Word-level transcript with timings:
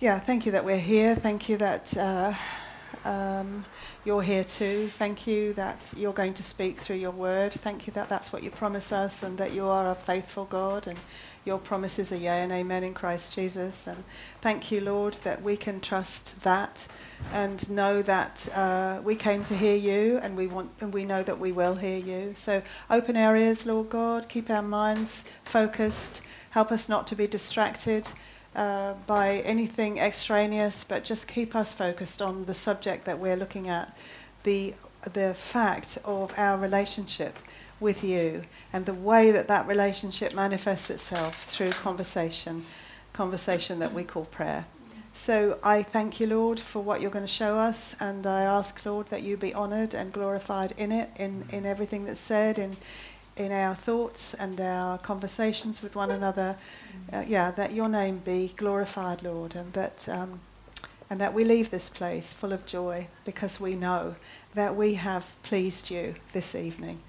yeah, 0.00 0.18
thank 0.18 0.46
you 0.46 0.52
that 0.52 0.64
we're 0.64 0.78
here. 0.78 1.14
Thank 1.14 1.50
you 1.50 1.58
that 1.58 1.94
uh, 1.94 2.32
um, 3.04 3.66
you're 4.06 4.22
here 4.22 4.44
too. 4.44 4.88
Thank 4.88 5.26
you 5.26 5.52
that 5.54 5.76
you're 5.94 6.14
going 6.14 6.32
to 6.34 6.42
speak 6.42 6.80
through 6.80 6.96
your 6.96 7.10
word. 7.10 7.52
Thank 7.52 7.86
you 7.86 7.92
that 7.92 8.08
that's 8.08 8.32
what 8.32 8.42
you 8.42 8.50
promise 8.50 8.92
us 8.92 9.22
and 9.22 9.36
that 9.36 9.52
you 9.52 9.66
are 9.66 9.90
a 9.90 9.94
faithful 9.94 10.46
God 10.46 10.86
and 10.86 10.98
your 11.44 11.58
promises 11.58 12.12
are 12.12 12.16
yea 12.16 12.40
and 12.40 12.50
amen 12.50 12.82
in 12.82 12.94
Christ 12.94 13.34
Jesus. 13.34 13.86
And 13.86 14.02
thank 14.40 14.72
you, 14.72 14.80
Lord, 14.80 15.18
that 15.22 15.42
we 15.42 15.54
can 15.54 15.82
trust 15.82 16.42
that 16.44 16.86
and 17.34 17.68
know 17.68 18.00
that 18.00 18.48
uh, 18.54 19.02
we 19.04 19.14
came 19.14 19.44
to 19.44 19.56
hear 19.56 19.76
you 19.76 20.18
and 20.22 20.34
we 20.34 20.46
want 20.46 20.70
and 20.80 20.94
we 20.94 21.04
know 21.04 21.22
that 21.22 21.38
we 21.38 21.52
will 21.52 21.74
hear 21.74 21.98
you. 21.98 22.34
So 22.38 22.62
open 22.88 23.18
our 23.18 23.36
ears, 23.36 23.66
Lord 23.66 23.90
God. 23.90 24.30
Keep 24.30 24.48
our 24.48 24.62
minds 24.62 25.26
focused. 25.44 26.22
Help 26.52 26.72
us 26.72 26.88
not 26.88 27.06
to 27.08 27.14
be 27.14 27.26
distracted. 27.26 28.08
Uh, 28.56 28.94
by 29.06 29.36
anything 29.46 29.98
extraneous, 29.98 30.82
but 30.82 31.04
just 31.04 31.28
keep 31.28 31.54
us 31.54 31.72
focused 31.72 32.20
on 32.20 32.44
the 32.46 32.54
subject 32.54 33.04
that 33.04 33.16
we're 33.16 33.36
looking 33.36 33.68
at, 33.68 33.96
the, 34.42 34.74
the 35.12 35.32
fact 35.34 35.98
of 36.04 36.34
our 36.36 36.58
relationship 36.58 37.38
with 37.78 38.02
you 38.02 38.42
and 38.72 38.84
the 38.86 38.94
way 38.94 39.30
that 39.30 39.46
that 39.46 39.68
relationship 39.68 40.34
manifests 40.34 40.90
itself 40.90 41.44
through 41.44 41.70
conversation, 41.70 42.64
conversation 43.12 43.78
that 43.78 43.92
we 43.92 44.02
call 44.02 44.24
prayer. 44.24 44.66
So 45.12 45.58
I 45.62 45.84
thank 45.84 46.18
you, 46.18 46.26
Lord, 46.26 46.58
for 46.58 46.82
what 46.82 47.00
you're 47.00 47.10
going 47.10 47.24
to 47.24 47.30
show 47.32 47.56
us, 47.56 47.94
and 48.00 48.26
I 48.26 48.42
ask, 48.42 48.84
Lord, 48.84 49.08
that 49.10 49.22
you 49.22 49.36
be 49.36 49.54
honoured 49.54 49.94
and 49.94 50.12
glorified 50.12 50.74
in 50.76 50.90
it, 50.90 51.10
in, 51.16 51.44
in 51.50 51.66
everything 51.66 52.04
that's 52.04 52.20
said, 52.20 52.58
in, 52.58 52.72
in 53.40 53.52
our 53.52 53.74
thoughts 53.74 54.34
and 54.34 54.60
our 54.60 54.98
conversations 54.98 55.82
with 55.82 55.94
one 55.94 56.10
another. 56.10 56.56
Uh, 57.10 57.24
yeah, 57.26 57.50
that 57.52 57.72
your 57.72 57.88
name 57.88 58.18
be 58.18 58.52
glorified, 58.56 59.22
Lord, 59.22 59.54
and 59.54 59.72
that 59.72 60.06
um, 60.08 60.40
and 61.08 61.20
that 61.20 61.34
we 61.34 61.42
leave 61.42 61.70
this 61.70 61.88
place 61.88 62.32
full 62.32 62.52
of 62.52 62.64
joy 62.66 63.08
because 63.24 63.58
we 63.58 63.74
know 63.74 64.14
that 64.54 64.76
we 64.76 64.94
have 64.94 65.26
pleased 65.42 65.90
you 65.90 66.14
this 66.32 66.54
evening. 66.54 67.00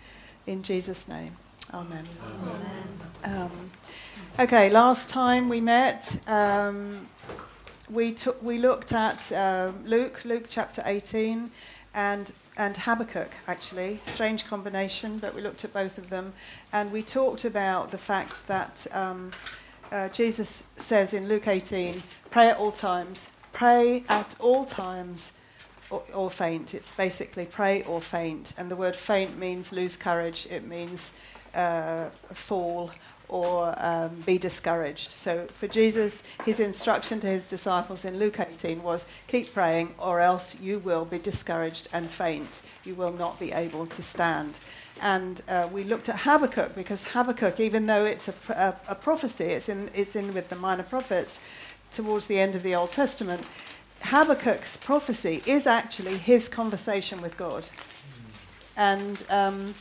In 0.48 0.64
Jesus' 0.64 1.08
name, 1.08 1.36
Amen. 1.74 2.04
Amen. 2.44 3.42
Um, 3.42 3.72
okay, 4.40 4.70
last 4.70 5.10
time 5.10 5.50
we 5.50 5.62
met. 5.62 6.20
Um, 6.28 7.08
we, 7.90 8.14
took, 8.14 8.42
we 8.42 8.58
looked 8.58 8.94
at 8.94 9.32
uh, 9.32 9.72
Luke, 9.86 10.22
Luke 10.26 10.46
chapter 10.50 10.82
18, 10.86 11.52
and 11.94 12.32
and 12.62 12.78
Habakkuk, 12.78 13.32
actually. 13.48 14.00
Strange 14.06 14.46
combination, 14.46 15.18
but 15.18 15.34
we 15.34 15.42
looked 15.42 15.66
at 15.66 15.74
both 15.74 15.98
of 15.98 16.12
them. 16.12 16.32
And 16.74 16.92
we 16.92 17.02
talked 17.02 17.44
about 17.44 17.90
the 17.90 17.98
fact 17.98 18.48
that 18.48 18.86
um, 18.92 19.32
uh, 19.92 20.10
Jesus 20.10 20.66
says 20.76 21.16
in 21.16 21.28
Luke 21.28 21.48
18, 21.48 22.04
pray 22.30 22.50
at 22.50 22.58
all 22.58 22.72
times. 22.72 23.30
Pray 23.52 24.04
at 24.10 24.36
all 24.38 24.66
times 24.66 25.32
or, 25.90 26.04
or, 26.14 26.30
faint. 26.30 26.76
It's 26.76 26.92
basically 26.92 27.46
pray 27.46 27.82
or 27.86 28.00
faint. 28.00 28.54
And 28.60 28.70
the 28.70 28.76
word 28.76 28.96
faint 28.96 29.40
means 29.40 29.72
lose 29.72 29.96
courage, 29.98 30.48
it 30.52 30.68
means 30.68 31.16
uh, 31.56 32.10
fall 32.32 32.92
or 33.32 33.74
um, 33.78 34.10
be 34.26 34.38
discouraged. 34.38 35.12
So 35.12 35.48
for 35.58 35.68
Jesus, 35.68 36.24
his 36.46 36.60
instruction 36.60 37.20
to 37.22 37.28
his 37.28 37.50
disciples 37.50 38.04
in 38.06 38.20
Luke 38.20 38.40
18 38.40 38.84
was 38.84 39.08
keep 39.28 39.52
praying, 39.54 39.96
or 39.98 40.20
else 40.20 40.56
you 40.60 40.80
will 40.80 41.06
be 41.06 41.18
discouraged 41.18 41.88
and 41.94 42.10
faint. 42.10 42.62
You 42.84 42.94
will 42.94 43.14
not 43.14 43.40
be 43.40 43.54
able 43.54 43.86
to 43.88 44.04
stand. 44.04 44.60
And 45.02 45.42
uh, 45.48 45.70
we 45.72 45.86
looked 45.86 46.10
at 46.10 46.18
Habakkuk 46.18 46.76
because 46.76 47.04
Habakkuk, 47.06 47.60
even 47.60 47.86
though 47.86 48.04
it's 48.04 48.28
a, 48.28 48.34
a, 48.50 48.76
a 48.90 48.96
prophecy, 48.96 49.46
it's 49.46 49.70
in, 49.70 49.90
it's 49.96 50.16
in 50.16 50.34
with 50.34 50.50
the 50.50 50.58
minor 50.58 50.84
prophets 50.84 51.40
towards 51.94 52.28
the 52.28 52.38
end 52.38 52.54
of 52.56 52.64
the 52.64 52.76
Old 52.76 52.92
Testament. 52.92 53.48
Habakkuk's 54.04 54.76
prophecy 54.78 55.42
is 55.46 55.66
actually 55.66 56.18
his 56.18 56.50
conversation 56.50 57.22
with 57.22 57.38
God. 57.38 57.68
And 58.76 59.24
um, 59.30 59.74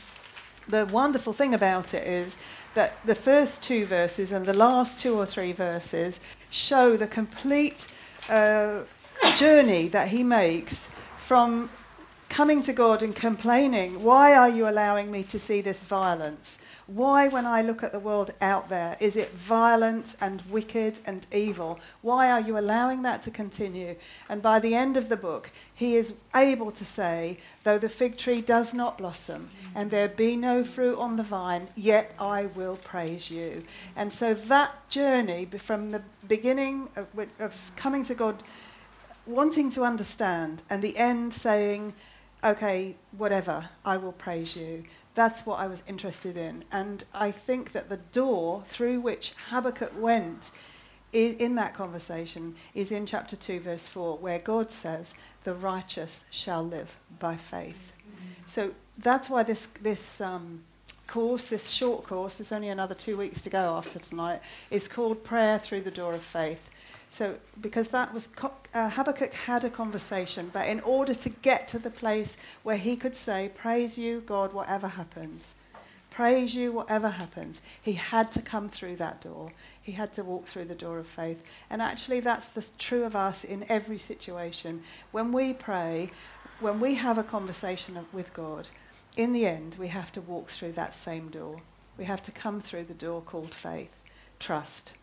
the 0.67 0.85
wonderful 0.85 1.33
thing 1.33 1.53
about 1.53 1.93
it 1.93 2.07
is 2.07 2.37
that 2.73 3.05
the 3.05 3.15
first 3.15 3.61
two 3.61 3.85
verses 3.85 4.31
and 4.31 4.45
the 4.45 4.53
last 4.53 4.99
two 4.99 5.15
or 5.17 5.25
three 5.25 5.51
verses 5.51 6.19
show 6.49 6.95
the 6.95 7.07
complete 7.07 7.87
uh, 8.29 8.81
journey 9.35 9.87
that 9.89 10.07
he 10.07 10.23
makes 10.23 10.89
from 11.17 11.69
coming 12.29 12.63
to 12.63 12.73
God 12.73 13.03
and 13.03 13.15
complaining, 13.15 14.01
Why 14.03 14.35
are 14.35 14.49
you 14.49 14.69
allowing 14.69 15.11
me 15.11 15.23
to 15.23 15.39
see 15.39 15.61
this 15.61 15.83
violence? 15.83 16.59
Why, 16.93 17.29
when 17.29 17.45
I 17.45 17.61
look 17.61 17.83
at 17.83 17.93
the 17.93 18.01
world 18.01 18.33
out 18.41 18.67
there, 18.67 18.97
is 18.99 19.15
it 19.15 19.31
violent 19.31 20.17
and 20.19 20.41
wicked 20.49 20.99
and 21.05 21.25
evil? 21.31 21.79
Why 22.01 22.29
are 22.29 22.41
you 22.41 22.57
allowing 22.57 23.03
that 23.03 23.21
to 23.23 23.31
continue? 23.31 23.95
And 24.27 24.41
by 24.41 24.59
the 24.59 24.75
end 24.75 24.97
of 24.97 25.07
the 25.07 25.15
book, 25.15 25.51
he 25.73 25.95
is 25.95 26.15
able 26.35 26.69
to 26.71 26.83
say, 26.83 27.37
Though 27.63 27.77
the 27.77 27.87
fig 27.87 28.17
tree 28.17 28.41
does 28.41 28.73
not 28.73 28.97
blossom 28.97 29.49
and 29.73 29.89
there 29.89 30.09
be 30.09 30.35
no 30.35 30.65
fruit 30.65 30.97
on 30.97 31.15
the 31.15 31.23
vine, 31.23 31.69
yet 31.77 32.13
I 32.19 32.47
will 32.47 32.75
praise 32.75 33.31
you. 33.31 33.63
And 33.95 34.11
so 34.11 34.33
that 34.33 34.89
journey 34.89 35.45
from 35.45 35.91
the 35.91 36.01
beginning 36.27 36.89
of, 36.97 37.07
of 37.39 37.53
coming 37.77 38.03
to 38.03 38.15
God, 38.15 38.43
wanting 39.25 39.71
to 39.71 39.83
understand, 39.83 40.63
and 40.69 40.81
the 40.81 40.97
end 40.97 41.33
saying, 41.33 41.93
Okay, 42.43 42.95
whatever, 43.17 43.69
I 43.85 43.95
will 43.95 44.13
praise 44.13 44.57
you 44.57 44.83
that's 45.13 45.45
what 45.45 45.59
I 45.59 45.67
was 45.67 45.83
interested 45.87 46.37
in. 46.37 46.63
And 46.71 47.03
I 47.13 47.31
think 47.31 47.71
that 47.73 47.89
the 47.89 47.97
door 47.97 48.63
through 48.67 49.01
which 49.01 49.33
Habakkuk 49.49 49.91
went 49.97 50.51
in 51.13 51.55
that 51.55 51.73
conversation 51.73 52.55
is 52.73 52.91
in 52.91 53.05
chapter 53.05 53.35
2, 53.35 53.59
verse 53.59 53.87
4, 53.87 54.17
where 54.17 54.39
God 54.39 54.71
says, 54.71 55.13
The 55.43 55.53
righteous 55.53 56.25
shall 56.31 56.63
live 56.65 56.95
by 57.19 57.35
faith. 57.35 57.91
Mm-hmm. 57.99 58.47
So 58.47 58.71
that's 58.97 59.29
why 59.29 59.43
this, 59.43 59.67
this 59.81 60.21
um, 60.21 60.63
course, 61.07 61.49
this 61.49 61.67
short 61.67 62.05
course, 62.05 62.37
there's 62.37 62.53
only 62.53 62.69
another 62.69 62.95
two 62.95 63.17
weeks 63.17 63.41
to 63.41 63.49
go 63.49 63.75
after 63.75 63.99
tonight, 63.99 64.41
is 64.69 64.87
called 64.87 65.23
Prayer 65.25 65.59
Through 65.59 65.81
the 65.81 65.91
Door 65.91 66.13
of 66.13 66.23
Faith. 66.23 66.69
So, 67.11 67.35
because 67.59 67.89
that 67.89 68.13
was, 68.13 68.29
uh, 68.73 68.89
Habakkuk 68.89 69.33
had 69.33 69.65
a 69.65 69.69
conversation, 69.69 70.49
but 70.53 70.69
in 70.69 70.79
order 70.79 71.13
to 71.13 71.29
get 71.29 71.67
to 71.67 71.77
the 71.77 71.89
place 71.89 72.37
where 72.63 72.77
he 72.77 72.95
could 72.95 73.17
say, 73.17 73.51
Praise 73.53 73.97
you, 73.97 74.21
God, 74.21 74.53
whatever 74.53 74.87
happens, 74.87 75.55
praise 76.09 76.55
you, 76.55 76.71
whatever 76.71 77.09
happens, 77.09 77.61
he 77.81 77.91
had 77.91 78.31
to 78.31 78.41
come 78.41 78.69
through 78.69 78.95
that 78.95 79.19
door. 79.19 79.51
He 79.81 79.91
had 79.91 80.13
to 80.13 80.23
walk 80.23 80.47
through 80.47 80.65
the 80.65 80.73
door 80.73 80.99
of 80.99 81.05
faith. 81.05 81.43
And 81.69 81.81
actually, 81.81 82.21
that's 82.21 82.47
the, 82.47 82.65
true 82.79 83.03
of 83.03 83.13
us 83.13 83.43
in 83.43 83.65
every 83.67 83.99
situation. 83.99 84.81
When 85.11 85.33
we 85.33 85.51
pray, 85.51 86.11
when 86.61 86.79
we 86.79 86.95
have 86.95 87.17
a 87.17 87.23
conversation 87.23 87.99
with 88.13 88.33
God, 88.33 88.69
in 89.17 89.33
the 89.33 89.45
end, 89.45 89.75
we 89.77 89.89
have 89.89 90.13
to 90.13 90.21
walk 90.21 90.49
through 90.49 90.71
that 90.73 90.93
same 90.93 91.27
door. 91.27 91.61
We 91.97 92.05
have 92.05 92.23
to 92.23 92.31
come 92.31 92.61
through 92.61 92.85
the 92.85 92.93
door 92.93 93.21
called 93.21 93.53
faith, 93.53 93.91
trust 94.39 94.93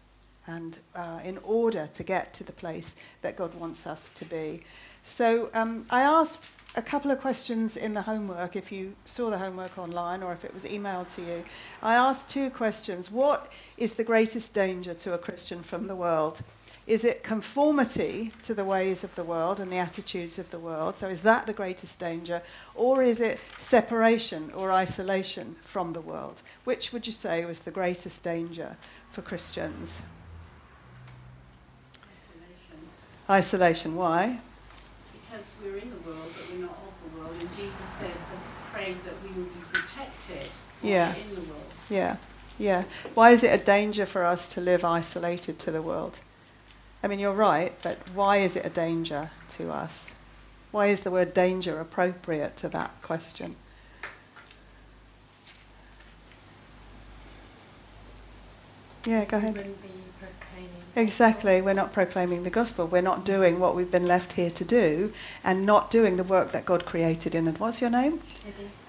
and 0.49 0.79
uh, 0.97 1.21
in 1.25 1.39
order 1.45 1.89
to 1.95 2.03
get 2.03 2.35
to 2.35 2.43
the 2.43 2.53
place 2.53 2.97
that 3.23 3.37
God 3.37 3.55
wants 3.55 3.87
us 3.87 4.11
to 4.17 4.25
be. 4.25 4.65
So 5.05 5.51
um, 5.55 5.87
I 5.91 6.03
asked 6.03 6.49
a 6.75 6.83
couple 6.83 7.11
of 7.11 7.21
questions 7.21 7.77
in 7.77 7.95
the 7.95 8.03
homework, 8.03 8.57
if 8.57 8.71
you 8.73 8.95
saw 9.07 9.31
the 9.31 9.39
homework 9.39 9.79
online 9.79 10.23
or 10.23 10.33
if 10.33 10.45
it 10.45 10.53
was 10.53 10.65
emailed 10.65 11.15
to 11.15 11.23
you. 11.23 11.45
I 11.83 11.95
asked 11.95 12.29
two 12.29 12.51
questions. 12.51 13.11
What 13.11 13.53
is 13.77 13.95
the 13.95 14.05
greatest 14.05 14.53
danger 14.55 14.95
to 14.95 15.15
a 15.15 15.19
Christian 15.19 15.63
from 15.63 15.87
the 15.87 15.97
world? 15.97 16.41
Is 16.87 17.05
it 17.05 17.23
conformity 17.23 18.33
to 18.45 18.55
the 18.55 18.65
ways 18.65 19.05
of 19.05 19.15
the 19.15 19.25
world 19.25 19.61
and 19.61 19.71
the 19.71 19.77
attitudes 19.77 20.39
of 20.39 20.51
the 20.51 20.59
world? 20.59 20.97
So 20.97 21.09
is 21.09 21.21
that 21.23 21.47
the 21.47 21.53
greatest 21.53 21.99
danger? 22.01 22.41
Or 22.75 23.03
is 23.03 23.21
it 23.21 23.39
separation 23.59 24.51
or 24.55 24.73
isolation 24.73 25.57
from 25.65 25.93
the 25.93 26.01
world? 26.01 26.41
Which 26.65 26.93
would 26.93 27.07
you 27.07 27.13
say 27.13 27.45
was 27.45 27.61
the 27.61 27.71
greatest 27.71 28.23
danger 28.25 28.77
for 29.13 29.21
Christians? 29.21 30.03
Isolation. 33.31 33.95
Why? 33.95 34.39
Because 35.13 35.55
we're 35.63 35.77
in 35.77 35.91
the 35.91 36.11
world, 36.11 36.33
but 36.35 36.51
we're 36.51 36.63
not 36.63 36.71
of 36.71 37.13
the 37.13 37.21
world. 37.21 37.37
And 37.39 37.49
Jesus 37.57 37.89
said, 37.99 38.11
us 38.35 38.53
pray 38.73 38.95
that 39.05 39.15
we 39.23 39.29
will 39.39 39.49
be 39.49 39.61
protected 39.73 40.51
yeah. 40.83 41.15
in 41.15 41.35
the 41.35 41.43
world. 41.43 41.73
Yeah. 41.91 42.17
Yeah. 42.59 42.85
Why 43.15 43.31
is 43.31 43.45
it 43.45 43.61
a 43.61 43.63
danger 43.63 44.07
for 44.07 44.25
us 44.25 44.53
to 44.55 44.61
live 44.61 44.85
isolated 44.85 45.59
to 45.61 45.71
the 45.71 45.83
world? 45.83 46.19
I 47.03 47.07
mean, 47.07 47.19
you're 47.19 47.33
right, 47.33 47.73
but 47.83 47.99
why 48.15 48.39
is 48.39 48.57
it 48.57 48.67
a 48.67 48.71
danger 48.71 49.31
to 49.57 49.71
us? 49.71 50.11
Why 50.71 50.87
is 50.87 51.01
the 51.01 51.11
word 51.11 51.33
danger 51.33 51.81
appropriate 51.81 52.57
to 52.59 52.69
that 52.71 52.91
question? 53.03 53.57
Yeah, 59.07 59.25
go 59.25 59.37
ahead. 59.39 59.75
Exactly. 60.99 61.63
We're 61.63 61.75
not 61.75 61.93
proclaiming 61.93 62.43
the 62.43 62.51
gospel. 62.51 62.89
We're 62.89 63.03
not 63.03 63.25
doing 63.25 63.61
what 63.61 63.77
we've 63.77 63.91
been 63.91 64.09
left 64.09 64.33
here 64.33 64.51
to 64.51 64.65
do 64.65 65.13
and 65.45 65.65
not 65.65 65.93
doing 65.93 66.17
the 66.17 66.25
work 66.25 66.51
that 66.51 66.65
God 66.67 66.85
created 66.85 67.37
in 67.37 67.47
it. 67.47 67.61
What's 67.61 67.81
your 67.81 67.91
name? 67.91 68.21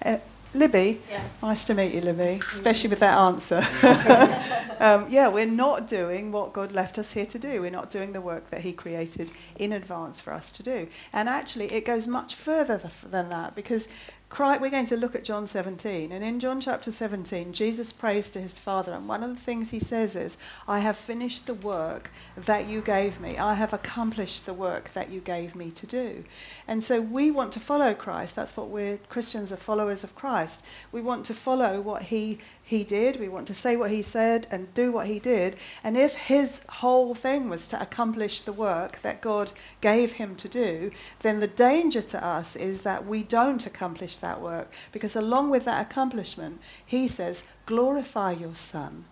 Eddie. 0.02 0.22
Libby, 0.52 1.00
Yeah. 1.08 1.22
nice 1.40 1.64
to 1.66 1.74
meet 1.74 1.94
you, 1.94 2.00
Libby, 2.00 2.40
especially 2.52 2.90
with 2.90 2.98
that 2.98 3.16
answer. 3.16 3.58
um, 4.80 5.06
yeah, 5.08 5.28
we're 5.28 5.46
not 5.46 5.86
doing 5.86 6.32
what 6.32 6.52
God 6.52 6.72
left 6.72 6.98
us 6.98 7.12
here 7.12 7.26
to 7.26 7.38
do. 7.38 7.60
We're 7.60 7.70
not 7.70 7.92
doing 7.92 8.12
the 8.12 8.20
work 8.20 8.50
that 8.50 8.62
He 8.62 8.72
created 8.72 9.30
in 9.54 9.70
advance 9.72 10.18
for 10.18 10.32
us 10.32 10.50
to 10.50 10.64
do. 10.64 10.88
And 11.12 11.28
actually, 11.28 11.72
it 11.72 11.84
goes 11.84 12.08
much 12.08 12.34
further 12.34 12.78
th- 12.78 12.92
than 13.12 13.28
that 13.28 13.54
because 13.54 13.86
Christ, 14.30 14.60
we're 14.60 14.70
going 14.70 14.86
to 14.86 14.96
look 14.96 15.16
at 15.16 15.24
John 15.24 15.48
17. 15.48 16.12
And 16.12 16.24
in 16.24 16.38
John 16.38 16.60
chapter 16.60 16.92
17, 16.92 17.52
Jesus 17.52 17.92
prays 17.92 18.30
to 18.32 18.40
his 18.40 18.56
Father. 18.60 18.92
And 18.92 19.08
one 19.08 19.24
of 19.24 19.30
the 19.30 19.42
things 19.42 19.70
he 19.70 19.80
says 19.80 20.14
is, 20.14 20.38
I 20.68 20.78
have 20.78 20.96
finished 20.96 21.46
the 21.46 21.54
work 21.54 22.12
that 22.36 22.68
you 22.68 22.80
gave 22.80 23.20
me. 23.20 23.36
I 23.38 23.54
have 23.54 23.72
accomplished 23.72 24.46
the 24.46 24.54
work 24.54 24.92
that 24.94 25.10
you 25.10 25.20
gave 25.20 25.56
me 25.56 25.72
to 25.72 25.86
do. 25.86 26.24
And 26.68 26.82
so 26.82 27.00
we 27.00 27.32
want 27.32 27.52
to 27.54 27.60
follow 27.60 27.92
Christ. 27.92 28.36
That's 28.36 28.56
what 28.56 28.68
we're 28.68 28.98
Christians 29.08 29.50
are 29.50 29.56
followers 29.56 30.04
of 30.04 30.14
Christ. 30.14 30.62
We 30.92 31.02
want 31.02 31.26
to 31.26 31.34
follow 31.34 31.80
what 31.80 32.02
he 32.04 32.38
he 32.70 32.84
did. 32.84 33.18
We 33.18 33.28
want 33.28 33.48
to 33.48 33.54
say 33.54 33.74
what 33.74 33.90
he 33.90 34.00
said 34.00 34.46
and 34.48 34.72
do 34.74 34.92
what 34.92 35.08
he 35.08 35.18
did. 35.18 35.56
And 35.82 35.96
if 35.96 36.14
his 36.14 36.60
whole 36.68 37.16
thing 37.16 37.48
was 37.48 37.66
to 37.66 37.82
accomplish 37.82 38.42
the 38.42 38.52
work 38.52 39.02
that 39.02 39.20
God 39.20 39.50
gave 39.80 40.12
him 40.12 40.36
to 40.36 40.48
do, 40.48 40.92
then 41.22 41.40
the 41.40 41.48
danger 41.48 42.00
to 42.00 42.24
us 42.24 42.54
is 42.54 42.82
that 42.82 43.04
we 43.04 43.24
don't 43.24 43.66
accomplish 43.66 44.18
that 44.18 44.40
work. 44.40 44.70
Because 44.92 45.16
along 45.16 45.50
with 45.50 45.64
that 45.64 45.84
accomplishment, 45.84 46.60
he 46.86 47.08
says, 47.08 47.42
glorify 47.66 48.30
your 48.30 48.54
son. 48.54 49.04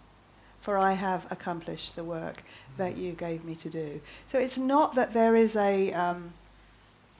For 0.60 0.78
I 0.78 0.92
have 0.92 1.26
accomplished 1.28 1.96
the 1.96 2.04
work 2.04 2.44
that 2.76 2.96
you 2.96 3.10
gave 3.10 3.44
me 3.44 3.56
to 3.56 3.68
do. 3.68 4.00
So 4.28 4.38
it's 4.38 4.58
not 4.58 4.94
that 4.94 5.14
there 5.14 5.34
is 5.34 5.56
a, 5.56 5.92
um, 5.94 6.32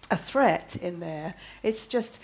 a 0.08 0.16
threat 0.16 0.76
in 0.76 1.00
there. 1.00 1.34
It's 1.64 1.88
just 1.88 2.20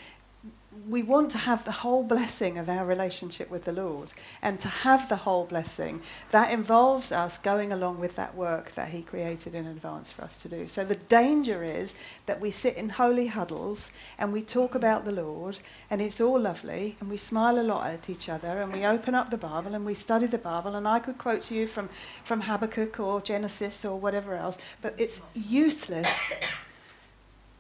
we 0.89 1.03
want 1.03 1.31
to 1.31 1.39
have 1.39 1.65
the 1.65 1.73
whole 1.73 2.03
blessing 2.03 2.59
of 2.59 2.69
our 2.69 2.85
relationship 2.85 3.51
with 3.51 3.65
the 3.65 3.73
Lord. 3.73 4.13
And 4.43 4.59
to 4.61 4.69
have 4.69 5.09
the 5.09 5.17
whole 5.17 5.45
blessing, 5.45 6.03
that 6.31 6.51
involves 6.51 7.13
us 7.13 7.39
going 7.39 7.73
along 7.73 8.01
with 8.01 8.17
that 8.17 8.35
work 8.35 8.75
that 8.75 8.89
He 8.89 9.03
created 9.03 9.55
in 9.55 9.67
advance 9.67 10.11
for 10.11 10.23
us 10.23 10.39
to 10.39 10.49
do. 10.49 10.69
So 10.69 10.85
the 10.85 10.97
danger 10.97 11.63
is 11.65 11.95
that 12.27 12.41
we 12.41 12.51
sit 12.51 12.77
in 12.77 12.89
holy 12.89 13.27
huddles 13.27 13.91
and 14.19 14.33
we 14.33 14.43
talk 14.43 14.75
about 14.75 15.05
the 15.05 15.13
Lord, 15.13 15.59
and 15.91 16.03
it's 16.03 16.21
all 16.21 16.41
lovely, 16.41 16.97
and 17.01 17.11
we 17.11 17.17
smile 17.17 17.59
a 17.59 17.63
lot 17.63 17.87
at 17.87 18.11
each 18.11 18.29
other, 18.29 18.61
and 18.61 18.73
we 18.73 18.85
open 18.85 19.15
up 19.15 19.31
the 19.31 19.37
Bible 19.37 19.75
and 19.75 19.87
we 19.87 19.95
study 19.95 20.27
the 20.27 20.39
Bible. 20.39 20.75
And 20.75 20.87
I 20.87 20.99
could 20.99 21.19
quote 21.19 21.43
to 21.45 21.55
you 21.55 21.67
from, 21.67 21.89
from 22.25 22.41
Habakkuk 22.41 23.01
or 23.01 23.21
Genesis 23.21 23.85
or 23.85 23.99
whatever 23.99 24.35
else, 24.35 24.59
but 24.83 24.95
it's 24.99 25.23
useless 25.35 26.09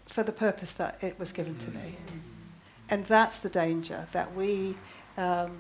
for 0.07 0.23
the 0.23 0.33
purpose 0.33 0.73
that 0.75 0.99
it 1.03 1.19
was 1.19 1.33
given 1.33 1.59
to 1.59 1.71
me. 1.71 1.97
And 2.91 3.05
that's 3.07 3.39
the 3.39 3.49
danger 3.49 4.07
that 4.13 4.35
we, 4.35 4.77
um, 5.17 5.57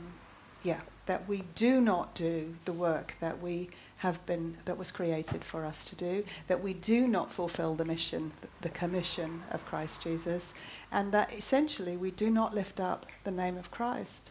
yeah, 0.63 0.81
that 1.07 1.27
we 1.29 1.43
do 1.55 1.81
not 1.81 2.15
do 2.15 2.55
the 2.65 2.73
work 2.73 3.15
that 3.21 3.41
we 3.41 3.71
have 3.99 4.25
been, 4.27 4.57
that 4.67 4.77
was 4.77 4.91
created 4.91 5.43
for 5.43 5.65
us 5.65 5.85
to 5.87 5.97
do, 5.97 6.25
that 6.49 6.63
we 6.63 6.75
do 6.75 7.07
not 7.07 7.33
fulfill 7.33 7.75
the 7.75 7.85
mission, 7.85 8.31
the 8.61 8.69
commission 8.71 9.43
of 9.51 9.65
Christ 9.65 10.03
Jesus, 10.03 10.53
and 10.93 11.11
that 11.13 11.33
essentially 11.33 11.97
we 11.97 12.11
do 12.11 12.31
not 12.31 12.55
lift 12.55 12.81
up 12.81 13.07
the 13.25 13.31
name 13.31 13.57
of 13.57 13.71
Christ. 13.71 14.31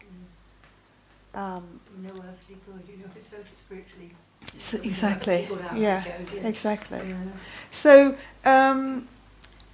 Um, 1.33 1.79
no 1.97 2.09
earthly 2.09 2.57
good, 2.67 2.83
you 2.87 2.97
know, 2.97 3.09
it's 3.15 3.25
so 3.25 3.37
spiritually. 3.49 4.11
so 4.59 4.77
exactly. 4.83 5.49
Yeah, 5.75 6.03
goes, 6.19 6.35
yeah. 6.35 6.47
exactly. 6.47 6.99
Yeah. 7.07 7.15
So 7.71 8.15
um, 8.45 9.07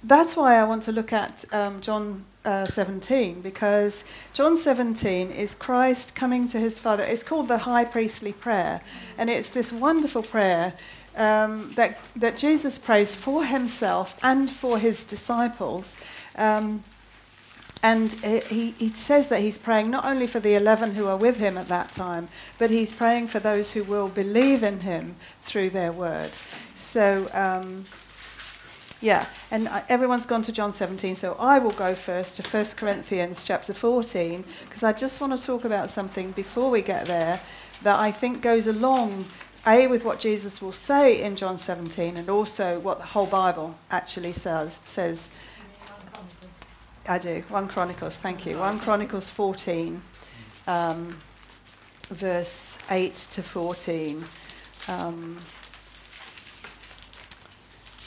that's 0.04 0.36
why 0.36 0.56
I 0.56 0.64
want 0.64 0.84
to 0.84 0.92
look 0.92 1.12
at 1.12 1.44
um, 1.52 1.82
John 1.82 2.24
uh, 2.44 2.64
17 2.64 3.40
because 3.40 4.04
John 4.32 4.56
17 4.56 5.30
is 5.30 5.54
Christ 5.54 6.14
coming 6.14 6.48
to 6.48 6.58
his 6.58 6.78
Father. 6.78 7.02
It's 7.02 7.22
called 7.22 7.48
the 7.48 7.58
High 7.58 7.84
Priestly 7.84 8.32
Prayer, 8.32 8.80
and 9.18 9.28
it's 9.28 9.50
this 9.50 9.72
wonderful 9.72 10.22
prayer 10.22 10.74
um, 11.16 11.72
that 11.76 11.98
that 12.16 12.38
Jesus 12.38 12.78
prays 12.78 13.14
for 13.14 13.44
himself 13.44 14.18
and 14.22 14.50
for 14.50 14.78
his 14.78 15.04
disciples. 15.04 15.96
Um, 16.36 16.82
and 17.82 18.12
he, 18.12 18.72
he 18.72 18.90
says 18.90 19.30
that 19.30 19.40
he's 19.40 19.56
praying 19.56 19.90
not 19.90 20.04
only 20.04 20.26
for 20.26 20.38
the 20.38 20.54
11 20.54 20.94
who 20.94 21.06
are 21.06 21.16
with 21.16 21.38
him 21.38 21.56
at 21.56 21.68
that 21.68 21.92
time, 21.92 22.28
but 22.58 22.68
he's 22.68 22.92
praying 22.92 23.28
for 23.28 23.40
those 23.40 23.70
who 23.70 23.82
will 23.84 24.08
believe 24.08 24.62
in 24.62 24.80
him 24.80 25.16
through 25.44 25.70
their 25.70 25.90
word. 25.90 26.30
So, 26.74 27.26
um, 27.32 27.84
yeah, 29.00 29.26
and 29.50 29.68
uh, 29.68 29.82
everyone's 29.88 30.26
gone 30.26 30.42
to 30.42 30.52
John 30.52 30.74
17, 30.74 31.16
so 31.16 31.34
I 31.38 31.58
will 31.58 31.70
go 31.70 31.94
first 31.94 32.36
to 32.36 32.42
1 32.42 32.66
Corinthians 32.76 33.44
chapter 33.44 33.72
14, 33.72 34.44
because 34.64 34.82
I 34.82 34.92
just 34.92 35.20
want 35.20 35.38
to 35.38 35.44
talk 35.44 35.64
about 35.64 35.90
something 35.90 36.32
before 36.32 36.70
we 36.70 36.82
get 36.82 37.06
there 37.06 37.40
that 37.82 37.98
I 37.98 38.12
think 38.12 38.42
goes 38.42 38.66
along, 38.66 39.24
A, 39.66 39.86
with 39.86 40.04
what 40.04 40.20
Jesus 40.20 40.60
will 40.60 40.72
say 40.72 41.22
in 41.22 41.34
John 41.34 41.56
17, 41.56 42.18
and 42.18 42.28
also 42.28 42.78
what 42.80 42.98
the 42.98 43.04
whole 43.04 43.26
Bible 43.26 43.74
actually 43.90 44.34
says. 44.34 44.78
says 44.84 45.30
I 47.08 47.18
do. 47.18 47.42
1 47.48 47.68
Chronicles, 47.68 48.16
thank 48.16 48.44
you. 48.44 48.58
1 48.58 48.80
Chronicles 48.80 49.30
14, 49.30 50.02
um, 50.66 51.16
verse 52.10 52.76
8 52.90 53.14
to 53.32 53.42
14. 53.42 54.24
Um, 54.88 55.38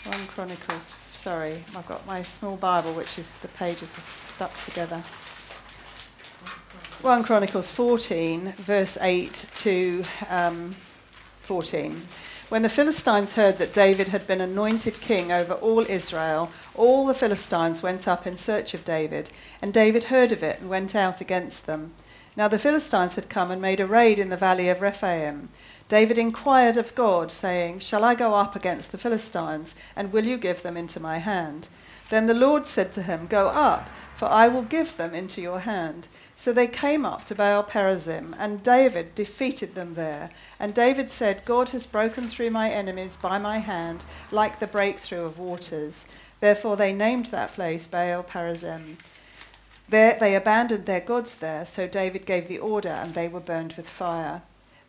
1 0.06 0.28
Chronicles, 0.28 0.94
sorry, 1.14 1.64
I've 1.78 1.88
got 1.88 2.06
my 2.06 2.24
small 2.24 2.58
Bible, 2.58 2.92
which 2.92 3.18
is 3.18 3.34
the 3.36 3.48
pages 3.48 3.98
are 3.98 4.02
stuck 4.02 4.66
together. 4.66 5.02
1 7.02 7.24
Chronicles 7.24 7.72
14, 7.72 8.52
verse 8.58 8.98
8 9.00 9.46
to 9.60 10.04
um, 10.30 10.76
14. 11.44 12.06
When 12.50 12.64
the 12.64 12.70
Philistines 12.70 13.36
heard 13.36 13.58
that 13.60 13.74
David 13.74 14.10
had 14.10 14.28
been 14.28 14.42
anointed 14.42 15.00
king 15.00 15.32
over 15.32 15.54
all 15.54 15.90
Israel, 15.90 16.52
all 16.76 17.06
the 17.06 17.14
Philistines 17.14 17.82
went 17.82 18.06
up 18.06 18.28
in 18.28 18.36
search 18.36 18.74
of 18.74 18.84
David, 18.84 19.30
and 19.62 19.74
David 19.74 20.06
heard 20.06 20.34
of 20.34 20.44
it 20.44 20.60
and 20.60 20.70
went 20.70 20.96
out 20.96 21.22
against 21.22 21.66
them. 21.66 21.94
Now 22.36 22.50
the 22.50 22.60
Philistines 22.60 23.16
had 23.16 23.30
come 23.30 23.52
and 23.52 23.62
made 23.62 23.80
a 23.80 23.88
raid 23.88 24.20
in 24.20 24.30
the 24.30 24.38
valley 24.38 24.68
of 24.68 24.82
Rephaim. 24.82 25.50
David 25.90 26.18
inquired 26.18 26.78
of 26.78 26.96
God, 26.96 27.32
saying, 27.32 27.80
Shall 27.80 28.04
I 28.04 28.16
go 28.16 28.36
up 28.36 28.56
against 28.56 28.92
the 28.92 28.98
Philistines, 28.98 29.76
and 29.96 30.14
will 30.14 30.26
you 30.26 30.38
give 30.38 30.62
them 30.62 30.78
into 30.78 31.00
my 31.00 31.18
hand? 31.18 31.68
Then 32.10 32.28
the 32.28 32.34
Lord 32.34 32.68
said 32.68 32.92
to 32.94 33.02
him, 33.02 33.28
Go 33.28 33.48
up, 33.48 33.90
for 34.16 34.26
I 34.26 34.48
will 34.48 34.62
give 34.62 34.98
them 34.98 35.14
into 35.14 35.42
your 35.42 35.60
hand. 35.60 36.08
So 36.36 36.54
they 36.54 36.68
came 36.68 37.06
up 37.06 37.26
to 37.26 37.36
Baal 37.36 37.64
Perazim, 37.64 38.36
and 38.38 38.64
David 38.64 39.16
defeated 39.16 39.76
them 39.76 39.96
there. 39.96 40.30
And 40.60 40.74
David 40.74 41.10
said, 41.10 41.46
God 41.46 41.70
has 41.70 41.86
broken 41.86 42.30
through 42.30 42.52
my 42.52 42.70
enemies 42.70 43.18
by 43.18 43.38
my 43.38 43.58
hand, 43.58 44.06
like 44.32 44.60
the 44.60 44.68
breakthrough 44.68 45.26
of 45.26 45.40
waters. 45.40 46.06
Therefore 46.40 46.78
they 46.78 46.94
named 46.94 47.28
that 47.28 47.54
place 47.54 47.88
Baal 47.88 48.24
Perazim. 48.24 48.98
There 49.90 50.18
they 50.20 50.36
abandoned 50.36 50.86
their 50.86 51.02
gods 51.02 51.38
there, 51.38 51.66
so 51.66 51.88
David 51.88 52.26
gave 52.26 52.48
the 52.48 52.60
order, 52.60 52.90
and 52.90 53.14
they 53.14 53.28
were 53.28 53.40
burned 53.40 53.74
with 53.74 53.90
fire. 53.90 54.42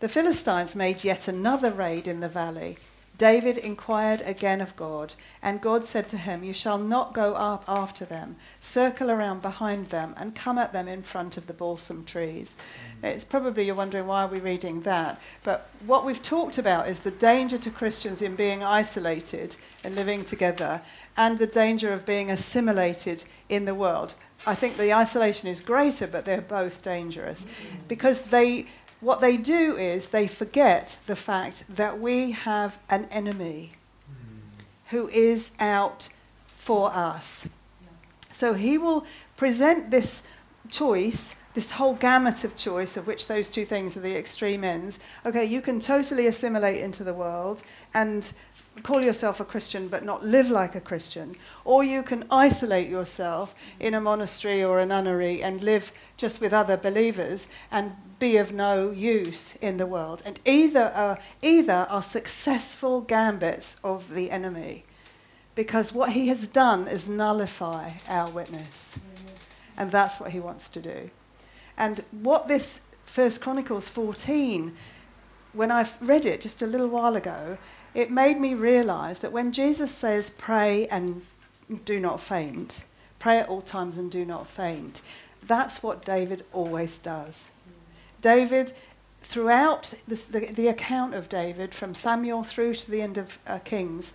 The 0.04 0.10
Philistines 0.10 0.74
made 0.74 1.02
yet 1.02 1.28
another 1.28 1.70
raid 1.70 2.06
in 2.06 2.20
the 2.20 2.28
valley. 2.28 2.76
David 3.16 3.56
inquired 3.56 4.20
again 4.20 4.60
of 4.60 4.76
God, 4.76 5.14
and 5.40 5.62
God 5.62 5.86
said 5.86 6.10
to 6.10 6.18
him, 6.18 6.44
You 6.44 6.52
shall 6.52 6.76
not 6.76 7.14
go 7.14 7.32
up 7.32 7.64
after 7.66 8.04
them, 8.04 8.36
circle 8.60 9.10
around 9.10 9.40
behind 9.40 9.88
them, 9.88 10.14
and 10.18 10.34
come 10.34 10.58
at 10.58 10.74
them 10.74 10.88
in 10.88 11.02
front 11.02 11.38
of 11.38 11.46
the 11.46 11.54
balsam 11.54 12.04
trees. 12.04 12.54
Mm. 13.02 13.08
It's 13.14 13.24
probably 13.24 13.64
you're 13.64 13.74
wondering 13.74 14.06
why 14.06 14.24
are 14.24 14.28
we 14.28 14.40
reading 14.40 14.82
that, 14.82 15.22
but 15.42 15.70
what 15.86 16.04
we've 16.04 16.22
talked 16.22 16.58
about 16.58 16.86
is 16.86 16.98
the 16.98 17.10
danger 17.10 17.56
to 17.56 17.70
Christians 17.70 18.20
in 18.20 18.36
being 18.36 18.62
isolated 18.62 19.56
and 19.84 19.96
living 19.96 20.22
together, 20.22 20.82
and 21.16 21.38
the 21.38 21.46
danger 21.46 21.94
of 21.94 22.04
being 22.04 22.30
assimilated 22.30 23.24
in 23.48 23.64
the 23.64 23.74
world. 23.74 24.12
I 24.46 24.54
think 24.54 24.76
the 24.76 24.92
isolation 24.92 25.48
is 25.48 25.62
greater, 25.62 26.06
but 26.06 26.26
they're 26.26 26.42
both 26.42 26.82
dangerous 26.82 27.44
mm. 27.46 27.88
because 27.88 28.20
they 28.20 28.66
what 29.04 29.20
they 29.20 29.36
do 29.36 29.76
is 29.76 30.08
they 30.08 30.26
forget 30.26 30.96
the 31.06 31.14
fact 31.14 31.64
that 31.68 32.00
we 32.00 32.30
have 32.30 32.78
an 32.88 33.06
enemy 33.10 33.72
who 34.88 35.08
is 35.08 35.52
out 35.60 36.08
for 36.46 36.90
us. 36.90 37.46
So 38.32 38.54
he 38.54 38.78
will 38.78 39.04
present 39.36 39.90
this 39.90 40.22
choice, 40.70 41.36
this 41.52 41.72
whole 41.72 41.94
gamut 41.94 42.44
of 42.44 42.56
choice, 42.56 42.96
of 42.96 43.06
which 43.06 43.26
those 43.26 43.50
two 43.50 43.66
things 43.66 43.94
are 43.94 44.00
the 44.00 44.16
extreme 44.16 44.64
ends. 44.64 44.98
Okay, 45.26 45.44
you 45.44 45.60
can 45.60 45.80
totally 45.80 46.26
assimilate 46.26 46.82
into 46.82 47.04
the 47.04 47.12
world 47.12 47.62
and 47.92 48.26
call 48.82 49.02
yourself 49.02 49.40
a 49.40 49.44
Christian 49.44 49.88
but 49.88 50.04
not 50.04 50.24
live 50.24 50.50
like 50.50 50.74
a 50.74 50.80
Christian. 50.80 51.36
Or 51.64 51.84
you 51.84 52.02
can 52.02 52.24
isolate 52.30 52.88
yourself 52.88 53.54
in 53.80 53.94
a 53.94 54.00
monastery 54.00 54.64
or 54.64 54.80
a 54.80 54.86
nunnery 54.86 55.42
and 55.42 55.62
live 55.62 55.92
just 56.16 56.40
with 56.40 56.52
other 56.52 56.76
believers 56.76 57.48
and 57.70 57.92
be 58.18 58.36
of 58.36 58.52
no 58.52 58.90
use 58.90 59.56
in 59.56 59.76
the 59.76 59.86
world. 59.86 60.22
And 60.24 60.40
either 60.44 60.92
are, 60.94 61.18
either 61.42 61.86
are 61.88 62.02
successful 62.02 63.00
gambits 63.00 63.76
of 63.84 64.12
the 64.14 64.30
enemy 64.30 64.84
because 65.54 65.92
what 65.92 66.10
he 66.10 66.28
has 66.28 66.48
done 66.48 66.88
is 66.88 67.08
nullify 67.08 67.92
our 68.08 68.30
witness. 68.30 68.98
Mm-hmm. 68.98 69.34
And 69.76 69.90
that's 69.90 70.20
what 70.20 70.32
he 70.32 70.40
wants 70.40 70.68
to 70.70 70.80
do. 70.80 71.10
And 71.76 72.04
what 72.10 72.48
this 72.48 72.80
First 73.04 73.40
Chronicles 73.40 73.88
14, 73.88 74.74
when 75.52 75.70
I 75.70 75.88
read 76.00 76.24
it 76.24 76.40
just 76.40 76.62
a 76.62 76.66
little 76.66 76.88
while 76.88 77.16
ago, 77.16 77.58
it 77.94 78.10
made 78.10 78.40
me 78.40 78.54
realize 78.54 79.20
that 79.20 79.32
when 79.32 79.52
Jesus 79.52 79.90
says 79.90 80.30
pray 80.30 80.86
and 80.88 81.22
do 81.84 82.00
not 82.00 82.20
faint, 82.20 82.84
pray 83.18 83.38
at 83.38 83.48
all 83.48 83.62
times 83.62 83.96
and 83.96 84.10
do 84.10 84.24
not 84.24 84.48
faint, 84.48 85.00
that's 85.42 85.82
what 85.82 86.04
David 86.04 86.44
always 86.52 86.98
does. 86.98 87.48
David, 88.20 88.72
throughout 89.22 89.94
the, 90.08 90.16
the, 90.30 90.40
the 90.52 90.68
account 90.68 91.14
of 91.14 91.28
David, 91.28 91.74
from 91.74 91.94
Samuel 91.94 92.42
through 92.42 92.74
to 92.74 92.90
the 92.90 93.02
end 93.02 93.18
of 93.18 93.38
uh, 93.46 93.58
Kings, 93.60 94.14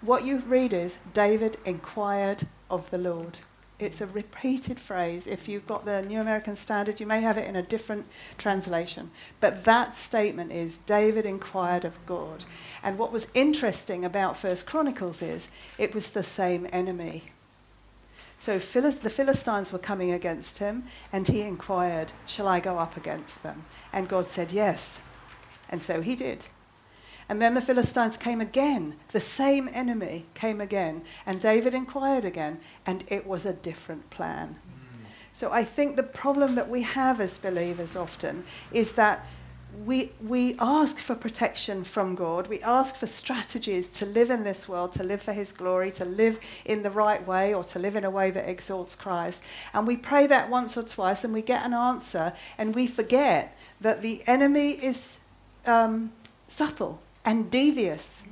what 0.00 0.24
you 0.24 0.38
read 0.38 0.72
is 0.72 0.98
David 1.12 1.58
inquired 1.64 2.46
of 2.70 2.88
the 2.90 2.98
Lord. 2.98 3.38
It's 3.82 4.00
a 4.00 4.06
repeated 4.06 4.78
phrase. 4.78 5.26
If 5.26 5.48
you've 5.48 5.66
got 5.66 5.84
the 5.84 6.02
New 6.02 6.20
American 6.20 6.56
Standard, 6.56 7.00
you 7.00 7.06
may 7.06 7.20
have 7.20 7.38
it 7.38 7.48
in 7.48 7.56
a 7.56 7.62
different 7.62 8.06
translation. 8.38 9.10
But 9.40 9.64
that 9.64 9.96
statement 9.96 10.52
is 10.52 10.78
David 10.78 11.26
inquired 11.26 11.84
of 11.84 11.94
God. 12.06 12.44
And 12.82 12.98
what 12.98 13.12
was 13.12 13.28
interesting 13.34 14.04
about 14.04 14.36
First 14.36 14.66
Chronicles 14.66 15.22
is 15.22 15.48
it 15.78 15.94
was 15.94 16.08
the 16.08 16.24
same 16.24 16.66
enemy. 16.72 17.24
So 18.38 18.58
the 18.58 19.10
Philistines 19.10 19.70
were 19.70 19.78
coming 19.78 20.12
against 20.12 20.58
him, 20.58 20.84
and 21.12 21.28
he 21.28 21.42
inquired, 21.42 22.12
Shall 22.26 22.48
I 22.48 22.58
go 22.58 22.78
up 22.78 22.96
against 22.96 23.42
them? 23.42 23.64
And 23.92 24.08
God 24.08 24.28
said, 24.28 24.50
Yes. 24.50 24.98
And 25.68 25.82
so 25.82 26.00
he 26.00 26.16
did. 26.16 26.46
And 27.30 27.40
then 27.40 27.54
the 27.54 27.62
Philistines 27.62 28.16
came 28.16 28.40
again. 28.40 28.96
The 29.12 29.20
same 29.20 29.70
enemy 29.72 30.26
came 30.34 30.60
again. 30.60 31.02
And 31.26 31.40
David 31.40 31.74
inquired 31.74 32.24
again, 32.24 32.58
and 32.84 33.04
it 33.06 33.24
was 33.24 33.46
a 33.46 33.52
different 33.52 34.10
plan. 34.10 34.56
Mm. 34.58 35.06
So 35.32 35.52
I 35.52 35.62
think 35.62 35.94
the 35.94 36.02
problem 36.02 36.56
that 36.56 36.68
we 36.68 36.82
have 36.82 37.20
as 37.20 37.38
believers 37.38 37.94
often 37.94 38.42
is 38.72 38.92
that 38.94 39.24
we, 39.86 40.10
we 40.26 40.56
ask 40.58 40.98
for 40.98 41.14
protection 41.14 41.84
from 41.84 42.16
God. 42.16 42.48
We 42.48 42.60
ask 42.62 42.96
for 42.96 43.06
strategies 43.06 43.88
to 43.90 44.06
live 44.06 44.32
in 44.32 44.42
this 44.42 44.68
world, 44.68 44.92
to 44.94 45.04
live 45.04 45.22
for 45.22 45.32
His 45.32 45.52
glory, 45.52 45.92
to 45.92 46.04
live 46.04 46.40
in 46.64 46.82
the 46.82 46.90
right 46.90 47.24
way, 47.24 47.54
or 47.54 47.62
to 47.62 47.78
live 47.78 47.94
in 47.94 48.02
a 48.02 48.10
way 48.10 48.32
that 48.32 48.48
exalts 48.48 48.96
Christ. 48.96 49.40
And 49.72 49.86
we 49.86 49.96
pray 49.96 50.26
that 50.26 50.50
once 50.50 50.76
or 50.76 50.82
twice, 50.82 51.22
and 51.22 51.32
we 51.32 51.42
get 51.42 51.64
an 51.64 51.74
answer, 51.74 52.32
and 52.58 52.74
we 52.74 52.88
forget 52.88 53.56
that 53.80 54.02
the 54.02 54.24
enemy 54.26 54.70
is 54.70 55.20
um, 55.64 56.10
subtle 56.48 57.00
and 57.24 57.50
devious, 57.50 58.24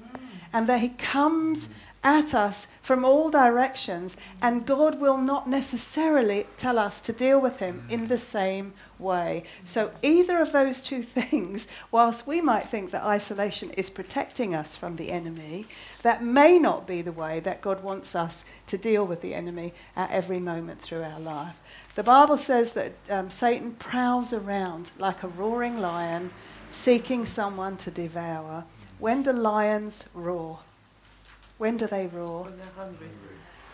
and 0.53 0.67
that 0.69 0.81
he 0.81 0.91
comes 0.91 1.69
at 2.05 2.33
us 2.33 2.69
from 2.81 3.05
all 3.05 3.29
directions, 3.29 4.17
and 4.41 4.65
God 4.65 5.01
will 5.01 5.19
not 5.19 5.49
necessarily 5.49 6.47
tell 6.57 6.79
us 6.79 7.01
to 7.01 7.13
deal 7.13 7.41
with 7.41 7.57
him 7.57 7.85
in 7.91 8.07
the 8.07 8.19
same 8.19 8.73
way. 8.99 9.43
So, 9.65 9.91
either 10.01 10.41
of 10.41 10.53
those 10.53 10.81
two 10.83 11.03
things, 11.19 11.67
whilst 11.91 12.27
we 12.27 12.41
might 12.41 12.69
think 12.69 12.93
that 12.93 13.03
isolation 13.03 13.71
is 13.73 13.91
protecting 13.91 14.55
us 14.55 14.77
from 14.77 14.97
the 14.97 15.11
enemy, 15.11 15.67
that 16.03 16.23
may 16.23 16.59
not 16.59 16.87
be 16.87 17.03
the 17.03 17.13
way 17.13 17.41
that 17.41 17.61
God 17.61 17.83
wants 17.83 18.15
us 18.15 18.45
to 18.69 18.79
deal 18.79 19.07
with 19.07 19.21
the 19.21 19.35
enemy 19.35 19.75
at 19.97 20.11
every 20.11 20.39
moment 20.39 20.81
through 20.81 21.03
our 21.03 21.21
life. 21.21 21.61
The 21.95 22.05
Bible 22.05 22.39
says 22.39 22.73
that 22.73 22.93
um, 23.11 23.29
Satan 23.29 23.73
prowls 23.73 24.33
around 24.33 24.93
like 24.99 25.25
a 25.25 25.29
roaring 25.29 25.81
lion, 25.81 26.31
seeking 26.71 27.27
someone 27.27 27.77
to 27.79 27.91
devour. 27.91 28.65
When 28.99 29.23
do 29.23 29.33
lions 29.33 30.09
roar? 30.13 30.59
When 31.59 31.77
do 31.77 31.87
they 31.87 32.09
roar? 32.09 32.45
When 32.45 32.55
they're 32.55 32.67
hungry. 32.77 33.09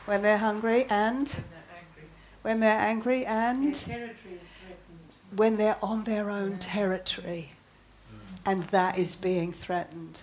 When 0.04 0.23
they're 0.23 0.38
hungry 0.38 0.87
and? 0.90 1.28
When 1.28 1.40
they're 1.50 1.76
angry. 1.78 2.09
When 2.43 2.61
they're 2.61 2.78
angry 2.78 3.26
and? 3.26 3.75
Their 3.75 3.97
territory 3.97 4.35
is 4.35 4.49
threatened. 4.49 5.37
When 5.37 5.57
they're 5.57 5.78
on 5.83 6.04
their 6.04 6.31
own 6.31 6.59
territory 6.59 7.52
mm. 8.12 8.38
and 8.45 8.64
that 8.64 8.99
is 8.99 9.16
being 9.16 9.52
threatened. 9.52 10.21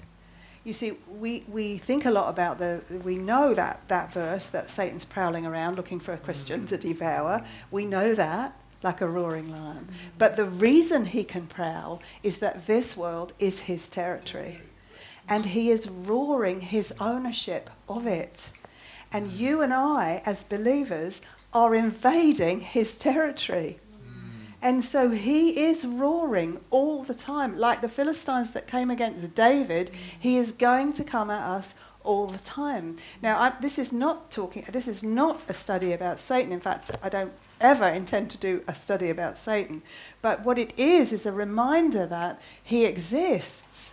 You 0.64 0.74
see, 0.74 0.94
we, 1.08 1.46
we 1.48 1.80
think 1.80 2.06
a 2.06 2.12
lot 2.12 2.30
about 2.30 2.60
the, 2.60 2.82
we 3.04 3.16
know 3.16 3.56
that, 3.56 3.82
that 3.88 4.14
verse 4.14 4.48
that 4.48 4.70
Satan's 4.70 5.06
prowling 5.06 5.48
around 5.48 5.78
looking 5.78 6.00
for 6.00 6.14
a 6.14 6.18
Christian 6.18 6.62
mm. 6.62 6.68
to 6.68 6.78
devour. 6.78 7.44
We 7.72 7.86
know 7.86 8.14
that, 8.14 8.56
like 8.84 9.02
a 9.02 9.08
roaring 9.08 9.52
lion. 9.52 9.88
Mm. 9.90 9.94
But 10.20 10.36
the 10.36 10.46
reason 10.46 11.06
he 11.06 11.24
can 11.24 11.48
prowl 11.48 12.04
is 12.22 12.38
that 12.38 12.68
this 12.68 12.96
world 12.96 13.34
is 13.40 13.62
his 13.62 13.88
territory 13.88 14.62
and 15.32 15.46
he 15.46 15.72
is 15.72 15.88
roaring 15.88 16.60
his 16.60 16.94
ownership 17.00 17.70
of 17.88 18.06
it. 18.06 18.50
And 19.14 19.32
mm. 19.32 19.38
you 19.38 19.62
and 19.62 19.74
I, 19.74 20.22
as 20.26 20.44
believers, 20.44 21.22
are 21.54 21.74
invading 21.74 22.60
his 22.60 22.94
territory. 22.96 23.80
Mm. 24.06 24.42
And 24.62 24.84
so 24.84 25.10
he 25.10 25.64
is 25.64 25.86
roaring 25.86 26.60
all 26.70 27.04
the 27.04 27.14
time. 27.14 27.58
Like 27.58 27.80
the 27.80 27.88
Philistines 27.88 28.52
that 28.52 28.68
came 28.68 28.92
against 28.92 29.34
David, 29.34 29.92
he 30.20 30.36
is 30.36 30.52
going 30.52 30.92
to 30.94 31.04
come 31.06 31.30
at 31.30 31.44
us 31.44 31.76
all 32.04 32.28
the 32.28 32.40
time. 32.40 32.98
Now, 33.22 33.40
I, 33.40 33.54
this 33.62 33.80
is 33.80 33.94
not 33.94 34.32
talking, 34.32 34.66
this 34.70 34.90
is 34.90 35.02
not 35.02 35.46
a 35.48 35.54
study 35.54 35.94
about 35.94 36.20
Satan. 36.20 36.52
In 36.52 36.60
fact, 36.60 36.92
I 37.02 37.08
don't 37.08 37.32
ever 37.62 37.88
intend 37.88 38.32
to 38.32 38.38
do 38.38 38.66
a 38.68 38.76
study 38.76 39.10
about 39.10 39.38
Satan. 39.38 39.82
But 40.22 40.44
what 40.44 40.58
it 40.58 40.74
is, 40.78 41.14
is 41.14 41.26
a 41.26 41.32
reminder 41.32 42.06
that 42.06 42.42
he 42.62 42.84
exists 42.84 43.91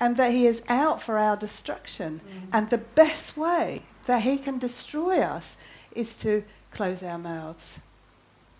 and 0.00 0.16
that 0.16 0.32
he 0.32 0.46
is 0.46 0.62
out 0.68 1.02
for 1.02 1.18
our 1.18 1.36
destruction. 1.36 2.20
Mm. 2.20 2.48
And 2.52 2.70
the 2.70 2.78
best 2.78 3.36
way 3.36 3.82
that 4.06 4.22
he 4.22 4.38
can 4.38 4.58
destroy 4.58 5.20
us 5.20 5.56
is 5.92 6.14
to 6.14 6.44
close 6.70 7.02
our 7.02 7.18
mouths 7.18 7.80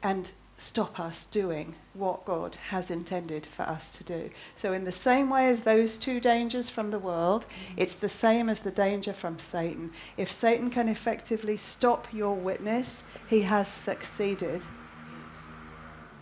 and 0.02 0.30
stop 0.58 0.98
us 0.98 1.26
doing 1.26 1.76
what 1.94 2.24
God 2.24 2.56
has 2.70 2.90
intended 2.90 3.46
for 3.46 3.62
us 3.62 3.92
to 3.92 4.04
do. 4.04 4.30
So, 4.56 4.72
in 4.72 4.84
the 4.84 4.92
same 4.92 5.30
way 5.30 5.48
as 5.48 5.62
those 5.62 5.96
two 5.96 6.18
dangers 6.18 6.68
from 6.68 6.90
the 6.90 6.98
world, 6.98 7.46
mm. 7.46 7.74
it's 7.76 7.94
the 7.94 8.08
same 8.08 8.48
as 8.48 8.60
the 8.60 8.72
danger 8.72 9.12
from 9.12 9.38
Satan. 9.38 9.92
If 10.16 10.32
Satan 10.32 10.70
can 10.70 10.88
effectively 10.88 11.56
stop 11.56 12.08
your 12.12 12.34
witness, 12.34 13.04
he 13.28 13.42
has 13.42 13.68
succeeded 13.68 14.64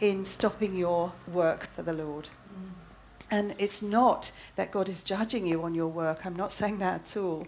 in 0.00 0.24
stopping 0.26 0.74
your 0.74 1.12
work 1.26 1.68
for 1.74 1.82
the 1.82 1.94
Lord. 1.94 2.28
And 3.30 3.54
it's 3.58 3.82
not 3.82 4.30
that 4.54 4.70
God 4.70 4.88
is 4.88 5.02
judging 5.02 5.46
you 5.46 5.62
on 5.62 5.74
your 5.74 5.88
work. 5.88 6.24
I'm 6.24 6.36
not 6.36 6.52
saying 6.52 6.78
that 6.78 7.00
at 7.00 7.16
all. 7.16 7.46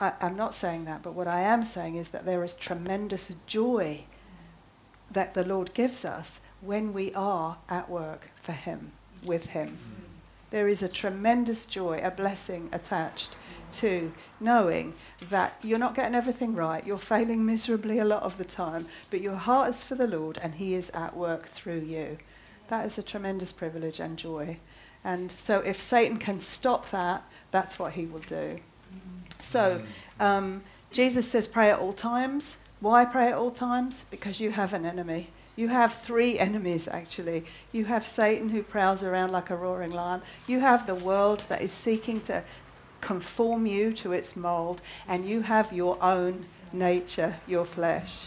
I, 0.00 0.12
am 0.20 0.36
not 0.36 0.54
saying 0.54 0.84
that, 0.84 1.02
but 1.02 1.14
what 1.14 1.26
I 1.26 1.40
am 1.40 1.64
saying 1.64 1.96
is 1.96 2.08
that 2.08 2.24
there 2.24 2.44
is 2.44 2.54
tremendous 2.54 3.32
joy 3.46 4.04
that 5.10 5.34
the 5.34 5.44
Lord 5.44 5.74
gives 5.74 6.04
us 6.04 6.40
when 6.60 6.92
we 6.92 7.12
are 7.14 7.58
at 7.68 7.90
work 7.90 8.30
for 8.40 8.52
Him, 8.52 8.92
with 9.26 9.46
Him. 9.46 9.78
There 10.50 10.68
is 10.68 10.82
a 10.82 10.88
tremendous 10.88 11.66
joy, 11.66 12.00
a 12.02 12.10
blessing 12.10 12.70
attached 12.72 13.36
to 13.70 14.12
knowing 14.40 14.94
that 15.28 15.54
you're 15.62 15.78
not 15.78 15.94
getting 15.94 16.14
everything 16.14 16.54
right, 16.54 16.86
you're 16.86 16.98
failing 16.98 17.44
miserably 17.44 17.98
a 17.98 18.04
lot 18.04 18.22
of 18.22 18.38
the 18.38 18.44
time, 18.44 18.86
but 19.10 19.20
your 19.20 19.36
heart 19.36 19.70
is 19.70 19.82
for 19.82 19.94
the 19.94 20.06
Lord 20.06 20.38
and 20.42 20.54
He 20.54 20.74
is 20.74 20.90
at 20.90 21.16
work 21.16 21.50
through 21.50 21.80
you. 21.80 22.18
That 22.68 22.86
is 22.86 22.98
a 22.98 23.02
tremendous 23.02 23.52
privilege 23.52 24.00
and 24.00 24.16
joy. 24.16 24.58
And 25.08 25.32
so 25.32 25.60
if 25.60 25.80
Satan 25.80 26.18
can 26.18 26.38
stop 26.38 26.90
that, 26.90 27.22
that's 27.50 27.78
what 27.78 27.92
he 27.92 28.04
will 28.04 28.26
do. 28.26 28.58
So 29.40 29.80
um, 30.20 30.60
Jesus 30.90 31.26
says, 31.26 31.48
pray 31.48 31.70
at 31.70 31.78
all 31.78 31.94
times. 31.94 32.58
Why 32.80 33.06
pray 33.06 33.28
at 33.28 33.34
all 33.38 33.50
times? 33.50 34.04
Because 34.10 34.38
you 34.38 34.50
have 34.50 34.74
an 34.74 34.84
enemy. 34.84 35.30
You 35.56 35.68
have 35.68 35.94
three 35.94 36.38
enemies, 36.38 36.88
actually. 36.88 37.46
You 37.72 37.86
have 37.86 38.06
Satan 38.06 38.50
who 38.50 38.62
prowls 38.62 39.02
around 39.02 39.32
like 39.32 39.48
a 39.48 39.56
roaring 39.56 39.92
lion. 39.92 40.20
You 40.46 40.60
have 40.60 40.86
the 40.86 40.96
world 40.96 41.42
that 41.48 41.62
is 41.62 41.72
seeking 41.72 42.20
to 42.22 42.44
conform 43.00 43.64
you 43.64 43.94
to 43.94 44.12
its 44.12 44.36
mold. 44.36 44.82
And 45.08 45.26
you 45.26 45.40
have 45.40 45.72
your 45.72 45.96
own 46.02 46.44
nature, 46.70 47.34
your 47.46 47.64
flesh. 47.64 48.26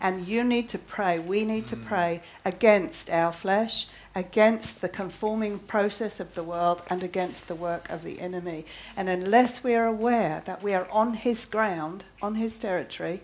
And 0.00 0.26
you 0.26 0.42
need 0.42 0.70
to 0.70 0.78
pray. 0.78 1.18
We 1.18 1.44
need 1.44 1.66
to 1.66 1.76
pray 1.76 2.22
against 2.46 3.10
our 3.10 3.30
flesh 3.34 3.88
against 4.18 4.80
the 4.80 4.88
conforming 4.88 5.60
process 5.60 6.18
of 6.18 6.34
the 6.34 6.42
world 6.42 6.82
and 6.90 7.04
against 7.04 7.46
the 7.46 7.54
work 7.54 7.88
of 7.88 8.02
the 8.02 8.18
enemy. 8.18 8.66
And 8.96 9.08
unless 9.08 9.62
we 9.62 9.76
are 9.76 9.86
aware 9.86 10.42
that 10.44 10.60
we 10.60 10.74
are 10.74 10.88
on 10.90 11.14
his 11.14 11.44
ground, 11.44 12.02
on 12.20 12.34
his 12.34 12.56
territory, 12.56 13.20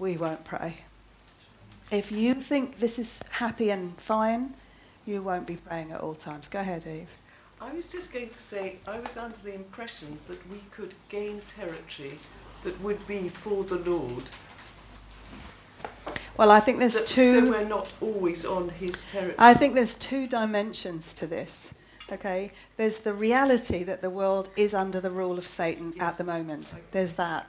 we 0.00 0.16
won't 0.16 0.44
pray. 0.44 0.78
If 1.92 2.10
you 2.10 2.34
think 2.34 2.80
this 2.80 2.98
is 2.98 3.22
happy 3.30 3.70
and 3.70 3.96
fine, 4.00 4.54
you 5.06 5.22
won't 5.22 5.46
be 5.46 5.56
praying 5.56 5.92
at 5.92 6.00
all 6.00 6.14
times. 6.14 6.48
Go 6.48 6.58
ahead, 6.58 6.84
Eve. 6.88 7.08
I 7.60 7.72
was 7.72 7.86
just 7.86 8.12
going 8.12 8.30
to 8.30 8.38
say, 8.38 8.76
I 8.84 8.98
was 8.98 9.16
under 9.16 9.38
the 9.38 9.54
impression 9.54 10.18
that 10.26 10.50
we 10.50 10.58
could 10.72 10.96
gain 11.08 11.40
territory 11.46 12.18
that 12.64 12.78
would 12.80 13.06
be 13.06 13.28
for 13.28 13.62
the 13.62 13.78
Lord 13.88 14.24
well, 16.38 16.50
I 16.50 16.60
think 16.60 16.78
there's 16.78 16.94
that, 16.94 17.06
two. 17.06 17.46
So 17.46 17.50
we're 17.50 17.68
not 17.68 17.88
always 18.00 18.44
on 18.44 18.68
his 18.68 19.04
territory. 19.04 19.36
I 19.38 19.54
think 19.54 19.74
there's 19.74 19.94
two 19.96 20.26
dimensions 20.26 21.14
to 21.14 21.26
this. 21.26 21.72
Okay, 22.12 22.52
there's 22.76 22.98
the 22.98 23.12
reality 23.12 23.82
that 23.82 24.00
the 24.00 24.10
world 24.10 24.50
is 24.56 24.74
under 24.74 25.00
the 25.00 25.10
rule 25.10 25.38
of 25.38 25.46
Satan 25.46 25.92
yes. 25.96 26.12
at 26.12 26.18
the 26.18 26.24
moment. 26.24 26.72
There's 26.92 27.14
that. 27.14 27.48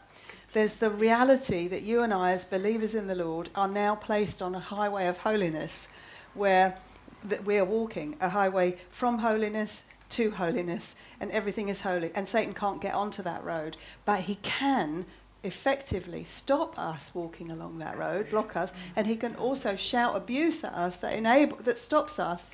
There's 0.53 0.75
the 0.75 0.89
reality 0.89 1.67
that 1.67 1.83
you 1.83 2.01
and 2.01 2.13
I, 2.13 2.31
as 2.31 2.45
believers 2.45 2.95
in 2.95 3.05
the 3.05 3.13
Lord, 3.13 3.49
are 3.53 3.67
now 3.67 3.95
placed 3.95 4.41
on 4.41 4.55
a 4.55 4.59
highway 4.59 5.05
of 5.07 5.19
holiness 5.19 5.89
where 6.33 6.77
that 7.25 7.45
we 7.45 7.57
are 7.57 7.65
walking 7.65 8.15
a 8.21 8.29
highway 8.29 8.77
from 8.89 9.19
holiness 9.19 9.83
to 10.11 10.31
holiness, 10.31 10.95
and 11.19 11.29
everything 11.31 11.69
is 11.69 11.81
holy. 11.81 12.11
And 12.15 12.27
Satan 12.27 12.53
can't 12.53 12.81
get 12.81 12.93
onto 12.93 13.21
that 13.23 13.43
road, 13.43 13.77
but 14.05 14.21
he 14.21 14.35
can 14.35 15.05
effectively 15.47 16.23
stop 16.23 16.77
us 16.77 17.11
walking 17.13 17.49
along 17.51 17.79
that 17.79 17.97
road, 17.97 18.29
block 18.29 18.55
us, 18.55 18.71
and 18.95 19.07
he 19.07 19.15
can 19.15 19.35
also 19.35 19.75
shout 19.75 20.15
abuse 20.15 20.63
at 20.63 20.73
us 20.73 20.97
that 20.97 21.13
enable 21.13 21.57
that 21.57 21.79
stops 21.79 22.19
us 22.19 22.51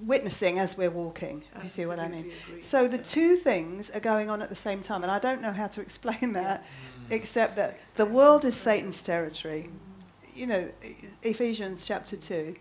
witnessing 0.00 0.58
as 0.58 0.76
we're 0.76 0.90
walking. 0.90 1.42
You 1.62 1.68
see 1.68 1.86
what 1.86 2.00
I 2.00 2.08
mean? 2.08 2.30
Absolutely. 2.30 2.62
So 2.62 2.88
the 2.88 2.98
two 2.98 3.36
things 3.36 3.90
are 3.90 4.00
going 4.00 4.30
on 4.30 4.42
at 4.42 4.48
the 4.48 4.56
same 4.56 4.82
time, 4.82 5.02
and 5.02 5.12
I 5.12 5.18
don't 5.18 5.42
know 5.42 5.52
how 5.52 5.66
to 5.68 5.80
explain 5.80 6.32
that, 6.32 6.62
mm. 6.62 7.12
except 7.12 7.56
that 7.56 7.78
the 7.96 8.06
world 8.06 8.44
is 8.44 8.54
Satan's 8.54 9.02
territory. 9.02 9.68
You 10.34 10.46
know, 10.46 10.70
E- 10.84 10.96
Ephesians 11.22 11.84
chapter 11.84 12.16
two, 12.16 12.56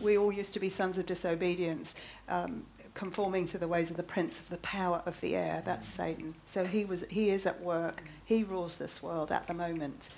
we 0.00 0.16
all 0.18 0.32
used 0.32 0.52
to 0.54 0.60
be 0.60 0.70
sons 0.70 0.98
of 0.98 1.06
disobedience, 1.06 1.94
um, 2.28 2.64
conforming 2.94 3.46
to 3.46 3.58
the 3.58 3.68
ways 3.68 3.90
of 3.90 3.96
the 3.96 4.02
prince 4.02 4.38
of 4.38 4.48
the 4.48 4.56
power 4.58 5.02
of 5.04 5.20
the 5.20 5.36
air. 5.36 5.62
That's 5.64 5.88
Satan. 5.88 6.34
So 6.46 6.64
he 6.64 6.84
was, 6.84 7.04
he 7.10 7.30
is 7.30 7.44
at 7.44 7.60
work. 7.60 8.02
He 8.24 8.44
rules 8.44 8.78
this 8.78 9.02
world 9.02 9.32
at 9.32 9.46
the 9.46 9.54
moment. 9.54 10.08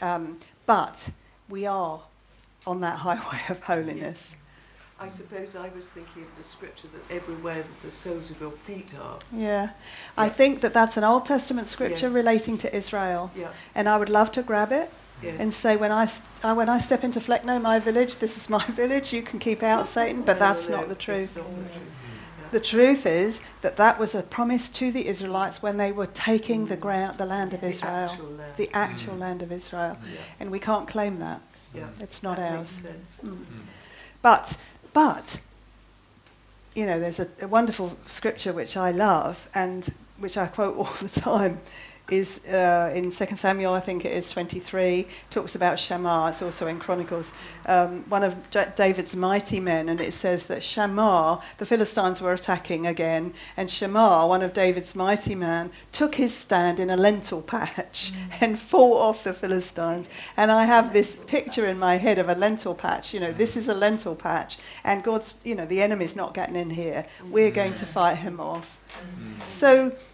Um, 0.00 0.38
but 0.66 1.10
we 1.48 1.66
are 1.66 2.00
on 2.66 2.80
that 2.80 2.98
highway 3.06 3.40
of 3.48 3.60
holiness. 3.60 4.34
I 5.00 5.06
suppose 5.06 5.54
I 5.54 5.68
was 5.68 5.88
thinking 5.88 6.22
of 6.22 6.36
the 6.36 6.42
scripture 6.42 6.88
that 6.88 7.14
everywhere 7.14 7.62
that 7.62 7.82
the 7.82 7.90
soles 7.90 8.30
of 8.30 8.40
your 8.40 8.50
feet 8.50 8.94
are. 9.00 9.20
Yeah, 9.32 9.70
I 10.16 10.28
think 10.28 10.60
that 10.62 10.74
that's 10.74 10.96
an 10.96 11.04
Old 11.04 11.24
Testament 11.24 11.68
scripture 11.68 12.06
Yes. 12.06 12.14
relating 12.14 12.58
to 12.58 12.76
Israel, 12.76 13.30
Yeah, 13.36 13.50
and 13.76 13.88
I 13.88 13.96
would 13.96 14.08
love 14.08 14.32
to 14.32 14.42
grab 14.42 14.72
it 14.72 14.90
yes. 15.22 15.40
and 15.40 15.52
say, 15.52 15.76
when 15.76 15.92
I, 15.92 16.10
uh, 16.42 16.54
when 16.54 16.68
I 16.68 16.78
step 16.78 17.04
into 17.04 17.20
Flecknoe, 17.20 17.60
my 17.62 17.78
village, 17.78 18.16
this 18.16 18.36
is 18.36 18.48
my 18.50 18.64
village. 18.68 19.12
You 19.12 19.22
can 19.22 19.38
keep 19.38 19.62
out 19.62 19.86
Satan, 19.88 20.22
but 20.22 20.38
that's 20.38 20.68
not 20.68 20.88
the 20.88 20.94
truth. 20.94 21.36
the 22.50 22.60
truth. 22.60 23.06
Is 23.06 23.42
that 23.62 23.76
that 23.76 23.98
was 23.98 24.14
a 24.14 24.22
promise 24.22 24.68
to 24.70 24.90
the 24.92 25.06
Israelites 25.06 25.62
when 25.62 25.76
they 25.76 25.92
were 25.92 26.06
taking 26.06 26.66
the 26.66 26.76
ground, 26.76 27.14
the 27.18 27.26
land 27.26 27.52
of 27.54 27.60
The 27.60 27.68
Israel, 27.68 27.92
actual 28.10 28.26
land. 28.30 28.52
the 28.56 28.70
actual 28.72 29.14
Mm. 29.14 29.18
land 29.20 29.42
of 29.42 29.52
Israel, 29.52 29.96
Yeah, 30.04 30.18
and 30.40 30.50
we 30.50 30.58
can't 30.58 30.88
claim 30.88 31.18
that. 31.20 31.40
yeah. 31.74 31.84
It's 32.00 32.22
not 32.22 32.36
that 32.38 32.56
ours. 32.58 32.82
Makes. 32.82 33.20
Mm. 33.24 33.44
But, 34.22 34.56
but, 34.92 35.38
you 36.74 36.86
know, 36.86 36.98
there's 36.98 37.20
a, 37.20 37.28
a 37.42 37.48
wonderful 37.48 37.96
scripture 38.08 38.52
which 38.52 38.76
I 38.76 38.90
love 38.92 39.48
and 39.54 39.92
which 40.18 40.36
I 40.36 40.46
quote 40.46 40.76
all 40.80 40.92
the 41.00 41.08
time. 41.20 41.60
Is 42.10 42.42
uh, 42.46 42.90
in 42.94 43.10
2 43.10 43.36
Samuel, 43.36 43.74
I 43.74 43.80
think 43.80 44.06
it 44.06 44.12
is 44.12 44.30
23, 44.30 45.06
talks 45.28 45.54
about 45.54 45.78
Shammah. 45.78 46.28
It's 46.30 46.40
also 46.40 46.66
in 46.66 46.78
Chronicles, 46.78 47.34
um, 47.66 48.02
one 48.08 48.22
of 48.24 48.34
J- 48.50 48.72
David's 48.76 49.14
mighty 49.14 49.60
men, 49.60 49.90
and 49.90 50.00
it 50.00 50.14
says 50.14 50.46
that 50.46 50.64
Shammah, 50.64 51.42
the 51.58 51.66
Philistines 51.66 52.22
were 52.22 52.32
attacking 52.32 52.86
again, 52.86 53.34
and 53.58 53.70
Shammah, 53.70 54.26
one 54.26 54.40
of 54.40 54.54
David's 54.54 54.94
mighty 54.94 55.34
men, 55.34 55.70
took 55.92 56.14
his 56.14 56.32
stand 56.34 56.80
in 56.80 56.88
a 56.88 56.96
lentil 56.96 57.42
patch 57.42 58.12
and 58.40 58.58
fought 58.58 59.02
off 59.02 59.24
the 59.24 59.34
Philistines. 59.34 60.08
And 60.38 60.50
I 60.50 60.64
have 60.64 60.94
this 60.94 61.16
picture 61.26 61.66
in 61.66 61.78
my 61.78 61.98
head 61.98 62.18
of 62.18 62.30
a 62.30 62.34
lentil 62.34 62.74
patch. 62.74 63.12
You 63.12 63.20
know, 63.20 63.32
this 63.32 63.54
is 63.54 63.68
a 63.68 63.74
lentil 63.74 64.16
patch, 64.16 64.56
and 64.82 65.04
God's, 65.04 65.34
you 65.44 65.54
know, 65.54 65.66
the 65.66 65.82
enemy's 65.82 66.16
not 66.16 66.32
getting 66.32 66.56
in 66.56 66.70
here. 66.70 67.04
We're 67.28 67.50
going 67.50 67.74
to 67.74 67.84
fight 67.84 68.16
him 68.16 68.40
off. 68.40 68.78
So, 69.48 69.84
Yes. 69.84 70.07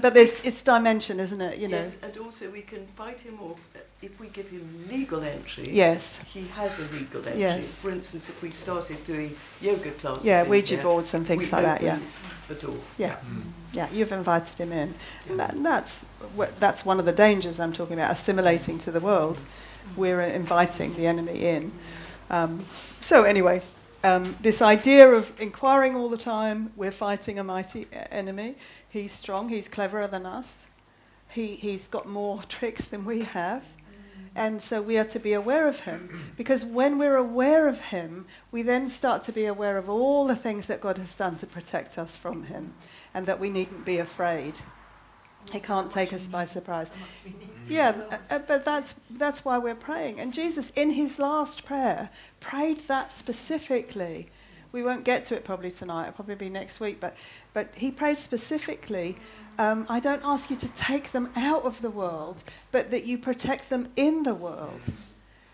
But 0.00 0.14
there's 0.14 0.32
it's 0.44 0.62
dimension, 0.62 1.20
isn't 1.20 1.40
it? 1.40 1.58
You 1.58 1.68
know. 1.68 1.76
Yes, 1.78 1.98
and 2.02 2.16
also 2.18 2.50
we 2.50 2.62
can 2.62 2.86
fight 2.96 3.20
him 3.20 3.38
off 3.40 3.58
uh, 3.74 3.78
if 4.02 4.18
we 4.20 4.28
give 4.28 4.48
him 4.48 4.86
legal 4.90 5.22
entry. 5.22 5.68
Yes. 5.70 6.18
He 6.26 6.46
has 6.48 6.78
a 6.78 6.84
legal 6.88 7.24
entry. 7.24 7.40
Yes. 7.40 7.66
For 7.74 7.90
instance, 7.90 8.28
if 8.28 8.40
we 8.42 8.50
started 8.50 9.02
doing 9.04 9.36
yoga 9.60 9.90
classes, 9.92 10.26
Yeah, 10.26 10.42
Ouija 10.48 10.74
here, 10.74 10.82
boards 10.82 11.14
and 11.14 11.26
things 11.26 11.52
like 11.52 11.64
that. 11.64 11.82
Yeah. 11.82 11.98
The 12.48 12.54
door. 12.54 12.76
Yeah. 12.98 13.16
Mm. 13.16 13.42
Yeah. 13.72 13.88
You've 13.92 14.12
invited 14.12 14.58
him 14.58 14.72
in. 14.72 14.94
Yeah. 15.28 15.36
That, 15.36 15.62
that's 15.62 16.06
wh- 16.36 16.52
that's 16.58 16.84
one 16.84 16.98
of 16.98 17.06
the 17.06 17.12
dangers 17.12 17.60
I'm 17.60 17.72
talking 17.72 17.94
about. 17.94 18.10
Assimilating 18.12 18.78
to 18.80 18.90
the 18.90 19.00
world, 19.00 19.38
we're 19.96 20.20
inviting 20.22 20.94
the 20.96 21.06
enemy 21.06 21.44
in. 21.44 21.72
Um, 22.30 22.64
so 23.00 23.24
anyway, 23.24 23.62
um, 24.04 24.36
this 24.40 24.60
idea 24.62 25.08
of 25.10 25.32
inquiring 25.40 25.94
all 25.96 26.08
the 26.08 26.16
time, 26.16 26.72
we're 26.76 26.92
fighting 26.92 27.38
a 27.38 27.44
mighty 27.44 27.86
enemy. 28.10 28.56
He's 28.92 29.12
strong. 29.12 29.48
He's 29.48 29.68
cleverer 29.68 30.06
than 30.06 30.26
us. 30.26 30.66
He 31.30 31.54
he's 31.54 31.88
got 31.88 32.06
more 32.06 32.42
tricks 32.48 32.84
than 32.88 33.06
we 33.06 33.22
have. 33.22 33.64
And 34.34 34.60
so 34.62 34.80
we 34.80 34.98
are 34.98 35.04
to 35.04 35.18
be 35.18 35.32
aware 35.32 35.66
of 35.66 35.80
him. 35.80 36.32
Because 36.36 36.64
when 36.64 36.98
we're 36.98 37.16
aware 37.16 37.68
of 37.68 37.80
him, 37.80 38.26
we 38.50 38.62
then 38.62 38.88
start 38.88 39.24
to 39.24 39.32
be 39.32 39.46
aware 39.46 39.78
of 39.78 39.88
all 39.88 40.26
the 40.26 40.36
things 40.36 40.66
that 40.66 40.80
God 40.80 40.98
has 40.98 41.16
done 41.16 41.36
to 41.38 41.46
protect 41.46 41.98
us 41.98 42.16
from 42.16 42.44
him 42.44 42.74
and 43.14 43.26
that 43.26 43.40
we 43.40 43.50
needn't 43.50 43.84
be 43.84 43.98
afraid. 43.98 44.58
He 45.50 45.60
can't 45.60 45.90
take 45.90 46.12
us 46.12 46.28
by 46.28 46.44
surprise. 46.44 46.90
Yeah, 47.68 47.94
uh, 48.30 48.38
but 48.46 48.64
that's, 48.64 48.94
that's 49.10 49.44
why 49.44 49.58
we're 49.58 49.74
praying. 49.74 50.20
And 50.20 50.32
Jesus, 50.32 50.70
in 50.70 50.90
his 50.90 51.18
last 51.18 51.64
prayer, 51.64 52.10
prayed 52.40 52.78
that 52.88 53.10
specifically. 53.10 54.28
We 54.72 54.82
won't 54.82 55.04
get 55.04 55.26
to 55.26 55.36
it 55.36 55.44
probably 55.44 55.70
tonight, 55.70 56.02
it'll 56.08 56.14
probably 56.14 56.34
be 56.34 56.48
next 56.48 56.80
week, 56.80 56.98
but, 56.98 57.14
but 57.52 57.68
he 57.74 57.90
prayed 57.90 58.18
specifically 58.18 59.16
um, 59.58 59.86
I 59.88 60.00
don't 60.00 60.22
ask 60.24 60.50
you 60.50 60.56
to 60.56 60.72
take 60.74 61.12
them 61.12 61.30
out 61.36 61.64
of 61.64 61.82
the 61.82 61.90
world, 61.90 62.42
but 62.70 62.90
that 62.90 63.04
you 63.04 63.18
protect 63.18 63.68
them 63.68 63.88
in 63.96 64.22
the 64.22 64.34
world. 64.34 64.80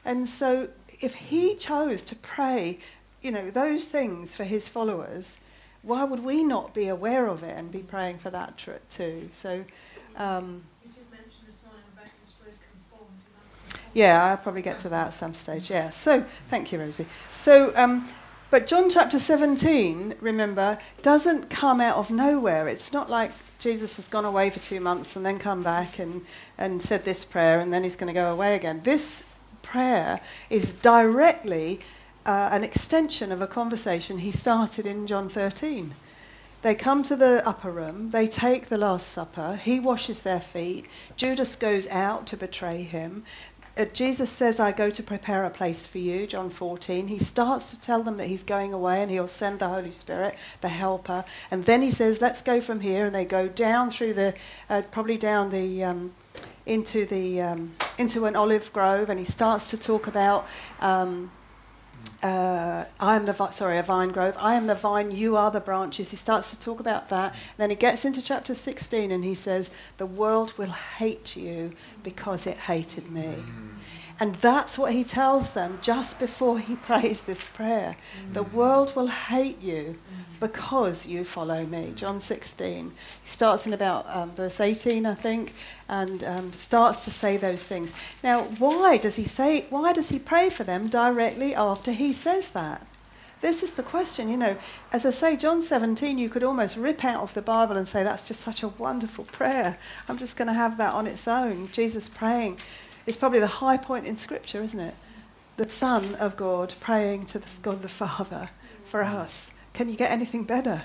And 0.05 0.29
so 0.29 0.69
if 1.01 1.15
he 1.15 1.57
chose 1.57 2.03
to 2.05 2.17
pray, 2.17 2.79
you 3.23 3.31
know, 3.31 3.51
those 3.51 3.85
things 3.85 4.37
for 4.37 4.45
his 4.45 4.69
followers, 4.69 5.39
why 5.83 6.05
would 6.05 6.25
we 6.25 6.45
not 6.45 6.75
be 6.75 6.89
aware 6.89 7.27
of 7.27 7.43
it 7.43 7.57
and 7.57 7.71
be 7.71 7.81
praying 7.81 8.19
for 8.19 8.31
that 8.31 8.57
tr- 8.57 8.73
too? 8.91 9.29
So, 9.33 9.65
um, 10.17 10.63
You 10.85 10.91
did 10.91 11.11
mention 11.11 11.45
this 11.47 11.61
about 11.63 12.11
this 12.25 12.35
word 12.45 12.55
conformed. 12.71 13.11
you 13.95 14.03
know, 14.03 14.07
yeah, 14.07 14.25
I'll 14.25 14.37
probably 14.37 14.63
get 14.63 14.79
to 14.81 14.89
that 14.91 15.09
at 15.09 15.15
some 15.15 15.35
stage. 15.35 15.71
Yeah. 15.71 15.91
So, 15.91 16.25
thank 16.51 16.73
you, 16.73 16.79
Rosie. 16.81 17.07
So, 17.33 17.73
um, 17.77 18.09
but 18.51 18.67
John 18.67 18.89
chapter 18.89 19.19
17, 19.19 20.15
remember, 20.21 20.79
doesn't 21.03 21.51
come 21.51 21.81
out 21.81 21.97
of 21.97 22.11
nowhere. 22.11 22.69
It's 22.69 22.93
not 22.93 23.11
like 23.11 23.33
Jesus 23.59 23.97
has 23.97 24.09
gone 24.09 24.25
away 24.25 24.51
for 24.51 24.61
two 24.61 24.81
months 24.81 25.17
and 25.17 25.27
then 25.27 25.39
come 25.39 25.63
back 25.63 25.99
and, 25.99 26.25
and 26.57 26.81
said 26.81 27.05
this 27.05 27.25
prayer 27.25 27.61
and 27.61 27.73
then 27.73 27.85
he's 27.85 27.97
going 27.97 28.13
to 28.13 28.19
go 28.19 28.33
away 28.33 28.55
again. 28.55 28.81
This 28.85 29.25
prayer 29.63 30.21
is 30.49 30.73
directly 30.75 31.81
uh, 32.25 32.49
an 32.53 32.65
extension 32.65 33.33
of 33.33 33.43
a 33.43 33.47
conversation 33.47 34.19
he 34.19 34.33
started 34.33 34.87
in 34.87 35.07
John 35.07 35.29
13. 35.29 35.95
They 36.63 36.75
come 36.75 37.03
to 37.05 37.17
the 37.17 37.47
upper 37.47 37.71
room, 37.71 38.11
they 38.11 38.27
take 38.27 38.69
the 38.69 38.79
Last 38.79 39.09
Supper, 39.09 39.61
he 39.63 39.79
washes 39.79 40.23
their 40.23 40.41
feet, 40.41 40.87
Judas 41.17 41.55
goes 41.55 41.87
out 41.87 42.27
to 42.29 42.37
betray 42.37 42.83
him. 42.83 43.25
Uh, 43.79 43.85
Jesus 43.85 44.29
says, 44.29 44.59
I 44.59 44.73
go 44.73 44.91
to 44.91 45.03
prepare 45.05 45.45
a 45.45 45.51
place 45.51 45.87
for 45.87 45.99
you, 45.99 46.27
John 46.27 46.51
14. 46.51 47.07
He 47.07 47.21
starts 47.21 47.71
to 47.71 47.81
tell 47.81 48.03
them 48.03 48.17
that 48.17 48.27
he's 48.27 48.43
going 48.43 48.73
away 48.73 49.01
and 49.01 49.11
he'll 49.11 49.29
send 49.29 49.61
the 49.61 49.69
Holy 49.69 49.93
Spirit, 49.93 50.35
the 50.63 50.69
helper. 50.69 51.25
And 51.53 51.65
then 51.65 51.81
he 51.81 51.93
says, 51.93 52.21
let's 52.21 52.43
go 52.43 52.61
from 52.61 52.81
here. 52.81 53.05
And 53.05 53.15
they 53.15 53.25
go 53.25 53.47
down 53.47 53.91
through 53.91 54.15
the, 54.15 54.35
uh, 54.69 54.83
probably 54.91 55.17
down 55.17 55.51
the, 55.51 55.85
um, 55.85 56.13
into 56.67 57.07
the, 57.07 57.41
um, 57.41 57.77
into 57.99 58.27
an 58.27 58.35
olive 58.35 58.73
grove. 58.73 59.11
And 59.11 59.21
he 59.21 59.25
starts 59.25 59.71
to 59.71 59.79
talk 59.79 60.09
about, 60.09 60.49
um, 60.81 61.31
uh, 62.23 62.85
I 62.99 63.17
am 63.17 63.27
the 63.27 63.33
vi- 63.33 63.51
sorry 63.51 63.79
a 63.79 63.83
vine 63.83 64.09
grove. 64.09 64.35
I 64.39 64.55
am 64.55 64.67
the 64.67 64.75
vine. 64.75 65.13
You 65.13 65.37
are 65.37 65.51
the 65.51 65.61
branches. 65.61 66.11
He 66.11 66.17
starts 66.17 66.51
to 66.51 66.59
talk 66.59 66.81
about 66.81 67.09
that. 67.11 67.35
Then 67.57 67.71
he 67.71 67.77
gets 67.77 68.05
into 68.05 68.21
chapter 68.21 68.55
16 68.55 69.13
and 69.13 69.25
he 69.25 69.35
says, 69.35 69.71
"The 69.99 70.07
world 70.07 70.53
will 70.59 70.71
hate 70.71 71.37
you 71.37 71.73
because 72.03 72.47
it 72.47 72.57
hated 72.57 73.11
me." 73.11 73.45
And 74.21 74.35
that's 74.37 74.77
what 74.77 74.93
he 74.93 75.05
tells 75.05 75.53
them 75.53 75.79
just 75.81 76.19
before 76.19 76.59
he 76.59 76.75
prays 76.91 77.23
this 77.23 77.47
prayer. 77.47 77.97
The 78.33 78.43
world 78.43 78.97
will 78.97 79.07
hate 79.07 79.61
you 79.61 79.97
because 80.41 81.07
you 81.07 81.25
follow 81.25 81.65
me. 81.65 81.93
John 81.95 82.21
16. 82.21 82.91
He 83.23 83.29
starts 83.29 83.67
in 83.67 83.73
about 83.73 84.07
um, 84.09 84.33
verse 84.33 84.61
18, 84.61 85.07
I 85.07 85.15
think, 85.15 85.53
and 85.89 86.25
um, 86.25 86.53
starts 86.53 87.05
to 87.05 87.11
say 87.11 87.37
those 87.37 87.63
things. 87.63 87.93
Now, 88.23 88.45
why 88.59 88.97
does 88.97 89.17
he 89.17 89.25
say? 89.25 89.67
Why 89.71 89.93
does 89.93 90.09
he 90.09 90.19
pray 90.19 90.51
for 90.51 90.65
them 90.65 90.89
directly 90.89 91.55
after 91.55 91.93
he 91.93 92.13
says 92.13 92.49
that? 92.51 92.85
This 93.41 93.63
is 93.63 93.75
the 93.75 93.85
question, 93.85 94.29
you 94.29 94.37
know. 94.37 94.57
As 94.93 95.07
I 95.07 95.13
say, 95.13 95.37
John 95.37 95.63
17, 95.63 96.19
you 96.19 96.29
could 96.29 96.43
almost 96.43 96.77
rip 96.77 97.05
out 97.05 97.23
of 97.23 97.35
the 97.35 97.43
Bible 97.43 97.77
and 97.77 97.87
say 97.87 98.03
that's 98.03 98.27
just 98.27 98.41
such 98.41 98.65
a 98.65 98.69
wonderful 98.69 99.25
prayer. 99.27 99.79
I'm 100.09 100.19
just 100.19 100.37
going 100.37 100.49
to 100.49 100.55
have 100.55 100.77
that 100.79 100.93
on 100.93 101.07
its 101.07 101.29
own. 101.29 101.69
Jesus 101.73 102.09
praying 102.09 102.59
is 103.09 103.17
probably 103.17 103.41
the 103.41 103.47
high 103.47 103.77
point 103.77 104.07
in 104.07 104.17
Scripture, 104.17 104.63
isn't 104.63 104.79
it? 104.79 104.95
The 105.57 105.69
Son 105.69 106.15
of 106.17 106.37
God 106.37 106.75
praying 106.79 107.27
to 107.27 107.39
the, 107.39 107.47
God 107.63 107.83
the 107.83 107.89
Father 107.89 108.51
for 108.85 109.03
us. 109.03 109.51
Can 109.73 109.89
you 109.89 109.97
get 109.97 110.11
anything 110.11 110.45
better? 110.45 110.83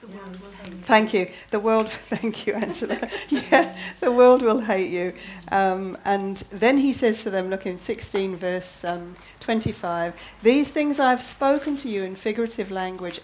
Thank 0.87 1.15
you. 1.15 1.31
The 1.51 1.61
world, 1.61 1.89
thank 2.11 2.47
you, 2.47 2.55
Angela. 2.55 2.99
yeah, 3.29 3.77
the 4.01 4.13
world 4.13 4.43
will 4.43 4.61
hate 4.61 4.91
you. 4.91 5.13
Um, 5.51 5.97
and 6.05 6.37
then 6.51 6.77
he 6.77 6.93
says 6.93 7.23
to 7.25 7.31
them, 7.31 7.49
look 7.51 7.67
in 7.67 7.79
16, 7.79 8.37
verse 8.37 8.85
um, 8.85 9.15
25, 9.41 10.15
These 10.43 10.71
things 10.71 11.01
I 11.01 11.11
have 11.11 11.23
spoken 11.23 11.77
to 11.79 11.89
you 11.89 12.03
in 12.03 12.17
figurative 12.17 12.71
language. 12.71 13.21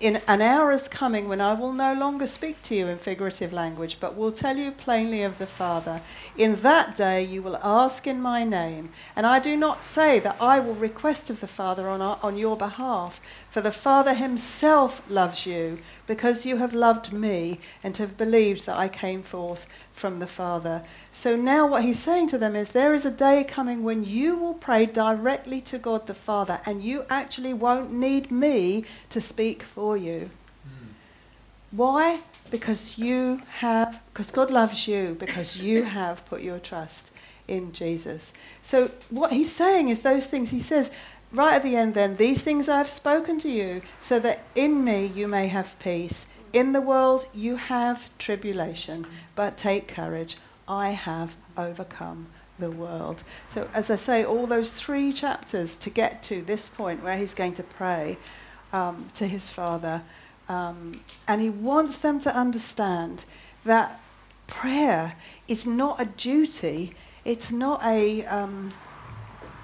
In 0.00 0.20
an 0.26 0.42
hour 0.42 0.72
is 0.72 0.88
coming 0.88 1.28
when 1.28 1.40
I 1.40 1.54
will 1.54 1.72
no 1.72 1.94
longer 1.94 2.26
speak 2.26 2.60
to 2.64 2.74
you 2.74 2.88
in 2.88 2.98
figurative 2.98 3.52
language, 3.52 3.98
but 4.00 4.16
will 4.16 4.32
tell 4.32 4.56
you 4.56 4.72
plainly 4.72 5.22
of 5.22 5.38
the 5.38 5.46
Father. 5.46 6.00
In 6.36 6.60
that 6.62 6.96
day 6.96 7.22
you 7.22 7.42
will 7.42 7.58
ask 7.62 8.04
in 8.04 8.20
my 8.20 8.42
name, 8.42 8.90
and 9.14 9.24
I 9.24 9.38
do 9.38 9.56
not 9.56 9.84
say 9.84 10.18
that 10.18 10.36
I 10.40 10.58
will 10.58 10.74
request 10.74 11.30
of 11.30 11.40
the 11.40 11.46
Father 11.46 11.88
on, 11.88 12.02
our, 12.02 12.18
on 12.24 12.36
your 12.36 12.56
behalf, 12.56 13.20
for 13.52 13.60
the 13.60 13.70
Father 13.70 14.14
himself 14.14 15.00
loves 15.08 15.46
you, 15.46 15.78
because 16.08 16.44
you 16.44 16.56
have 16.56 16.74
loved 16.74 17.12
me 17.12 17.60
and 17.84 17.96
have 17.98 18.16
believed 18.16 18.66
that 18.66 18.76
I 18.76 18.88
came 18.88 19.22
forth 19.22 19.64
from 19.94 20.18
the 20.18 20.26
Father. 20.26 20.82
So 21.12 21.36
now 21.36 21.66
what 21.66 21.84
he's 21.84 22.02
saying 22.02 22.28
to 22.28 22.38
them 22.38 22.56
is 22.56 22.70
there 22.70 22.94
is 22.94 23.06
a 23.06 23.10
day 23.10 23.44
coming 23.44 23.82
when 23.82 24.04
you 24.04 24.36
will 24.36 24.54
pray 24.54 24.86
directly 24.86 25.60
to 25.62 25.78
God 25.78 26.06
the 26.06 26.14
Father, 26.14 26.60
and 26.66 26.82
you 26.82 27.04
actually 27.08 27.54
won't 27.54 27.92
need 27.92 28.30
me 28.30 28.84
to 29.10 29.20
speak 29.20 29.62
for 29.62 29.96
you. 29.96 30.30
Hmm. 30.64 30.86
Why? 31.70 32.20
Because 32.50 32.98
you 32.98 33.42
have, 33.58 34.00
because 34.12 34.30
God 34.30 34.50
loves 34.50 34.86
you, 34.86 35.16
because 35.18 35.56
you 35.56 35.82
have 35.98 36.26
put 36.26 36.42
your 36.42 36.58
trust 36.58 37.10
in 37.46 37.72
Jesus. 37.72 38.32
So 38.62 38.90
what 39.10 39.32
he's 39.32 39.52
saying 39.52 39.90
is 39.90 40.02
those 40.02 40.26
things 40.26 40.50
he 40.50 40.60
says 40.60 40.90
right 41.32 41.54
at 41.54 41.62
the 41.62 41.76
end 41.76 41.94
then, 41.94 42.16
these 42.16 42.42
things 42.42 42.68
I 42.68 42.78
have 42.78 42.88
spoken 42.88 43.38
to 43.40 43.50
you, 43.50 43.82
so 44.00 44.18
that 44.20 44.44
in 44.54 44.84
me 44.84 45.06
you 45.06 45.28
may 45.28 45.48
have 45.48 45.78
peace. 45.78 46.26
In 46.54 46.72
the 46.72 46.80
world 46.80 47.26
you 47.34 47.56
have 47.56 48.08
tribulation, 48.16 49.06
but 49.34 49.58
take 49.58 49.88
courage. 49.88 50.36
I 50.68 50.90
have 50.90 51.34
overcome 51.58 52.28
the 52.60 52.70
world. 52.70 53.24
So 53.48 53.68
as 53.74 53.90
I 53.90 53.96
say, 53.96 54.24
all 54.24 54.46
those 54.46 54.70
three 54.70 55.12
chapters 55.12 55.76
to 55.78 55.90
get 55.90 56.22
to 56.24 56.42
this 56.42 56.68
point 56.68 57.02
where 57.02 57.18
he's 57.18 57.34
going 57.34 57.54
to 57.54 57.64
pray 57.64 58.18
um, 58.72 59.10
to 59.16 59.26
his 59.26 59.48
Father. 59.48 60.02
Um, 60.48 61.00
and 61.26 61.40
he 61.40 61.50
wants 61.50 61.98
them 61.98 62.20
to 62.20 62.32
understand 62.32 63.24
that 63.64 64.00
prayer 64.46 65.16
is 65.48 65.66
not 65.66 66.00
a 66.00 66.04
duty. 66.04 66.94
It's 67.24 67.50
not 67.50 67.82
a. 67.84 68.24
Um, 68.26 68.72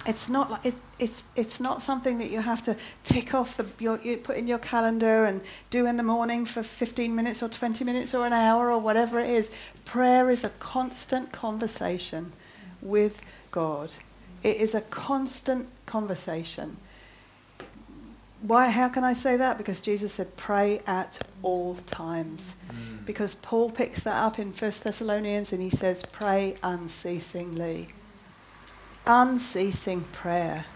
it's 0.06 0.28
not 0.28 0.50
like 0.50 0.64
it, 0.64 0.74
it's 0.98 1.22
it's 1.36 1.60
not 1.60 1.82
something 1.82 2.18
that 2.18 2.30
you 2.30 2.40
have 2.40 2.62
to 2.62 2.76
tick 3.04 3.34
off 3.34 3.56
the 3.56 3.66
your, 3.78 4.00
you 4.02 4.16
put 4.16 4.36
in 4.36 4.46
your 4.46 4.58
calendar 4.58 5.26
and 5.26 5.42
do 5.68 5.86
in 5.86 5.96
the 5.96 6.02
morning 6.02 6.46
for 6.46 6.62
15 6.62 7.14
minutes 7.14 7.42
or 7.42 7.48
20 7.48 7.84
minutes 7.84 8.14
or 8.14 8.26
an 8.26 8.32
hour 8.32 8.70
or 8.70 8.78
whatever 8.78 9.20
it 9.20 9.28
is. 9.28 9.50
Prayer 9.84 10.30
is 10.30 10.42
a 10.42 10.48
constant 10.60 11.32
conversation 11.32 12.32
with 12.80 13.20
God. 13.50 13.94
It 14.42 14.56
is 14.56 14.74
a 14.74 14.80
constant 14.80 15.68
conversation. 15.84 16.78
Why? 18.40 18.70
How 18.70 18.88
can 18.88 19.04
I 19.04 19.12
say 19.12 19.36
that? 19.36 19.58
Because 19.58 19.82
Jesus 19.82 20.14
said, 20.14 20.34
"Pray 20.38 20.80
at 20.86 21.18
all 21.42 21.76
times." 21.86 22.54
Mm. 22.70 23.04
Because 23.04 23.34
Paul 23.34 23.70
picks 23.70 24.02
that 24.04 24.16
up 24.16 24.38
in 24.38 24.54
First 24.54 24.82
Thessalonians 24.82 25.52
and 25.52 25.60
he 25.60 25.68
says, 25.68 26.06
"Pray 26.06 26.56
unceasingly." 26.62 27.90
Unceasing 29.12 30.02
prayer. 30.12 30.66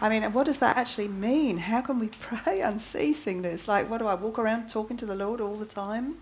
I 0.00 0.08
mean, 0.08 0.24
what 0.32 0.46
does 0.46 0.58
that 0.58 0.76
actually 0.76 1.06
mean? 1.08 1.58
How 1.58 1.80
can 1.80 2.00
we 2.00 2.08
pray 2.20 2.60
unceasingly? 2.60 3.50
It's 3.50 3.68
like, 3.68 3.88
what 3.88 3.98
do 3.98 4.06
I 4.08 4.14
walk 4.14 4.38
around 4.38 4.68
talking 4.68 4.96
to 4.96 5.06
the 5.06 5.14
Lord 5.14 5.40
all 5.40 5.56
the 5.56 5.64
time? 5.66 6.16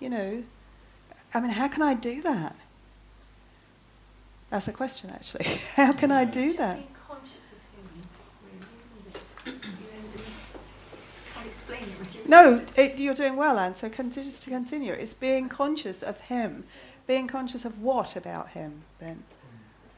You 0.00 0.10
know, 0.10 0.42
I 1.32 1.40
mean, 1.40 1.50
how 1.50 1.68
can 1.68 1.82
I 1.82 1.94
do 1.94 2.22
that? 2.22 2.56
That's 4.50 4.68
a 4.68 4.72
question, 4.72 5.10
actually. 5.10 5.44
how 5.74 5.92
can 5.92 6.10
I 6.10 6.24
do 6.24 6.52
that? 6.54 6.76
being 6.76 6.88
conscious 7.08 7.52
of 7.52 7.58
him, 7.76 7.88
really, 8.42 8.66
isn't 8.80 9.06
it? 9.06 9.64
You 9.64 9.86
know, 9.86 10.14
it's, 10.14 10.52
can't 11.34 11.46
explain 11.46 11.82
it 11.82 12.16
really. 12.16 12.28
No, 12.28 12.64
it, 12.76 12.98
you're 12.98 13.14
doing 13.14 13.36
well, 13.36 13.58
Anne. 13.58 13.76
So 13.76 13.88
con- 13.88 14.10
just 14.10 14.42
to 14.44 14.50
continue, 14.50 14.92
it's 14.92 15.14
being 15.14 15.48
conscious 15.48 16.02
of 16.02 16.18
Him. 16.20 16.64
Being 17.06 17.28
conscious 17.28 17.64
of 17.64 17.80
what 17.80 18.16
about 18.16 18.48
Him, 18.50 18.82
Ben? 18.98 19.22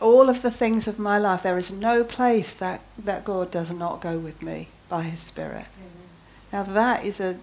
all 0.00 0.28
of 0.28 0.42
the 0.42 0.50
things 0.50 0.86
of 0.86 0.98
my 0.98 1.18
life, 1.18 1.42
there 1.42 1.56
is 1.58 1.72
no 1.72 2.04
place 2.04 2.52
that, 2.54 2.80
that 2.98 3.24
God 3.24 3.50
does 3.50 3.70
not 3.70 4.02
go 4.02 4.18
with 4.18 4.42
me 4.42 4.68
by 4.90 5.02
His 5.04 5.20
Spirit. 5.20 5.64
Now 6.52 6.62
that 6.64 7.04
is 7.04 7.18
a, 7.20 7.36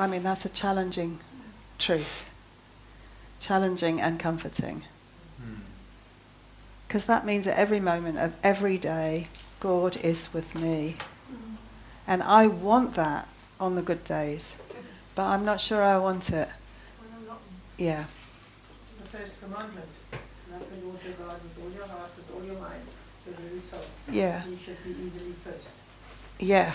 I 0.00 0.06
mean, 0.06 0.22
that's 0.22 0.46
a 0.46 0.48
challenging 0.48 1.18
truth. 1.78 2.26
Challenging 3.38 4.00
and 4.00 4.18
comforting. 4.18 4.84
Hmm. 5.36 5.60
Because 6.88 7.04
that 7.04 7.26
means 7.26 7.46
at 7.46 7.58
every 7.58 7.80
moment 7.80 8.16
of 8.16 8.32
every 8.42 8.78
day, 8.78 9.28
God 9.60 9.98
is 9.98 10.32
with 10.32 10.54
me. 10.54 10.96
And 12.06 12.22
I 12.22 12.46
want 12.46 12.94
that 12.94 13.28
on 13.60 13.74
the 13.74 13.82
good 13.82 14.02
days. 14.04 14.56
But 15.14 15.24
I'm 15.26 15.44
not 15.44 15.60
sure 15.60 15.82
I 15.82 15.98
want 15.98 16.30
it. 16.30 16.48
Well, 17.28 17.38
Yeah. 17.76 18.06
The 19.02 19.18
first 19.18 19.38
commandment, 19.38 19.86
love 20.50 20.64
the 20.70 20.86
Lord 20.86 20.98
your 21.04 21.12
God 21.12 21.36
with 21.42 21.62
all 21.62 21.70
your 21.72 21.86
heart, 21.86 22.10
with 22.16 22.34
all 22.34 22.42
your 22.42 22.58
mind, 22.58 22.86
with 23.26 23.38
all 23.38 23.52
your 23.52 23.60
soul. 23.60 23.84
Yeah. 24.10 24.46
You 24.46 24.56
should 24.56 24.82
be 24.82 24.96
easily 25.04 25.34
first. 25.44 25.74
Yeah. 26.38 26.74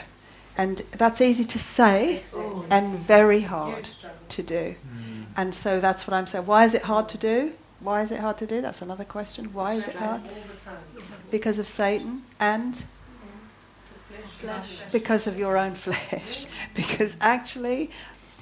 And 0.58 0.80
that's 0.92 1.20
easy 1.22 1.44
to 1.46 1.60
say 1.60 2.18
Exactly. 2.18 2.66
and 2.72 2.98
very 3.00 3.42
hard 3.42 3.90
to 4.30 4.44
do. 4.44 4.76
Mm. 4.76 5.26
And 5.36 5.54
so 5.54 5.80
that's 5.80 6.08
what 6.08 6.14
I'm 6.14 6.28
saying. 6.28 6.46
Why 6.46 6.66
is 6.66 6.74
it 6.74 6.84
hard 6.84 7.10
to 7.10 7.18
do? 7.18 7.54
Why 7.82 8.02
is 8.02 8.12
it 8.12 8.20
hard 8.20 8.38
to 8.38 8.48
do? 8.48 8.62
That's 8.62 8.82
another 8.82 9.04
question. 9.04 9.52
Why 9.54 9.74
is 9.74 9.88
it 9.88 9.96
hard? 9.96 10.22
All 10.22 10.28
the 10.28 11.00
time. 11.02 11.08
Because 11.30 11.60
of 11.60 11.68
Satan 11.68 12.24
and 12.40 12.84
because 14.92 15.28
of 15.28 15.38
your 15.38 15.58
own 15.58 15.76
flesh. 15.86 16.46
because 16.74 17.14
actually, 17.20 17.92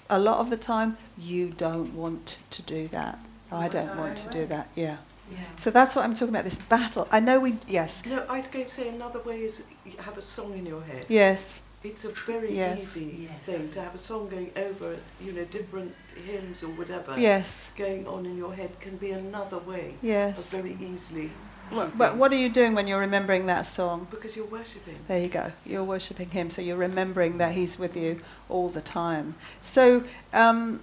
a 0.09 0.19
lot 0.19 0.39
of 0.39 0.49
the 0.49 0.57
time, 0.57 0.97
you 1.17 1.49
don't 1.49 1.93
want 1.93 2.37
to 2.51 2.61
do 2.61 2.87
that. 2.89 3.17
I 3.51 3.67
don't 3.67 3.97
want 3.97 4.17
to 4.17 4.29
do 4.29 4.45
that. 4.47 4.67
Yeah. 4.75 4.97
Yeah. 5.31 5.37
So 5.55 5.71
that's 5.71 5.95
what 5.95 6.03
I'm 6.05 6.13
talking 6.13 6.29
about. 6.29 6.43
This 6.43 6.59
battle. 6.59 7.07
I 7.11 7.19
know 7.19 7.39
we. 7.39 7.57
Yes. 7.67 8.05
No, 8.05 8.25
I 8.29 8.37
was 8.37 8.47
going 8.47 8.65
to 8.65 8.71
say 8.71 8.89
another 8.89 9.19
way 9.21 9.41
is 9.41 9.63
you 9.85 9.93
have 9.99 10.17
a 10.17 10.21
song 10.21 10.53
in 10.57 10.65
your 10.65 10.81
head. 10.81 11.05
Yes. 11.07 11.59
It's 11.83 12.05
a 12.05 12.09
very 12.09 12.53
Yes. 12.53 12.79
easy 12.79 13.27
Yes. 13.29 13.39
thing 13.45 13.69
to 13.71 13.81
have 13.81 13.93
a 13.93 13.97
song 13.97 14.29
going 14.29 14.51
over, 14.55 14.95
you 15.19 15.33
know, 15.33 15.43
different 15.45 15.93
hymns 16.25 16.63
or 16.63 16.69
whatever. 16.69 17.15
Yes. 17.17 17.67
Going 17.77 18.07
on 18.07 18.25
in 18.25 18.37
your 18.37 18.53
head 18.53 18.79
can 18.79 18.95
be 18.95 19.11
another 19.11 19.57
way 19.57 19.89
of 19.97 20.03
Yes. 20.03 20.37
very 20.47 20.77
easily. 20.79 21.31
But, 21.71 21.97
but 21.97 22.15
what 22.15 22.31
are 22.31 22.35
you 22.37 22.49
doing 22.49 22.73
when 22.75 22.87
you're 22.87 22.99
remembering 22.99 23.47
that 23.47 23.63
song? 23.65 24.07
Because 24.11 24.37
you're 24.37 24.45
worshipping. 24.45 24.97
There 25.07 25.19
you 25.19 25.27
go. 25.27 25.51
You're 25.65 25.83
worshipping 25.83 26.29
Him, 26.29 26.49
so 26.49 26.61
you're 26.61 26.77
remembering 26.77 27.37
that 27.39 27.53
He's 27.53 27.77
with 27.79 27.97
you 27.97 28.21
all 28.47 28.69
the 28.69 28.81
time. 28.81 29.35
So, 29.61 30.03
um, 30.33 30.81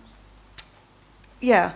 yeah. 1.40 1.72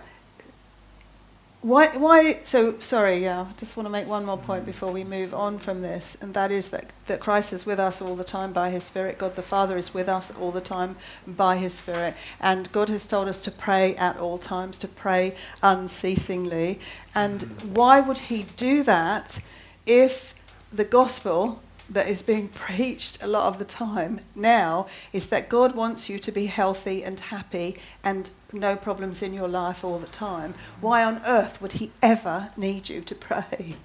Why? 1.65 1.87
Why? 1.97 2.41
So 2.43 2.79
sorry. 2.79 3.23
Yeah. 3.23 3.41
I 3.41 3.53
just 3.57 3.75
want 3.75 3.87
to 3.87 3.91
make 3.91 4.07
one 4.07 4.23
more 4.23 4.37
point 4.37 4.67
before 4.67 4.91
we 4.91 5.03
move 5.03 5.33
on 5.33 5.57
from 5.57 5.81
this, 5.81 6.15
and 6.21 6.31
that 6.35 6.51
is 6.51 6.69
that 6.69 6.91
that 7.07 7.19
Christ 7.19 7.53
is 7.53 7.65
with 7.65 7.79
us 7.79 8.03
all 8.03 8.15
the 8.15 8.23
time 8.23 8.53
by 8.53 8.69
His 8.69 8.83
Spirit. 8.83 9.17
God 9.17 9.35
the 9.35 9.41
Father 9.41 9.75
is 9.75 9.91
with 9.91 10.07
us 10.07 10.31
all 10.39 10.51
the 10.51 10.61
time 10.61 10.95
by 11.25 11.57
His 11.57 11.73
Spirit, 11.73 12.13
and 12.39 12.71
God 12.71 12.89
has 12.89 13.07
told 13.07 13.27
us 13.27 13.41
to 13.41 13.49
pray 13.49 13.95
at 13.95 14.17
all 14.17 14.37
times, 14.37 14.77
to 14.77 14.87
pray 14.87 15.35
unceasingly. 15.63 16.79
And 17.15 17.41
why 17.73 17.99
would 17.99 18.19
He 18.29 18.43
do 18.57 18.83
that 18.83 19.39
if 19.87 20.35
the 20.71 20.85
gospel 20.85 21.63
that 21.89 22.07
is 22.07 22.21
being 22.21 22.47
preached 22.47 23.17
a 23.21 23.27
lot 23.27 23.47
of 23.47 23.59
the 23.59 23.65
time 23.65 24.19
now 24.33 24.87
is 25.13 25.27
that 25.27 25.49
God 25.49 25.75
wants 25.75 26.09
you 26.09 26.17
to 26.19 26.31
be 26.31 26.47
healthy 26.47 27.03
and 27.03 27.19
happy 27.19 27.77
and 28.03 28.29
no 28.51 28.75
problems 28.75 29.21
in 29.21 29.33
your 29.33 29.47
life 29.47 29.83
all 29.83 29.99
the 29.99 30.07
time. 30.07 30.55
Why 30.81 31.03
on 31.03 31.21
earth 31.25 31.61
would 31.61 31.73
He 31.73 31.91
ever 32.01 32.49
need 32.57 32.89
you 32.89 33.01
to 33.01 33.15
pray? 33.15 33.75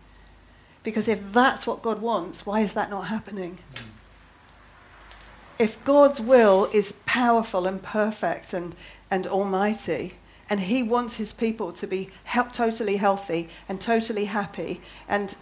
Because 0.82 1.08
if 1.08 1.32
that's 1.32 1.66
what 1.66 1.82
God 1.82 2.00
wants, 2.00 2.46
why 2.46 2.60
is 2.60 2.72
that 2.72 2.88
not 2.88 3.08
happening? 3.08 3.58
if 5.60 5.84
God's 5.84 6.22
will 6.22 6.70
is 6.72 6.94
powerful 7.04 7.66
and 7.66 7.82
perfect 7.82 8.54
and, 8.54 8.74
and 9.10 9.26
almighty, 9.26 10.14
and 10.48 10.58
He 10.58 10.82
wants 10.82 11.16
His 11.16 11.34
people 11.34 11.70
to 11.72 11.86
be 11.86 12.08
he- 12.32 12.40
totally 12.50 12.96
healthy 12.96 13.46
and 13.68 13.78
totally 13.78 14.24
happy 14.24 14.80
and 15.06 15.36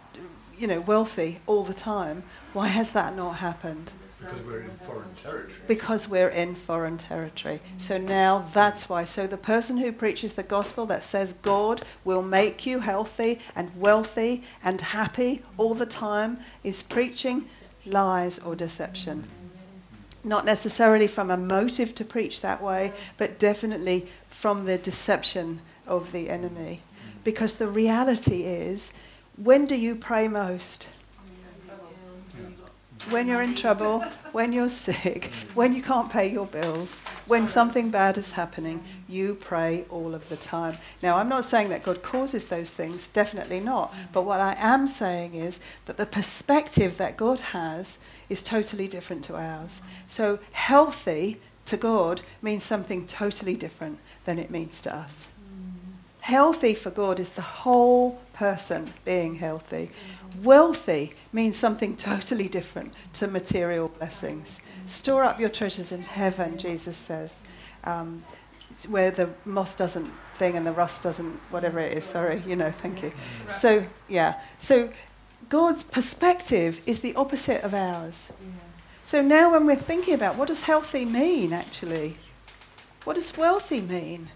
you 0.59 0.67
know 0.67 0.81
wealthy 0.81 1.39
all 1.47 1.63
the 1.63 1.73
time, 1.73 2.25
why 2.59 2.67
has 2.67 2.91
that 2.91 3.15
not 3.15 3.37
happened? 3.37 3.93
Because 4.19 4.43
we're 4.45 4.63
in 4.63 4.79
foreign 4.79 5.15
territory. 5.23 5.55
Because 5.69 6.09
we're 6.09 6.29
in 6.29 6.57
foreign 6.57 6.99
territory. 6.99 7.61
So 7.79 7.99
now 7.99 8.49
that's 8.53 8.89
why. 8.89 9.05
So 9.05 9.29
the 9.29 9.37
person 9.37 9.77
who 9.77 9.93
preaches 9.93 10.35
the 10.35 10.43
gospel 10.43 10.85
that 10.87 11.05
says 11.05 11.35
God 11.35 11.83
will 12.05 12.21
make 12.21 12.67
you 12.67 12.81
healthy 12.81 13.39
and 13.55 13.71
wealthy 13.81 14.43
and 14.65 14.81
happy 14.81 15.45
all 15.57 15.75
the 15.75 15.87
time 15.87 16.39
is 16.65 16.83
preaching 16.83 17.45
lies 17.87 18.41
or 18.41 18.57
deception. 18.57 19.23
Not 20.25 20.45
necessarily 20.45 21.07
from 21.07 21.31
a 21.31 21.37
motive 21.37 21.95
to 21.95 22.05
preach 22.05 22.41
that 22.41 22.61
way, 22.61 22.93
but 23.19 23.39
definitely 23.39 24.09
from 24.31 24.65
the 24.65 24.79
deception 24.79 25.61
of 25.87 26.11
the 26.11 26.29
enemy. 26.29 26.81
Because 27.23 27.55
the 27.55 27.69
reality 27.69 28.43
is, 28.43 28.93
when 29.37 29.65
do 29.65 29.77
you 29.77 29.95
pray 29.95 30.27
most? 30.27 30.89
When 33.11 33.27
you're 33.27 33.43
in 33.43 33.55
trouble, 33.55 34.01
when 34.33 34.53
you're 34.53 34.69
sick, 34.69 35.31
when 35.55 35.75
you 35.75 35.83
can't 35.83 36.11
pay 36.11 36.31
your 36.31 36.47
bills, 36.47 37.01
when 37.27 37.47
something 37.47 37.91
bad 37.91 38.19
is 38.19 38.33
happening, 38.33 38.83
you 39.09 39.35
pray 39.35 39.85
all 39.91 40.15
of 40.15 40.29
the 40.29 40.37
time. 40.37 40.77
Now, 41.03 41.17
I'm 41.17 41.29
not 41.29 41.45
saying 41.45 41.71
that 41.71 41.83
God 41.83 42.03
causes 42.03 42.49
those 42.49 42.71
things, 42.71 43.09
definitely 43.09 43.61
not. 43.61 43.95
But 44.13 44.23
what 44.23 44.41
I 44.41 44.55
am 44.59 44.87
saying 44.87 45.35
is 45.35 45.61
that 45.87 45.97
the 45.97 46.07
perspective 46.07 46.99
that 46.99 47.17
God 47.17 47.41
has 47.41 47.99
is 48.29 48.43
totally 48.43 48.89
different 48.89 49.25
to 49.25 49.37
ours. 49.37 49.81
So, 50.07 50.39
healthy 50.53 51.41
to 51.67 51.77
God 51.77 52.23
means 52.43 52.65
something 52.65 53.07
totally 53.07 53.55
different 53.55 53.99
than 54.25 54.39
it 54.39 54.51
means 54.51 54.81
to 54.83 54.95
us. 54.95 55.29
Healthy 56.21 56.75
for 56.75 56.91
God 56.91 57.21
is 57.21 57.31
the 57.31 57.43
whole 57.43 58.21
person 58.35 58.93
being 59.05 59.37
healthy. 59.37 59.89
Wealthy 60.43 61.15
means 61.33 61.57
something 61.57 61.97
totally 62.11 62.49
different 62.49 62.95
to 63.15 63.27
material 63.27 63.89
blessings. 63.89 64.61
Store 64.87 65.25
up 65.25 65.39
your 65.39 65.51
treasures 65.51 65.93
in 65.93 66.03
heaven, 66.03 66.59
Jesus 66.59 66.97
says, 66.97 67.35
um, 67.85 68.25
where 68.89 69.11
the 69.11 69.29
moth 69.45 69.77
doesn't 69.77 70.11
thing 70.39 70.57
and 70.57 70.67
the 70.67 70.73
rust 70.73 71.03
doesn't, 71.03 71.33
whatever 71.51 71.81
it 71.81 71.99
is, 71.99 72.05
sorry, 72.05 72.43
you 72.47 72.57
know, 72.57 72.71
thank 72.71 73.03
you. 73.03 73.13
So, 73.49 73.85
yeah. 74.09 74.41
So, 74.59 74.91
God's 75.49 75.83
perspective 75.83 76.81
is 76.87 77.01
the 77.01 77.15
opposite 77.15 77.63
of 77.63 77.73
ours. 77.73 78.29
So 79.07 79.23
now 79.23 79.53
when 79.53 79.65
we're 79.65 79.77
thinking 79.77 80.13
about 80.13 80.37
what 80.37 80.49
does 80.49 80.63
healthy 80.63 81.07
mean, 81.07 81.55
actually? 81.55 82.17
What 83.05 83.15
does 83.15 83.35
wealthy 83.35 83.81
mean? 83.81 84.29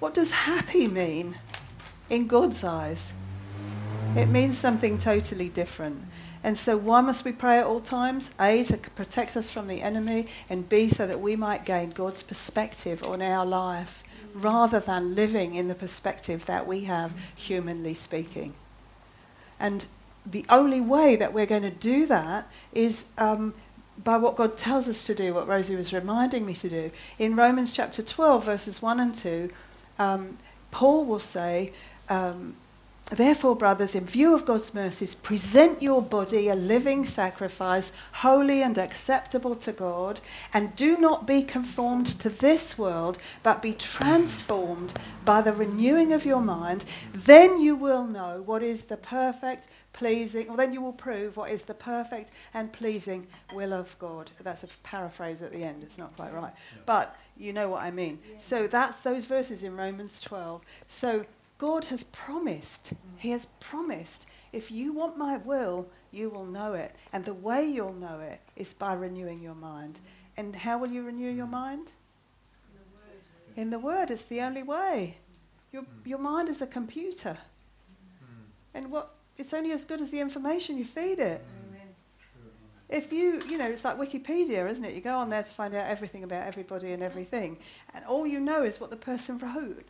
What 0.00 0.12
does 0.12 0.30
happy 0.30 0.86
mean 0.86 1.38
in 2.10 2.26
God's 2.26 2.62
eyes? 2.62 3.14
It 4.14 4.28
means 4.28 4.56
something 4.56 4.98
totally 4.98 5.48
different. 5.48 6.02
And 6.44 6.56
so, 6.56 6.76
why 6.76 7.00
must 7.00 7.24
we 7.24 7.32
pray 7.32 7.58
at 7.58 7.66
all 7.66 7.80
times? 7.80 8.30
A, 8.38 8.62
to 8.64 8.76
protect 8.76 9.36
us 9.36 9.50
from 9.50 9.66
the 9.66 9.82
enemy, 9.82 10.28
and 10.48 10.68
B, 10.68 10.88
so 10.90 11.06
that 11.06 11.20
we 11.20 11.34
might 11.34 11.64
gain 11.64 11.90
God's 11.90 12.22
perspective 12.22 13.02
on 13.02 13.20
our 13.20 13.44
life 13.44 14.04
rather 14.32 14.80
than 14.80 15.14
living 15.14 15.54
in 15.54 15.68
the 15.68 15.74
perspective 15.74 16.44
that 16.46 16.66
we 16.66 16.84
have, 16.84 17.12
humanly 17.34 17.94
speaking. 17.94 18.54
And 19.58 19.86
the 20.24 20.44
only 20.48 20.80
way 20.80 21.16
that 21.16 21.32
we're 21.32 21.46
going 21.46 21.62
to 21.62 21.70
do 21.70 22.06
that 22.06 22.48
is 22.72 23.06
um, 23.16 23.54
by 24.02 24.18
what 24.18 24.36
God 24.36 24.58
tells 24.58 24.88
us 24.88 25.06
to 25.06 25.14
do, 25.14 25.34
what 25.34 25.48
Rosie 25.48 25.76
was 25.76 25.92
reminding 25.92 26.44
me 26.44 26.54
to 26.54 26.68
do. 26.68 26.90
In 27.18 27.36
Romans 27.36 27.72
chapter 27.72 28.02
12, 28.02 28.44
verses 28.44 28.82
1 28.82 29.00
and 29.00 29.14
2, 29.14 29.50
um, 29.98 30.38
Paul 30.70 31.06
will 31.06 31.20
say, 31.20 31.72
um, 32.08 32.54
Therefore, 33.10 33.54
brothers, 33.54 33.94
in 33.94 34.04
view 34.04 34.34
of 34.34 34.44
God's 34.44 34.74
mercies, 34.74 35.14
present 35.14 35.80
your 35.80 36.02
body 36.02 36.48
a 36.48 36.56
living 36.56 37.04
sacrifice, 37.04 37.92
holy 38.10 38.62
and 38.62 38.76
acceptable 38.78 39.54
to 39.56 39.70
God, 39.70 40.20
and 40.52 40.74
do 40.74 40.96
not 40.96 41.24
be 41.24 41.42
conformed 41.42 42.18
to 42.18 42.28
this 42.28 42.76
world, 42.76 43.18
but 43.44 43.62
be 43.62 43.74
transformed 43.74 44.92
by 45.24 45.40
the 45.40 45.52
renewing 45.52 46.12
of 46.12 46.26
your 46.26 46.40
mind. 46.40 46.84
Then 47.14 47.60
you 47.60 47.76
will 47.76 48.04
know 48.04 48.42
what 48.44 48.64
is 48.64 48.82
the 48.82 48.96
perfect, 48.96 49.68
pleasing, 49.92 50.50
or 50.50 50.56
then 50.56 50.72
you 50.72 50.80
will 50.80 50.92
prove 50.92 51.36
what 51.36 51.52
is 51.52 51.62
the 51.62 51.74
perfect 51.74 52.32
and 52.54 52.72
pleasing 52.72 53.28
will 53.54 53.72
of 53.72 53.96
God. 54.00 54.32
That's 54.42 54.64
a 54.64 54.68
paraphrase 54.82 55.42
at 55.42 55.52
the 55.52 55.62
end, 55.62 55.84
it's 55.84 55.98
not 55.98 56.16
quite 56.16 56.34
right. 56.34 56.52
But 56.86 57.14
you 57.36 57.52
know 57.52 57.68
what 57.68 57.82
I 57.82 57.92
mean. 57.92 58.18
So 58.38 58.66
that's 58.66 58.98
those 59.04 59.26
verses 59.26 59.62
in 59.62 59.76
Romans 59.76 60.20
12. 60.22 60.60
So 60.88 61.24
God 61.58 61.84
has 61.86 62.04
promised, 62.04 62.92
He 63.16 63.30
has 63.30 63.46
promised, 63.60 64.26
if 64.52 64.70
you 64.70 64.92
want 64.92 65.16
my 65.16 65.38
will, 65.38 65.86
you 66.12 66.30
will 66.30 66.44
know 66.44 66.74
it. 66.74 66.94
And 67.12 67.24
the 67.24 67.34
way 67.34 67.66
you'll 67.66 67.92
know 67.92 68.20
it 68.20 68.40
is 68.56 68.72
by 68.72 68.94
renewing 68.94 69.40
your 69.40 69.54
mind. 69.54 70.00
And 70.36 70.54
how 70.54 70.78
will 70.78 70.90
you 70.90 71.02
renew 71.02 71.30
your 71.30 71.46
mind? 71.46 71.92
In 73.56 73.70
the 73.70 73.78
Word. 73.78 74.10
It's 74.10 74.22
the 74.22 74.40
only 74.42 74.62
way. 74.62 75.16
Your, 75.72 75.84
your 76.04 76.18
mind 76.18 76.48
is 76.48 76.60
a 76.60 76.66
computer. 76.66 77.36
And 78.74 78.90
what 78.90 79.14
it's 79.38 79.52
only 79.52 79.72
as 79.72 79.84
good 79.84 80.00
as 80.00 80.10
the 80.10 80.20
information 80.20 80.78
you 80.78 80.84
feed 80.84 81.18
it. 81.18 81.44
If 82.88 83.12
you, 83.12 83.40
you 83.48 83.58
know, 83.58 83.66
it's 83.66 83.84
like 83.84 83.98
Wikipedia, 83.98 84.70
isn't 84.70 84.84
it? 84.84 84.94
You 84.94 85.00
go 85.00 85.16
on 85.16 85.28
there 85.28 85.42
to 85.42 85.50
find 85.50 85.74
out 85.74 85.86
everything 85.86 86.22
about 86.22 86.46
everybody 86.46 86.92
and 86.92 87.02
everything, 87.02 87.58
and 87.94 88.04
all 88.04 88.26
you 88.26 88.38
know 88.38 88.62
is 88.62 88.80
what 88.80 88.90
the 88.90 88.96
person 88.96 89.38
wrote. 89.38 89.84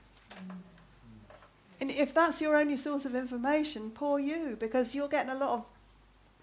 And 1.80 1.90
if 1.90 2.14
that's 2.14 2.40
your 2.40 2.56
only 2.56 2.76
source 2.76 3.04
of 3.04 3.14
information, 3.14 3.90
poor 3.90 4.18
you, 4.18 4.56
because 4.58 4.94
you're 4.94 5.08
getting 5.08 5.30
a 5.30 5.34
lot 5.34 5.50
of 5.50 5.64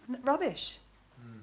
n- 0.09 0.21
rubbish. 0.23 0.77
Hmm. 1.19 1.39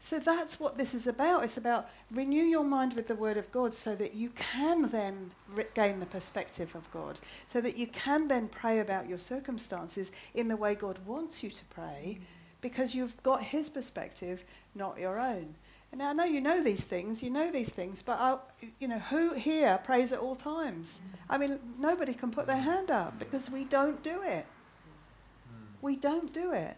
So 0.00 0.18
that's 0.18 0.60
what 0.60 0.76
this 0.76 0.94
is 0.94 1.06
about. 1.06 1.44
It's 1.44 1.56
about 1.56 1.88
renew 2.10 2.44
your 2.44 2.64
mind 2.64 2.92
with 2.92 3.06
the 3.06 3.14
Word 3.14 3.38
of 3.38 3.50
God 3.50 3.72
so 3.72 3.94
that 3.94 4.14
you 4.14 4.30
can 4.30 4.90
then 4.90 5.30
re- 5.48 5.64
gain 5.74 6.00
the 6.00 6.06
perspective 6.06 6.74
of 6.74 6.90
God, 6.90 7.18
so 7.48 7.60
that 7.62 7.78
you 7.78 7.86
can 7.86 8.28
then 8.28 8.48
pray 8.48 8.80
about 8.80 9.08
your 9.08 9.18
circumstances 9.18 10.12
in 10.34 10.48
the 10.48 10.56
way 10.56 10.74
God 10.74 10.98
wants 11.06 11.42
you 11.42 11.50
to 11.50 11.64
pray, 11.66 12.18
hmm. 12.18 12.24
because 12.60 12.94
you've 12.94 13.22
got 13.22 13.42
His 13.42 13.70
perspective, 13.70 14.44
not 14.74 14.98
your 14.98 15.18
own. 15.18 15.54
Now 15.96 16.10
I 16.10 16.12
know 16.12 16.24
you 16.24 16.40
know 16.40 16.62
these 16.62 16.80
things, 16.80 17.22
you 17.22 17.30
know 17.30 17.50
these 17.50 17.68
things, 17.68 18.02
but 18.02 18.18
I, 18.18 18.38
you 18.80 18.88
know 18.88 18.98
who 18.98 19.34
here 19.34 19.78
prays 19.84 20.12
at 20.12 20.18
all 20.18 20.34
times? 20.34 21.00
I 21.30 21.38
mean, 21.38 21.58
nobody 21.78 22.14
can 22.14 22.30
put 22.30 22.46
their 22.46 22.56
hand 22.56 22.90
up 22.90 23.18
because 23.18 23.48
we 23.48 23.64
don't 23.64 24.02
do 24.02 24.22
it. 24.22 24.46
We 25.82 25.96
don't 25.96 26.32
do 26.32 26.52
it. 26.52 26.76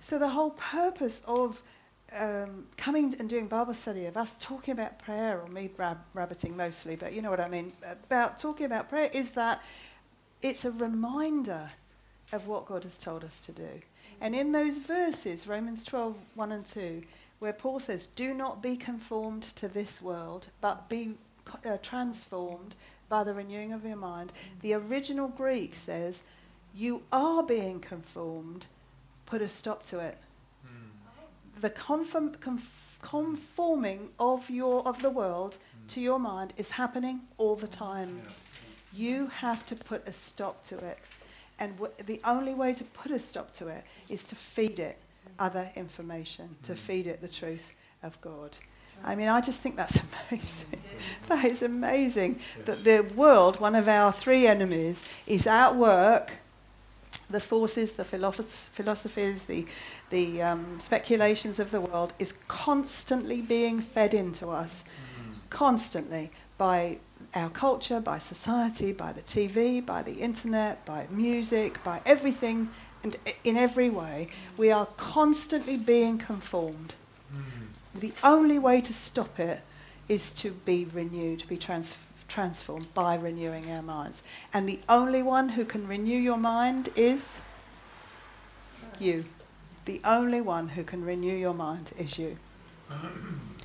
So 0.00 0.18
the 0.18 0.28
whole 0.28 0.50
purpose 0.50 1.20
of 1.26 1.60
um, 2.16 2.66
coming 2.76 3.14
and 3.18 3.28
doing 3.28 3.46
Bible 3.46 3.74
study, 3.74 4.06
of 4.06 4.16
us 4.16 4.34
talking 4.40 4.72
about 4.72 4.98
prayer, 4.98 5.40
or 5.40 5.48
me 5.48 5.70
rab- 5.76 6.04
rabbiting 6.14 6.56
mostly, 6.56 6.96
but 6.96 7.12
you 7.12 7.22
know 7.22 7.30
what 7.30 7.40
I 7.40 7.48
mean, 7.48 7.72
about 8.04 8.38
talking 8.38 8.66
about 8.66 8.88
prayer, 8.88 9.10
is 9.12 9.32
that 9.32 9.62
it's 10.42 10.64
a 10.64 10.70
reminder 10.72 11.70
of 12.32 12.46
what 12.46 12.66
God 12.66 12.84
has 12.84 12.98
told 12.98 13.24
us 13.24 13.42
to 13.46 13.52
do. 13.52 13.68
And 14.20 14.34
in 14.34 14.52
those 14.52 14.78
verses, 14.78 15.46
Romans 15.46 15.84
12, 15.84 16.16
1 16.34 16.52
and 16.52 16.66
2, 16.66 17.02
where 17.42 17.52
Paul 17.52 17.80
says, 17.80 18.06
Do 18.06 18.32
not 18.32 18.62
be 18.62 18.76
conformed 18.76 19.42
to 19.56 19.66
this 19.66 20.00
world, 20.00 20.46
but 20.60 20.88
be 20.88 21.16
uh, 21.66 21.76
transformed 21.82 22.76
by 23.08 23.24
the 23.24 23.34
renewing 23.34 23.72
of 23.72 23.84
your 23.84 23.96
mind. 23.96 24.32
The 24.60 24.74
original 24.74 25.26
Greek 25.26 25.74
says, 25.74 26.22
You 26.72 27.02
are 27.12 27.42
being 27.42 27.80
conformed, 27.80 28.66
put 29.26 29.42
a 29.42 29.48
stop 29.48 29.84
to 29.88 29.98
it. 29.98 30.18
The 31.60 31.70
conform, 31.70 32.36
conforming 33.00 34.08
of 34.20 34.48
your 34.48 34.86
of 34.86 35.02
the 35.02 35.10
world 35.10 35.56
to 35.88 36.00
your 36.00 36.20
mind 36.20 36.54
is 36.56 36.70
happening 36.70 37.22
all 37.38 37.56
the 37.56 37.66
time. 37.66 38.22
You 38.94 39.26
have 39.26 39.66
to 39.66 39.74
put 39.74 40.06
a 40.06 40.12
stop 40.12 40.64
to 40.68 40.78
it, 40.78 40.98
and 41.58 41.76
w- 41.76 41.92
the 42.06 42.20
only 42.24 42.54
way 42.54 42.72
to 42.72 42.84
put 42.84 43.10
a 43.10 43.18
stop 43.18 43.52
to 43.54 43.66
it 43.66 43.82
is 44.08 44.22
to 44.24 44.36
feed 44.36 44.78
it 44.78 44.96
other 45.38 45.70
information, 45.76 46.56
to 46.64 46.74
feed 46.74 47.06
it 47.06 47.20
the 47.20 47.28
truth 47.28 47.64
of 48.02 48.20
God. 48.20 48.56
I 49.04 49.14
mean, 49.14 49.28
I 49.28 49.40
just 49.40 49.60
think 49.60 49.76
that's 49.76 49.98
amazing. 50.30 50.82
that 51.28 51.44
is 51.44 51.62
amazing 51.62 52.38
that 52.64 52.84
the 52.84 53.00
world, 53.16 53.60
one 53.60 53.74
of 53.74 53.88
our 53.88 54.12
three 54.12 54.46
enemies, 54.46 55.04
is 55.26 55.46
at 55.46 55.74
work. 55.74 56.32
The 57.30 57.40
forces, 57.40 57.94
the 57.94 58.04
philosophies, 58.04 59.44
the, 59.44 59.66
the 60.10 60.42
um, 60.42 60.78
speculations 60.80 61.58
of 61.58 61.70
the 61.70 61.80
world 61.80 62.12
is 62.18 62.34
constantly 62.48 63.40
being 63.40 63.80
fed 63.80 64.12
into 64.14 64.48
us, 64.48 64.84
constantly. 65.48 66.30
By 66.58 66.98
our 67.34 67.50
culture, 67.50 68.00
by 68.00 68.18
society, 68.18 68.92
by 68.92 69.12
the 69.12 69.22
TV, 69.22 69.84
by 69.84 70.02
the 70.02 70.12
internet, 70.12 70.84
by 70.84 71.06
music, 71.10 71.82
by 71.82 72.00
everything, 72.04 72.68
and 73.02 73.16
in 73.44 73.56
every 73.56 73.90
way. 73.90 74.28
We 74.56 74.70
are 74.70 74.86
constantly 74.96 75.76
being 75.76 76.18
conformed. 76.18 76.94
Hmm. 77.30 77.98
The 77.98 78.12
only 78.22 78.58
way 78.58 78.80
to 78.80 78.92
stop 78.92 79.38
it 79.38 79.60
is 80.08 80.32
to 80.32 80.50
be 80.50 80.84
renewed, 80.84 81.40
to 81.40 81.46
be 81.46 81.56
trans- 81.56 81.96
transformed 82.28 82.92
by 82.94 83.14
renewing 83.14 83.70
our 83.70 83.82
minds. 83.82 84.22
And 84.52 84.68
the 84.68 84.80
only 84.88 85.22
one 85.22 85.50
who 85.50 85.64
can 85.64 85.86
renew 85.86 86.18
your 86.18 86.38
mind 86.38 86.90
is 86.96 87.28
you. 88.98 89.24
The 89.84 90.00
only 90.04 90.40
one 90.40 90.68
who 90.68 90.84
can 90.84 91.04
renew 91.04 91.34
your 91.34 91.54
mind 91.54 91.92
is 91.98 92.18
you. 92.18 92.36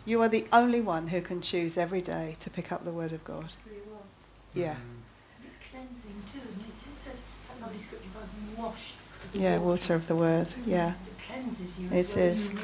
You 0.08 0.22
are 0.22 0.30
the 0.30 0.48
only 0.54 0.80
one 0.80 1.08
who 1.08 1.20
can 1.20 1.42
choose 1.42 1.78
every 1.78 2.00
day 2.00 2.38
to 2.40 2.50
pick 2.50 2.72
up 2.72 2.86
the 2.86 2.94
Word 2.94 3.12
of 3.12 3.26
God. 3.26 3.50
Very 3.66 3.82
well. 3.92 4.06
Yeah. 4.54 4.76
Hmm. 4.76 5.46
It's 5.46 5.58
cleansing 5.70 6.24
too, 6.32 6.40
isn't 6.48 6.62
it? 6.64 6.70
It 6.70 6.96
says, 6.96 7.24
that 7.50 7.62
lovely 7.62 7.78
scripture, 7.78 8.08
I've 8.16 8.58
washed. 8.58 8.96
Yeah, 9.34 9.58
water 9.60 9.96
of 9.96 10.08
the 10.08 10.16
Word. 10.16 10.48
Yeah. 10.66 10.94
It 10.94 11.20
cleanses 11.20 11.80
you 11.80 11.90
It 11.92 12.16
is. 12.18 12.52
you. 12.52 12.60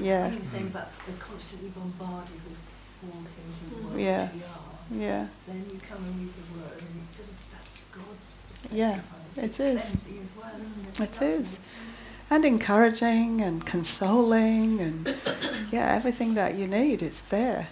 Yeah. 0.00 0.30
You 0.30 0.38
were 0.38 0.44
saying 0.44 0.66
about 0.68 0.88
we're 1.06 1.14
constantly 1.18 1.68
bombarded 1.70 2.34
with 2.48 2.58
all 3.04 3.20
things 3.22 3.54
in 3.64 3.70
the 3.82 3.86
world 3.88 4.00
Yeah. 4.00 4.22
are, 4.24 4.96
Yeah. 4.96 5.26
then 5.46 5.64
you 5.72 5.80
come 5.88 6.04
and 6.04 6.18
read 6.20 6.32
the 6.34 6.58
word 6.60 6.78
and 6.80 7.02
it 7.08 7.14
sort 7.14 7.28
of, 7.28 7.46
that's 7.52 7.80
God's 7.92 8.34
Yeah, 8.72 9.00
it. 9.36 9.60
is. 9.60 10.06
well, 10.40 10.50
isn't 10.62 11.00
it? 11.00 11.00
It 11.00 11.22
is. 11.22 11.58
And 12.30 12.44
encouraging 12.44 13.42
and 13.42 13.64
consoling 13.66 14.80
and 14.80 15.14
yeah, 15.70 15.92
everything 15.94 16.34
that 16.34 16.54
you 16.54 16.66
need, 16.66 17.02
it's 17.02 17.20
there. 17.22 17.68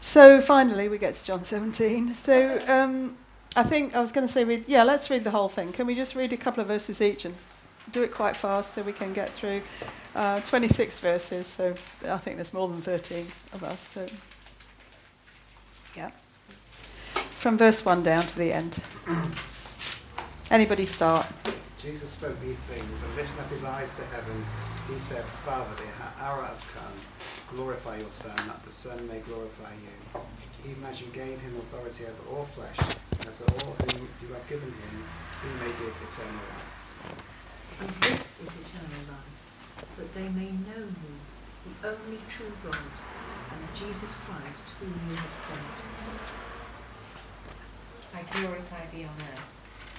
So 0.00 0.40
finally, 0.40 0.88
we 0.88 0.98
get 0.98 1.14
to 1.14 1.24
John 1.24 1.44
17. 1.44 2.14
So 2.14 2.60
um, 2.66 3.16
I 3.56 3.62
think 3.62 3.94
I 3.94 4.00
was 4.00 4.12
going 4.12 4.26
to 4.26 4.32
say, 4.32 4.44
read, 4.44 4.64
yeah, 4.66 4.82
let's 4.82 5.10
read 5.10 5.24
the 5.24 5.30
whole 5.30 5.48
thing. 5.48 5.72
Can 5.72 5.86
we 5.86 5.94
just 5.94 6.14
read 6.14 6.32
a 6.32 6.36
couple 6.36 6.60
of 6.60 6.66
verses 6.68 7.00
each 7.00 7.24
and 7.24 7.34
do 7.92 8.02
it 8.02 8.12
quite 8.12 8.36
fast 8.36 8.74
so 8.74 8.82
we 8.82 8.92
can 8.92 9.12
get 9.12 9.30
through 9.30 9.62
uh, 10.14 10.40
26 10.40 11.00
verses? 11.00 11.46
So 11.46 11.74
I 12.06 12.18
think 12.18 12.36
there's 12.36 12.54
more 12.54 12.68
than 12.68 12.80
13 12.80 13.26
of 13.52 13.64
us. 13.64 13.80
So 13.80 14.06
yeah, 15.96 16.10
from 17.14 17.58
verse 17.58 17.84
1 17.84 18.02
down 18.02 18.22
to 18.24 18.38
the 18.38 18.52
end. 18.52 18.78
Anybody 20.50 20.86
start? 20.86 21.26
Jesus 21.78 22.10
spoke 22.10 22.38
these 22.40 22.58
things 22.60 23.02
and 23.04 23.14
lifting 23.16 23.38
up 23.38 23.50
his 23.50 23.64
eyes 23.64 23.96
to 23.96 24.04
heaven, 24.06 24.44
he 24.90 24.98
said, 24.98 25.24
Father, 25.44 25.70
the 25.76 26.22
hour 26.22 26.42
has 26.42 26.64
come. 26.74 26.92
Glorify 27.54 27.98
your 27.98 28.10
Son, 28.10 28.36
that 28.48 28.64
the 28.64 28.72
Son 28.72 29.06
may 29.06 29.20
glorify 29.20 29.70
you. 29.72 30.20
Even 30.68 30.84
as 30.84 31.00
you 31.00 31.06
gave 31.08 31.38
him 31.40 31.56
authority 31.56 32.04
over 32.04 32.36
all 32.36 32.44
flesh, 32.44 32.78
as 33.28 33.42
all 33.42 33.76
whom 33.78 34.08
you 34.20 34.34
have 34.34 34.48
given 34.48 34.68
him, 34.68 35.04
he 35.42 35.48
may 35.64 35.70
give 35.78 35.94
eternal 36.02 36.34
life. 36.34 36.78
And 37.80 37.90
this 38.10 38.42
is 38.42 38.50
eternal 38.58 39.04
life, 39.06 39.38
that 39.98 40.10
they 40.14 40.28
may 40.34 40.50
know 40.50 40.82
you, 40.82 41.14
the 41.62 41.94
only 41.94 42.18
true 42.26 42.50
God, 42.66 42.90
and 43.54 43.62
Jesus 43.74 44.18
Christ, 44.26 44.66
whom 44.80 44.90
you 45.08 45.14
have 45.14 45.32
sent. 45.32 45.78
I 48.14 48.26
glorify 48.34 48.82
thee 48.90 49.06
on 49.06 49.14
earth, 49.30 49.50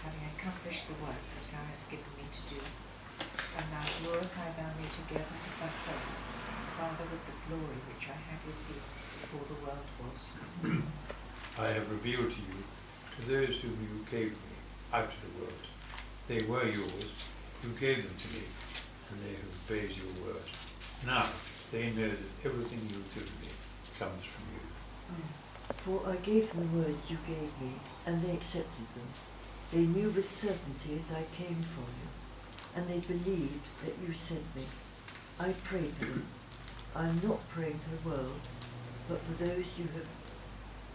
having 0.03 0.27
accomplished 0.35 0.91
the 0.91 0.99
work 0.99 1.23
which 1.39 1.55
thou 1.55 1.63
hast 1.71 1.87
given 1.87 2.11
me 2.19 2.27
to 2.27 2.43
do. 2.51 2.59
And 3.55 3.65
now 3.71 3.87
glorify 4.03 4.51
thou 4.59 4.75
me 4.75 4.83
together 4.91 5.31
with 5.31 5.55
thy 5.63 5.71
Son, 5.71 6.03
Father, 6.75 7.07
with 7.07 7.23
the 7.31 7.37
glory 7.47 7.79
which 7.87 8.11
I 8.11 8.19
had 8.27 8.43
with 8.43 8.59
thee 8.67 8.83
before 9.23 9.47
the 9.47 9.59
world 9.63 9.87
was. 10.03 10.35
I 11.55 11.71
have 11.71 11.87
revealed 11.91 12.31
to 12.31 12.41
you, 12.43 12.59
to 12.59 13.21
those 13.23 13.63
whom 13.63 13.79
you 13.79 14.03
gave 14.11 14.31
me 14.31 14.55
out 14.91 15.07
of 15.07 15.19
the 15.23 15.31
world. 15.39 15.63
They 16.27 16.43
were 16.43 16.67
yours, 16.67 17.11
you 17.63 17.69
gave 17.79 18.03
them 18.03 18.15
to 18.15 18.27
me, 18.37 18.45
and 19.09 19.19
they 19.23 19.33
have 19.35 19.53
obeyed 19.65 19.97
your 19.97 20.25
word. 20.25 20.47
Now 21.05 21.27
they 21.71 21.91
know 21.91 22.09
that 22.09 22.45
everything 22.45 22.79
you 22.89 22.95
have 22.95 23.13
given 23.13 23.33
me 23.41 23.51
comes 23.97 24.25
from 24.25 24.43
you. 24.53 24.63
Mm. 25.13 25.39
For 25.83 26.09
I 26.09 26.15
gave 26.17 26.51
them 26.51 26.71
the 26.71 26.81
words 26.81 27.11
you 27.11 27.17
gave 27.27 27.51
me, 27.61 27.73
and 28.05 28.21
they 28.23 28.33
accepted 28.33 28.87
them. 28.95 29.07
They 29.71 29.85
knew 29.85 30.09
with 30.09 30.29
certainty 30.29 30.95
that 30.97 31.17
I 31.17 31.35
came 31.35 31.61
from 31.61 31.85
you, 31.99 32.09
and 32.75 32.87
they 32.87 32.99
believed 32.99 33.67
that 33.85 33.93
you 34.05 34.13
sent 34.13 34.43
me. 34.55 34.63
I 35.39 35.53
pray 35.63 35.87
for 35.99 36.05
them. 36.05 36.25
I 36.95 37.07
am 37.07 37.21
not 37.23 37.47
praying 37.49 37.79
for 37.79 38.09
the 38.09 38.15
world, 38.15 38.41
but 39.07 39.19
for 39.21 39.43
those 39.43 39.77
you 39.77 39.85
have 39.93 40.07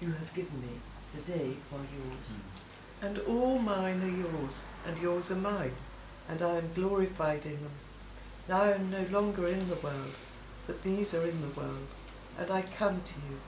you 0.00 0.10
have 0.12 0.34
given 0.34 0.60
me, 0.60 0.80
for 1.12 1.30
they 1.30 1.54
are 1.72 1.86
yours. 1.96 2.28
And 3.00 3.18
all 3.28 3.58
mine 3.58 4.02
are 4.02 4.08
yours, 4.08 4.62
and 4.86 4.98
yours 4.98 5.30
are 5.30 5.36
mine, 5.36 5.72
and 6.28 6.42
I 6.42 6.56
am 6.56 6.72
glorified 6.74 7.44
in 7.46 7.62
them. 7.62 7.78
Now 8.48 8.62
I 8.62 8.72
am 8.72 8.90
no 8.90 9.04
longer 9.10 9.48
in 9.48 9.68
the 9.68 9.76
world, 9.76 10.16
but 10.66 10.82
these 10.82 11.14
are 11.14 11.26
in 11.26 11.40
the 11.40 11.60
world, 11.60 11.88
and 12.38 12.50
I 12.50 12.62
come 12.62 13.02
to 13.02 13.14
you. 13.28 13.40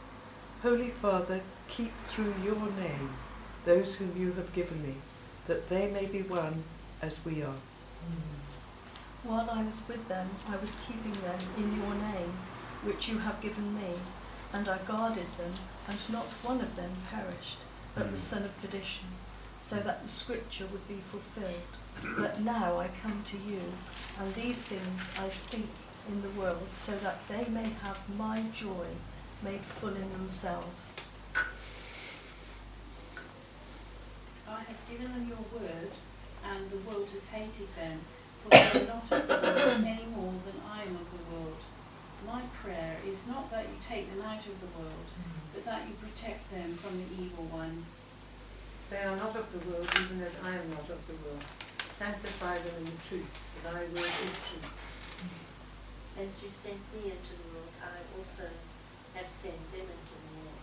Holy 0.62 0.90
Father, 0.90 1.40
keep 1.68 1.92
through 2.06 2.34
your 2.42 2.70
name 2.70 3.10
those 3.66 3.96
whom 3.96 4.16
you 4.16 4.32
have 4.32 4.54
given 4.54 4.80
me, 4.82 4.94
that 5.46 5.68
they 5.68 5.90
may 5.90 6.06
be 6.06 6.22
one 6.22 6.62
as 7.02 7.22
we 7.24 7.42
are. 7.42 7.60
Mm. 8.06 8.36
While 9.24 9.50
I 9.50 9.64
was 9.64 9.82
with 9.88 10.08
them, 10.08 10.30
I 10.48 10.56
was 10.56 10.78
keeping 10.86 11.20
them 11.20 11.40
in 11.58 11.76
your 11.76 11.94
name, 11.94 12.32
which 12.84 13.08
you 13.08 13.18
have 13.18 13.40
given 13.42 13.74
me, 13.74 13.90
and 14.52 14.68
I 14.68 14.78
guarded 14.78 15.26
them, 15.36 15.52
and 15.88 15.98
not 16.10 16.26
one 16.44 16.60
of 16.60 16.76
them 16.76 16.90
perished, 17.10 17.58
but 17.94 18.10
the 18.10 18.16
mm. 18.16 18.30
son 18.30 18.44
of 18.44 18.62
perdition, 18.62 19.08
so 19.58 19.76
that 19.76 20.02
the 20.02 20.08
scripture 20.08 20.66
would 20.70 20.86
be 20.86 21.02
fulfilled. 21.10 21.76
But 22.18 22.40
now 22.40 22.78
I 22.78 22.88
come 23.02 23.22
to 23.24 23.36
you, 23.38 23.60
and 24.20 24.34
these 24.34 24.64
things 24.64 25.12
I 25.18 25.28
speak 25.28 25.68
in 26.08 26.22
the 26.22 26.30
world, 26.40 26.68
so 26.72 26.96
that 26.98 27.26
they 27.28 27.46
may 27.50 27.68
have 27.82 28.00
my 28.16 28.42
joy 28.52 28.86
made 29.42 29.60
full 29.60 29.94
in 29.94 30.12
themselves. 30.12 30.96
I 34.48 34.60
have 34.60 34.88
given 34.90 35.12
them 35.12 35.26
your 35.28 35.60
word, 35.60 35.90
and 36.44 36.70
the 36.70 36.78
world 36.88 37.08
has 37.12 37.28
hated 37.28 37.68
them, 37.76 38.00
for 38.42 38.50
they 38.50 38.80
are 38.80 38.86
not 38.86 39.10
of 39.10 39.26
the 39.26 39.34
world 39.34 39.84
any 39.84 40.06
more 40.14 40.32
than 40.46 40.60
I 40.70 40.82
am 40.82 40.94
of 40.96 41.10
the 41.10 41.34
world. 41.34 41.60
My 42.26 42.42
prayer 42.54 42.96
is 43.06 43.26
not 43.26 43.50
that 43.50 43.64
you 43.64 43.76
take 43.86 44.08
them 44.14 44.24
out 44.24 44.46
of 44.46 44.60
the 44.60 44.78
world, 44.78 45.08
but 45.52 45.64
that 45.64 45.86
you 45.88 45.94
protect 45.94 46.50
them 46.50 46.74
from 46.74 46.98
the 46.98 47.22
evil 47.22 47.44
one. 47.44 47.84
They 48.90 49.02
are 49.02 49.16
not 49.16 49.36
of 49.36 49.50
the 49.52 49.68
world, 49.68 49.88
even 50.00 50.22
as 50.22 50.36
I 50.44 50.50
am 50.50 50.70
not 50.70 50.88
of 50.88 51.06
the 51.06 51.14
world. 51.26 51.44
Sanctify 51.96 52.60
them 52.60 52.76
in 52.76 52.84
the 52.84 53.00
truth, 53.08 53.24
for 53.56 53.72
thy 53.72 53.88
word 53.88 54.12
is 54.20 54.36
truth. 54.44 54.68
As 56.20 56.28
you 56.44 56.52
sent 56.52 56.76
me 56.92 57.08
into 57.08 57.32
the 57.40 57.48
world, 57.56 57.72
I 57.80 58.04
also 58.12 58.52
have 59.16 59.30
sent 59.32 59.56
them 59.72 59.88
into 59.88 60.16
the 60.20 60.32
world. 60.36 60.60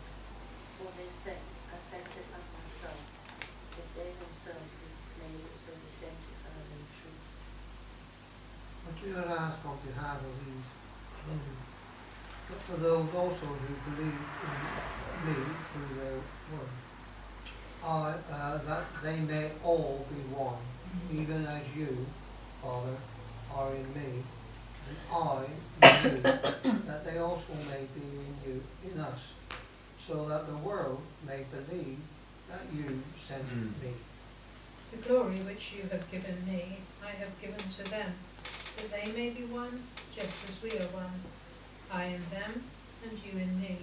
For 0.78 0.93
their 0.93 1.10
sakes 1.10 1.65
I 1.74 1.82
sanctify 1.82 2.38
myself, 2.38 3.02
that 3.41 3.89
they 3.98 4.13
themselves 4.13 4.78
may 5.17 5.34
also 5.41 5.74
be 5.74 5.89
sanctified 5.89 6.69
in 6.69 6.86
truth. 7.02 7.26
What 8.86 8.93
do 9.02 9.10
not 9.17 9.34
ask 9.34 9.58
on 9.65 9.82
behalf 9.89 10.22
of 10.22 10.38
these, 10.38 10.69
but 12.46 12.62
for 12.62 12.78
those 12.78 13.10
also 13.10 13.50
who 13.50 13.74
believe 13.89 14.22
in 14.22 14.54
me 15.26 15.38
through 15.50 15.98
their 15.98 16.22
word, 16.54 16.74
I, 17.82 18.22
uh, 18.22 18.62
that 18.69 18.86
they 19.02 19.17
may 19.26 19.50
all 19.65 20.06
be 20.13 20.22
one, 20.30 20.62
even 21.12 21.46
as 21.46 21.62
you, 21.76 22.06
Father, 22.62 22.96
are 23.56 23.72
in 23.74 23.94
me, 23.94 24.24
and 24.88 24.98
I 25.12 25.46
in 25.82 26.16
you, 26.16 26.22
that 26.88 27.06
they 27.06 27.18
also 27.18 27.54
may 27.70 27.86
be 27.96 28.02
in 28.06 28.36
you, 28.46 28.64
in 28.92 29.00
us, 29.00 29.34
so 30.08 30.28
that 30.30 30.48
the 30.48 30.58
world 30.58 31.02
may 31.26 31.46
believe 31.52 31.98
that 32.50 32.62
you 32.74 33.02
sent 33.28 33.44
Mm. 33.50 33.82
me. 33.82 33.94
The 34.92 34.98
glory 35.08 35.38
which 35.38 35.74
you 35.74 35.84
have 35.92 36.10
given 36.12 36.46
me, 36.46 36.78
I 37.04 37.10
have 37.12 37.40
given 37.42 37.58
to 37.58 37.84
them, 37.90 38.14
that 38.78 38.92
they 38.92 39.12
may 39.14 39.30
be 39.32 39.44
one, 39.46 39.84
just 40.16 40.48
as 40.50 40.62
we 40.62 40.70
are 40.78 40.90
one. 40.94 41.22
I 41.92 42.06
in 42.06 42.22
them, 42.30 42.64
and 43.04 43.20
you 43.26 43.40
in 43.40 43.60
me, 43.60 43.78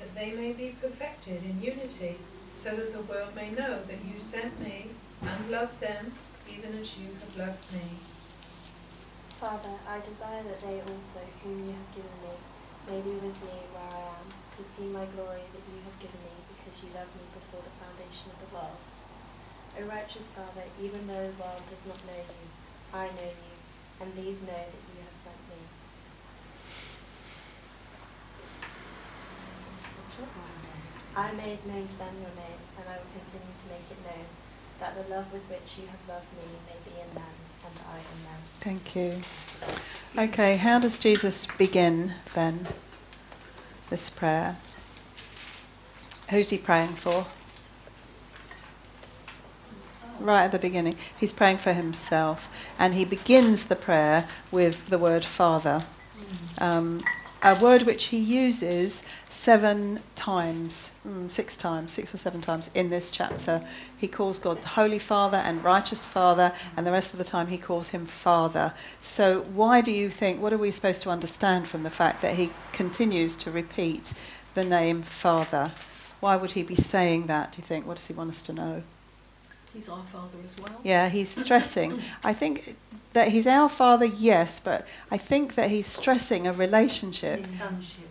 that 0.00 0.14
they 0.14 0.32
may 0.32 0.52
be 0.52 0.76
perfected 0.80 1.42
in 1.44 1.62
unity, 1.62 2.16
so 2.54 2.74
that 2.74 2.92
the 2.92 3.02
world 3.02 3.34
may 3.36 3.50
know 3.50 3.78
that 3.86 4.04
you 4.04 4.18
sent 4.18 4.58
me 4.60 4.86
and 5.22 5.50
loved 5.50 5.78
them, 5.80 6.12
even 6.48 6.78
as 6.78 6.98
you 6.98 7.14
have 7.20 7.34
loved 7.36 7.66
me. 7.72 7.86
Father, 9.38 9.74
I 9.86 9.98
desire 10.00 10.42
that 10.42 10.60
they 10.62 10.78
also, 10.80 11.20
whom 11.42 11.66
you 11.66 11.74
have 11.74 11.90
given 11.94 12.16
me, 12.22 12.34
may 12.86 13.00
be 13.02 13.14
with 13.18 13.38
me 13.42 13.58
where 13.74 13.90
I 13.90 14.22
am, 14.22 14.26
to 14.56 14.62
see 14.62 14.86
my 14.90 15.06
glory 15.18 15.42
that 15.50 15.66
you 15.66 15.82
have 15.82 15.98
given 15.98 16.22
me, 16.22 16.34
because 16.54 16.82
you 16.82 16.90
loved 16.94 17.14
me 17.18 17.26
before 17.34 17.62
the 17.62 17.74
foundation 17.82 18.30
of 18.30 18.38
the 18.38 18.50
world. 18.54 18.80
O 19.78 19.80
righteous 19.88 20.30
Father, 20.30 20.66
even 20.78 21.06
though 21.10 21.26
the 21.30 21.38
world 21.42 21.64
does 21.66 21.82
not 21.86 21.98
know 22.06 22.22
you, 22.22 22.46
I 22.94 23.10
know 23.18 23.30
you, 23.34 23.54
and 24.02 24.14
these 24.14 24.42
know 24.42 24.62
that 24.62 24.84
you 24.94 24.98
have 25.02 25.18
sent 25.18 25.42
me. 25.50 25.58
I 31.14 31.32
made 31.32 31.60
known 31.66 31.86
to 31.86 31.96
them 31.98 32.14
your 32.20 32.34
name, 32.38 32.62
and 32.78 32.84
I 32.88 32.96
will 32.96 33.10
continue 33.10 33.52
to 33.52 33.66
make 33.68 33.88
it 33.90 34.00
known, 34.06 34.28
that 34.82 35.08
the 35.08 35.14
love 35.14 35.32
with 35.32 35.42
which 35.48 35.78
you 35.78 35.86
have 35.86 36.08
loved 36.08 36.26
me 36.34 36.42
may 36.66 36.90
be 36.90 37.00
in 37.00 37.14
them, 37.14 37.34
and 37.64 37.74
I 37.88 37.98
in 37.98 38.18
them. 38.26 38.40
Thank 38.60 38.96
you. 38.96 39.22
Okay, 40.18 40.56
how 40.56 40.80
does 40.80 40.98
Jesus 40.98 41.46
begin 41.56 42.14
then? 42.34 42.66
this 43.92 44.08
prayer. 44.08 44.56
Who's 46.30 46.48
he 46.48 46.56
praying 46.56 46.94
for? 46.94 47.26
Right 50.18 50.44
at 50.44 50.52
the 50.52 50.58
beginning, 50.58 50.96
he's 51.20 51.34
praying 51.34 51.58
for 51.58 51.74
himself, 51.74 52.48
and 52.78 52.94
he 52.94 53.04
begins 53.04 53.66
the 53.66 53.76
prayer 53.76 54.26
with 54.50 54.88
the 54.88 54.96
word 54.96 55.26
Father, 55.26 55.84
um, 56.56 57.04
a 57.42 57.54
word 57.56 57.82
which 57.82 58.04
he 58.04 58.18
uses 58.18 59.04
seven 59.28 60.00
times, 60.14 60.90
mm, 61.06 61.30
six 61.30 61.56
times, 61.56 61.92
six 61.92 62.14
or 62.14 62.18
seven 62.18 62.40
times 62.40 62.70
in 62.74 62.90
this 62.90 63.10
chapter. 63.10 63.66
He 63.98 64.06
calls 64.06 64.38
God 64.38 64.62
the 64.62 64.68
Holy 64.68 65.00
Father 65.00 65.38
and 65.38 65.64
Righteous 65.64 66.06
Father, 66.06 66.52
and 66.76 66.86
the 66.86 66.92
rest 66.92 67.12
of 67.12 67.18
the 67.18 67.24
time 67.24 67.48
he 67.48 67.58
calls 67.58 67.88
him 67.88 68.06
Father. 68.06 68.72
So, 69.00 69.40
why 69.40 69.80
do 69.80 69.90
you 69.90 70.10
think, 70.10 70.40
what 70.40 70.52
are 70.52 70.58
we 70.58 70.70
supposed 70.70 71.02
to 71.02 71.10
understand 71.10 71.66
from 71.66 71.82
the 71.82 71.90
fact 71.90 72.22
that 72.22 72.36
he 72.36 72.50
continues 72.72 73.34
to 73.38 73.50
repeat 73.50 74.12
the 74.54 74.64
name 74.64 75.02
Father? 75.02 75.72
Why 76.20 76.36
would 76.36 76.52
he 76.52 76.62
be 76.62 76.76
saying 76.76 77.26
that, 77.26 77.52
do 77.52 77.58
you 77.58 77.64
think? 77.64 77.84
What 77.84 77.96
does 77.96 78.06
he 78.06 78.14
want 78.14 78.30
us 78.30 78.44
to 78.44 78.52
know? 78.52 78.82
He's 79.74 79.88
our 79.88 80.04
Father 80.04 80.38
as 80.44 80.56
well. 80.60 80.80
Yeah, 80.84 81.08
he's 81.08 81.30
stressing. 81.30 82.00
I 82.22 82.32
think 82.32 82.76
that 83.12 83.28
he's 83.28 83.46
our 83.46 83.68
father, 83.68 84.06
yes, 84.06 84.60
but 84.60 84.86
I 85.10 85.18
think 85.18 85.54
that 85.54 85.70
he's 85.70 85.86
stressing 85.86 86.46
a 86.46 86.52
relationship 86.52 87.44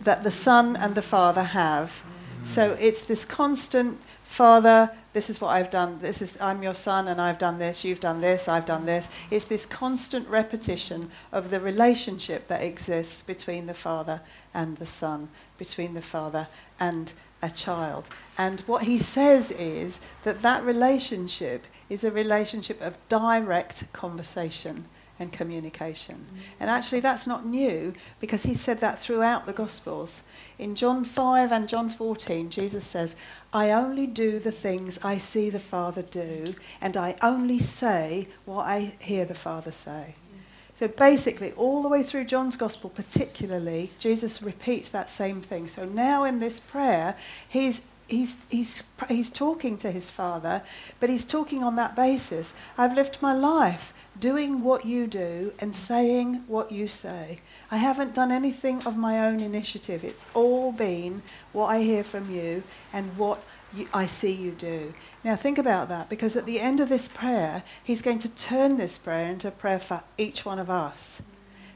that 0.02 0.22
the 0.22 0.30
son 0.30 0.76
and 0.76 0.94
the 0.94 1.02
father 1.02 1.42
have. 1.42 2.02
So 2.44 2.76
it's 2.80 3.06
this 3.06 3.24
constant 3.24 4.00
father, 4.24 4.90
this 5.12 5.28
is 5.28 5.40
what 5.40 5.50
I've 5.50 5.70
done. 5.70 5.98
This 6.00 6.22
is 6.22 6.38
I'm 6.40 6.62
your 6.62 6.74
son 6.74 7.08
and 7.08 7.20
I've 7.20 7.38
done 7.38 7.58
this, 7.58 7.84
you've 7.84 8.00
done 8.00 8.20
this, 8.20 8.48
I've 8.48 8.66
done 8.66 8.86
this. 8.86 9.08
It's 9.30 9.46
this 9.46 9.66
constant 9.66 10.26
repetition 10.28 11.10
of 11.32 11.50
the 11.50 11.60
relationship 11.60 12.48
that 12.48 12.62
exists 12.62 13.22
between 13.22 13.66
the 13.66 13.74
father 13.74 14.22
and 14.54 14.76
the 14.78 14.86
son, 14.86 15.28
between 15.58 15.94
the 15.94 16.02
father 16.02 16.48
and 16.80 17.12
a 17.42 17.50
child. 17.50 18.08
And 18.38 18.60
what 18.60 18.84
he 18.84 18.98
says 18.98 19.50
is 19.50 20.00
that 20.24 20.42
that 20.42 20.64
relationship 20.64 21.66
is 21.92 22.04
a 22.04 22.10
relationship 22.10 22.80
of 22.80 22.96
direct 23.10 23.92
conversation 23.92 24.86
and 25.18 25.30
communication. 25.30 26.16
Mm. 26.16 26.38
And 26.60 26.70
actually, 26.70 27.00
that's 27.00 27.26
not 27.26 27.44
new 27.44 27.92
because 28.18 28.44
he 28.44 28.54
said 28.54 28.80
that 28.80 28.98
throughout 28.98 29.44
the 29.44 29.52
Gospels. 29.52 30.22
In 30.58 30.74
John 30.74 31.04
5 31.04 31.52
and 31.52 31.68
John 31.68 31.90
14, 31.90 32.48
Jesus 32.48 32.86
says, 32.86 33.14
I 33.52 33.72
only 33.72 34.06
do 34.06 34.38
the 34.38 34.50
things 34.50 34.98
I 35.02 35.18
see 35.18 35.50
the 35.50 35.60
Father 35.60 36.00
do, 36.00 36.44
and 36.80 36.96
I 36.96 37.14
only 37.20 37.58
say 37.58 38.28
what 38.46 38.64
I 38.66 38.94
hear 38.98 39.26
the 39.26 39.34
Father 39.34 39.70
say. 39.70 40.14
Mm. 40.14 40.78
So 40.78 40.88
basically, 40.88 41.52
all 41.52 41.82
the 41.82 41.88
way 41.88 42.02
through 42.02 42.24
John's 42.24 42.56
Gospel, 42.56 42.88
particularly, 42.88 43.90
Jesus 44.00 44.42
repeats 44.42 44.88
that 44.88 45.10
same 45.10 45.42
thing. 45.42 45.68
So 45.68 45.84
now 45.84 46.24
in 46.24 46.40
this 46.40 46.58
prayer, 46.58 47.16
he's 47.50 47.84
he's, 48.08 48.36
he's, 48.48 48.82
he's 49.08 49.30
talking 49.30 49.76
to 49.78 49.90
his 49.90 50.10
father, 50.10 50.62
but 51.00 51.10
he's 51.10 51.24
talking 51.24 51.62
on 51.62 51.76
that 51.76 51.96
basis. 51.96 52.54
I've 52.76 52.94
lived 52.94 53.18
my 53.20 53.32
life 53.32 53.92
doing 54.18 54.62
what 54.62 54.84
you 54.84 55.06
do 55.06 55.52
and 55.58 55.74
saying 55.74 56.44
what 56.46 56.70
you 56.70 56.88
say. 56.88 57.40
I 57.70 57.76
haven't 57.78 58.14
done 58.14 58.30
anything 58.30 58.82
of 58.84 58.96
my 58.96 59.26
own 59.26 59.40
initiative. 59.40 60.04
It's 60.04 60.24
all 60.34 60.72
been 60.72 61.22
what 61.52 61.66
I 61.66 61.82
hear 61.82 62.04
from 62.04 62.30
you 62.30 62.62
and 62.92 63.16
what 63.16 63.42
you, 63.74 63.88
I 63.92 64.06
see 64.06 64.32
you 64.32 64.50
do. 64.50 64.92
Now 65.24 65.36
think 65.36 65.58
about 65.58 65.88
that 65.88 66.10
because 66.10 66.36
at 66.36 66.46
the 66.46 66.60
end 66.60 66.80
of 66.80 66.88
this 66.88 67.08
prayer, 67.08 67.62
he's 67.82 68.02
going 68.02 68.18
to 68.20 68.28
turn 68.28 68.76
this 68.76 68.98
prayer 68.98 69.30
into 69.30 69.48
a 69.48 69.52
prayer 69.52 69.78
for 69.78 70.02
each 70.18 70.44
one 70.44 70.58
of 70.58 70.68
us. 70.68 71.22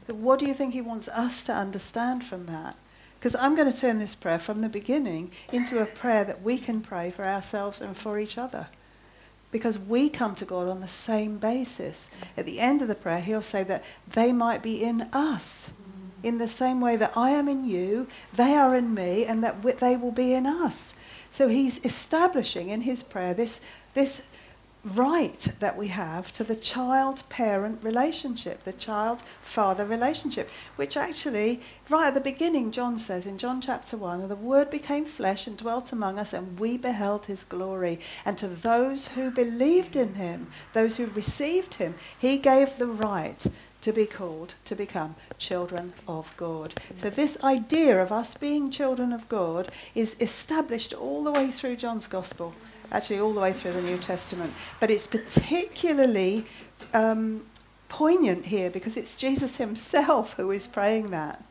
But 0.05 0.15
what 0.15 0.39
do 0.39 0.45
you 0.45 0.53
think 0.53 0.73
he 0.73 0.81
wants 0.81 1.07
us 1.09 1.43
to 1.45 1.53
understand 1.53 2.23
from 2.23 2.45
that? 2.45 2.75
Because 3.27 3.43
I'm 3.43 3.57
going 3.57 3.69
to 3.69 3.77
turn 3.77 3.99
this 3.99 4.15
prayer 4.15 4.39
from 4.39 4.61
the 4.61 4.69
beginning 4.69 5.31
into 5.51 5.81
a 5.81 5.85
prayer 5.85 6.23
that 6.23 6.43
we 6.43 6.57
can 6.57 6.79
pray 6.79 7.11
for 7.11 7.25
ourselves 7.25 7.81
and 7.81 7.97
for 7.97 8.17
each 8.17 8.37
other. 8.37 8.67
Because 9.51 9.77
we 9.77 10.07
come 10.07 10.33
to 10.35 10.45
God 10.45 10.69
on 10.69 10.79
the 10.79 10.87
same 10.87 11.37
basis. 11.37 12.09
At 12.37 12.45
the 12.45 12.61
end 12.61 12.81
of 12.81 12.87
the 12.87 12.95
prayer, 12.95 13.19
he'll 13.19 13.41
say 13.41 13.63
that 13.63 13.83
they 14.13 14.31
might 14.31 14.63
be 14.63 14.81
in 14.81 15.09
us. 15.11 15.71
In 16.23 16.37
the 16.37 16.47
same 16.47 16.79
way 16.79 16.95
that 16.95 17.17
I 17.17 17.31
am 17.31 17.49
in 17.49 17.65
you, 17.65 18.07
they 18.33 18.53
are 18.53 18.73
in 18.73 18.93
me, 18.93 19.25
and 19.25 19.43
that 19.43 19.61
they 19.79 19.97
will 19.97 20.13
be 20.13 20.33
in 20.33 20.45
us. 20.45 20.93
So 21.29 21.49
he's 21.49 21.83
establishing 21.83 22.69
in 22.69 22.79
his 22.79 23.03
prayer 23.03 23.33
this, 23.33 23.59
this 23.93 24.21
right 24.95 25.47
that 25.59 25.77
we 25.77 25.87
have 25.87 26.31
to 26.33 26.43
the 26.43 26.55
child 26.55 27.23
parent 27.29 27.83
relationship, 27.83 28.63
the 28.63 28.73
child 28.73 29.21
father 29.41 29.85
relationship, 29.85 30.49
which 30.75 30.95
actually, 30.95 31.61
right 31.89 32.07
at 32.07 32.13
the 32.13 32.21
beginning, 32.21 32.71
John 32.71 32.97
says 32.97 33.25
in 33.25 33.37
John 33.37 33.61
chapter 33.61 33.97
1, 33.97 34.27
the 34.27 34.35
Word 34.35 34.69
became 34.69 35.05
flesh 35.05 35.47
and 35.47 35.57
dwelt 35.57 35.91
among 35.91 36.19
us, 36.19 36.33
and 36.33 36.59
we 36.59 36.77
beheld 36.77 37.25
his 37.25 37.43
glory. 37.43 37.99
And 38.25 38.37
to 38.37 38.47
those 38.47 39.07
who 39.09 39.31
believed 39.31 39.95
in 39.95 40.15
him, 40.15 40.47
those 40.73 40.97
who 40.97 41.07
received 41.07 41.75
him, 41.75 41.95
he 42.17 42.37
gave 42.37 42.77
the 42.77 42.87
right 42.87 43.45
to 43.81 43.93
be 43.93 44.05
called 44.05 44.55
to 44.65 44.75
become 44.75 45.15
children 45.37 45.93
of 46.07 46.33
God. 46.35 46.73
So, 46.95 47.09
this 47.09 47.41
idea 47.43 48.01
of 48.01 48.11
us 48.11 48.35
being 48.35 48.71
children 48.71 49.13
of 49.13 49.29
God 49.29 49.71
is 49.95 50.17
established 50.19 50.93
all 50.93 51.23
the 51.23 51.31
way 51.31 51.51
through 51.51 51.77
John's 51.77 52.07
Gospel, 52.07 52.53
actually, 52.91 53.19
all 53.19 53.33
the 53.33 53.41
way 53.41 53.53
through 53.53 53.73
the 53.73 53.81
New 53.81 53.97
Testament. 53.97 54.53
But 54.79 54.91
it's 54.91 55.07
particularly 55.07 56.45
um, 56.93 57.45
poignant 57.89 58.45
here 58.45 58.69
because 58.69 58.97
it's 58.97 59.15
Jesus 59.15 59.57
himself 59.57 60.33
who 60.33 60.51
is 60.51 60.67
praying 60.67 61.11
that. 61.11 61.43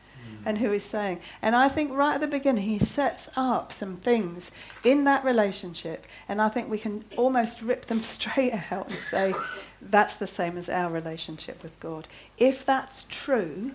And 0.45 0.59
who 0.59 0.71
is 0.71 0.85
saying, 0.85 1.19
and 1.41 1.57
I 1.57 1.67
think 1.67 1.91
right 1.91 2.15
at 2.15 2.21
the 2.21 2.27
beginning 2.27 2.63
he 2.63 2.79
sets 2.79 3.27
up 3.35 3.73
some 3.73 3.97
things 3.97 4.51
in 4.81 5.03
that 5.03 5.25
relationship, 5.25 6.05
and 6.29 6.41
I 6.41 6.47
think 6.47 6.69
we 6.69 6.77
can 6.77 7.03
almost 7.17 7.61
rip 7.61 7.87
them 7.87 7.99
straight 8.03 8.53
out 8.71 8.87
and 8.87 8.97
say, 8.97 9.33
that's 9.81 10.15
the 10.15 10.27
same 10.27 10.57
as 10.57 10.69
our 10.69 10.89
relationship 10.89 11.61
with 11.63 11.77
God. 11.81 12.07
If 12.37 12.65
that's 12.65 13.05
true, 13.09 13.71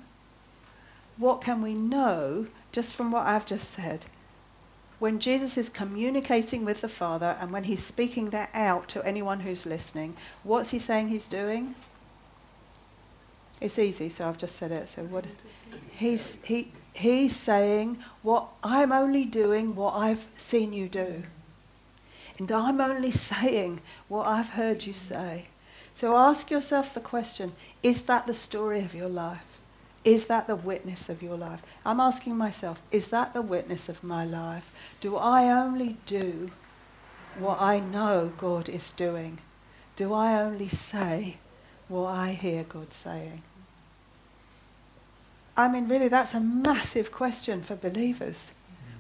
what 1.17 1.43
can 1.43 1.63
we 1.63 1.75
know 1.75 2.47
just 2.71 2.95
from 2.95 3.13
what 3.13 3.27
I've 3.27 3.47
just 3.47 3.73
said? 3.73 4.07
When 5.03 5.19
Jesus 5.19 5.59
is 5.59 5.69
communicating 5.69 6.65
with 6.65 6.81
the 6.81 6.89
Father 6.89 7.37
and 7.41 7.51
when 7.51 7.65
he's 7.65 7.85
speaking 7.85 8.31
that 8.31 8.51
out 8.55 8.87
to 8.91 9.05
anyone 9.05 9.41
who's 9.41 9.67
listening, 9.67 10.15
what's 10.45 10.71
he 10.71 10.79
saying 10.79 11.09
he's 11.09 11.27
doing? 11.27 11.75
It's 13.61 13.81
easy, 13.81 14.09
so 14.09 14.29
I've 14.29 14.39
just 14.39 14.55
said 14.55 14.71
it. 14.71 14.89
So 14.89 15.03
what 15.03 15.25
he's 15.91 16.39
he 16.45 16.71
he's 16.93 17.35
saying 17.35 17.99
what 18.23 18.47
I'm 18.63 18.93
only 18.93 19.25
doing 19.25 19.75
what 19.75 19.97
I've 19.97 20.29
seen 20.37 20.73
you 20.73 20.89
do. 20.89 21.25
And 22.39 22.53
I'm 22.53 22.81
only 22.81 23.11
saying 23.33 23.81
what 24.07 24.29
I've 24.29 24.51
heard 24.51 24.87
you 24.87 24.93
say. 24.93 25.47
So 25.97 26.17
ask 26.17 26.49
yourself 26.49 26.95
the 26.95 27.01
question, 27.01 27.55
is 27.83 28.03
that 28.03 28.29
the 28.29 28.35
story 28.35 28.79
of 28.85 28.95
your 28.95 29.09
life? 29.09 29.52
Is 30.05 30.27
that 30.27 30.47
the 30.47 30.57
witness 30.57 31.09
of 31.09 31.23
your 31.23 31.37
life? 31.37 31.63
I'm 31.87 32.01
asking 32.01 32.37
myself, 32.37 32.83
is 32.91 33.09
that 33.09 33.35
the 33.35 33.43
witness 33.43 33.89
of 33.89 34.03
my 34.03 34.25
life? 34.25 34.73
Do 35.01 35.17
I 35.17 35.51
only 35.51 35.97
do 36.07 36.51
what 37.39 37.61
I 37.61 37.79
know 37.79 38.33
God 38.37 38.69
is 38.69 38.93
doing? 38.93 39.39
Do 39.95 40.13
I 40.13 40.41
only 40.41 40.69
say 40.69 41.37
what 41.89 42.07
I 42.09 42.33
hear 42.33 42.65
God 42.65 42.93
saying? 42.93 43.43
I 45.57 45.69
mean, 45.69 45.87
really, 45.87 46.09
that's 46.09 46.35
a 46.35 46.41
massive 46.41 47.13
question 47.13 47.63
for 47.63 47.77
believers. 47.77 48.53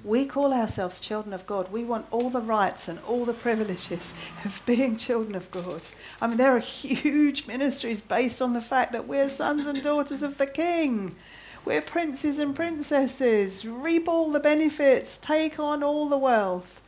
We 0.05 0.26
call 0.26 0.53
ourselves 0.53 0.98
children 0.98 1.32
of 1.32 1.46
God. 1.46 1.70
We 1.70 1.84
want 1.84 2.07
all 2.11 2.28
the 2.28 2.40
rights 2.40 2.88
and 2.88 2.98
all 3.07 3.24
the 3.24 3.32
privileges 3.32 4.12
of 4.44 4.61
being 4.66 4.96
children 4.96 5.36
of 5.36 5.50
God. 5.50 5.80
I 6.20 6.26
mean, 6.26 6.38
there 6.38 6.57
are 6.57 6.61
huge 6.61 7.46
ministries 7.46 8.00
based 8.00 8.42
on 8.42 8.53
the 8.53 8.61
fact 8.61 8.92
that 8.92 9.07
we're 9.07 9.28
sons 9.28 9.66
and 9.66 9.82
daughters 9.82 10.22
of 10.22 10.38
the 10.38 10.46
King. 10.46 11.14
We're 11.64 11.80
princes 11.80 12.40
and 12.40 12.57
princesses. 12.57 13.64
Reap 13.64 14.09
all 14.09 14.32
the 14.32 14.40
benefits, 14.40 15.18
take 15.18 15.61
on 15.61 15.84
all 15.84 16.09
the 16.09 16.18
wealth. 16.18 16.80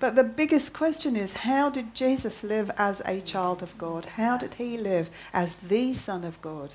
But 0.00 0.16
the 0.16 0.24
biggest 0.24 0.72
question 0.72 1.16
is 1.16 1.32
how 1.32 1.70
did 1.70 1.94
Jesus 1.94 2.42
live 2.42 2.70
as 2.76 3.02
a 3.04 3.20
child 3.20 3.62
of 3.62 3.76
God? 3.78 4.04
How 4.04 4.36
did 4.36 4.54
he 4.54 4.76
live 4.76 5.10
as 5.32 5.54
the 5.56 5.94
Son 5.94 6.24
of 6.24 6.40
God? 6.42 6.74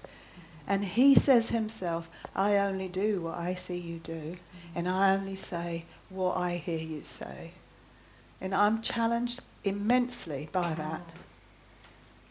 And 0.68 0.86
he 0.86 1.16
says 1.16 1.50
himself, 1.50 2.10
I 2.36 2.58
only 2.58 2.88
do 2.88 3.22
what 3.22 3.38
I 3.38 3.56
see 3.56 3.78
you 3.78 4.00
do, 4.00 4.38
and 4.76 4.88
I 4.88 5.14
only 5.14 5.36
say 5.36 5.86
what 6.10 6.38
I 6.38 6.56
hear 6.56 6.80
you 6.80 7.04
say. 7.06 7.52
And 8.42 8.54
I'm 8.54 8.82
challenged 8.82 9.42
immensely 9.64 10.50
by 10.52 10.74
that. 10.74 11.02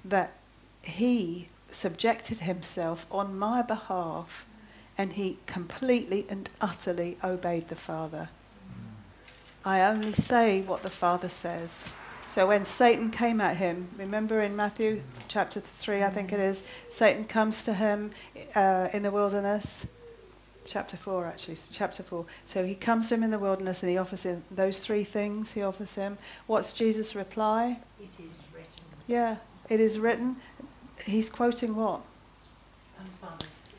That 0.04 0.32
he 0.82 1.48
subjected 1.70 2.40
himself 2.40 3.06
on 3.10 3.38
my 3.38 3.62
behalf 3.62 4.44
and 4.98 5.14
he 5.14 5.38
completely 5.46 6.26
and 6.28 6.50
utterly 6.60 7.16
obeyed 7.24 7.68
the 7.68 7.74
Father. 7.74 8.28
I 9.64 9.82
only 9.82 10.12
say 10.12 10.60
what 10.62 10.82
the 10.82 10.90
Father 10.90 11.28
says. 11.28 11.84
So 12.34 12.46
when 12.46 12.64
Satan 12.64 13.10
came 13.10 13.40
at 13.40 13.56
him, 13.56 13.88
remember 13.96 14.40
in 14.40 14.56
Matthew 14.56 15.02
chapter 15.28 15.60
3, 15.60 16.02
I 16.02 16.10
think 16.10 16.32
it 16.32 16.40
is, 16.40 16.66
Satan 16.90 17.24
comes 17.24 17.64
to 17.64 17.74
him 17.74 18.10
uh, 18.54 18.88
in 18.92 19.02
the 19.02 19.10
wilderness. 19.10 19.86
Chapter 20.64 20.96
4, 20.96 21.26
actually. 21.26 21.56
Chapter 21.72 22.02
4. 22.02 22.24
So 22.46 22.64
he 22.64 22.74
comes 22.74 23.08
to 23.08 23.14
him 23.14 23.22
in 23.22 23.30
the 23.30 23.38
wilderness 23.38 23.82
and 23.82 23.90
he 23.90 23.98
offers 23.98 24.22
him 24.22 24.44
those 24.50 24.78
three 24.80 25.04
things 25.04 25.52
he 25.52 25.62
offers 25.62 25.94
him. 25.94 26.18
What's 26.46 26.72
Jesus' 26.72 27.14
reply? 27.14 27.80
It 28.00 28.10
is 28.18 28.32
written. 28.54 28.84
Yeah, 29.06 29.36
it 29.68 29.80
is 29.80 29.98
written. 29.98 30.36
He's 31.04 31.28
quoting 31.30 31.74
what? 31.74 32.02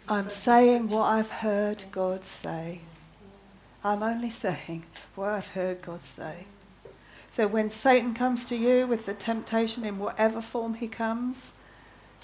I'm 0.09 0.29
saying 0.29 0.89
what 0.89 1.05
I've 1.05 1.29
heard 1.29 1.86
God 1.91 2.25
say. 2.25 2.81
I'm 3.84 4.03
only 4.03 4.29
saying 4.29 4.84
what 5.15 5.29
I've 5.29 5.47
heard 5.49 5.81
God 5.81 6.01
say. 6.01 6.45
So 7.31 7.47
when 7.47 7.69
Satan 7.69 8.13
comes 8.13 8.45
to 8.49 8.55
you 8.55 8.86
with 8.86 9.05
the 9.05 9.13
temptation 9.13 9.86
in 9.86 9.97
whatever 9.99 10.41
form 10.41 10.75
he 10.75 10.88
comes, 10.88 11.53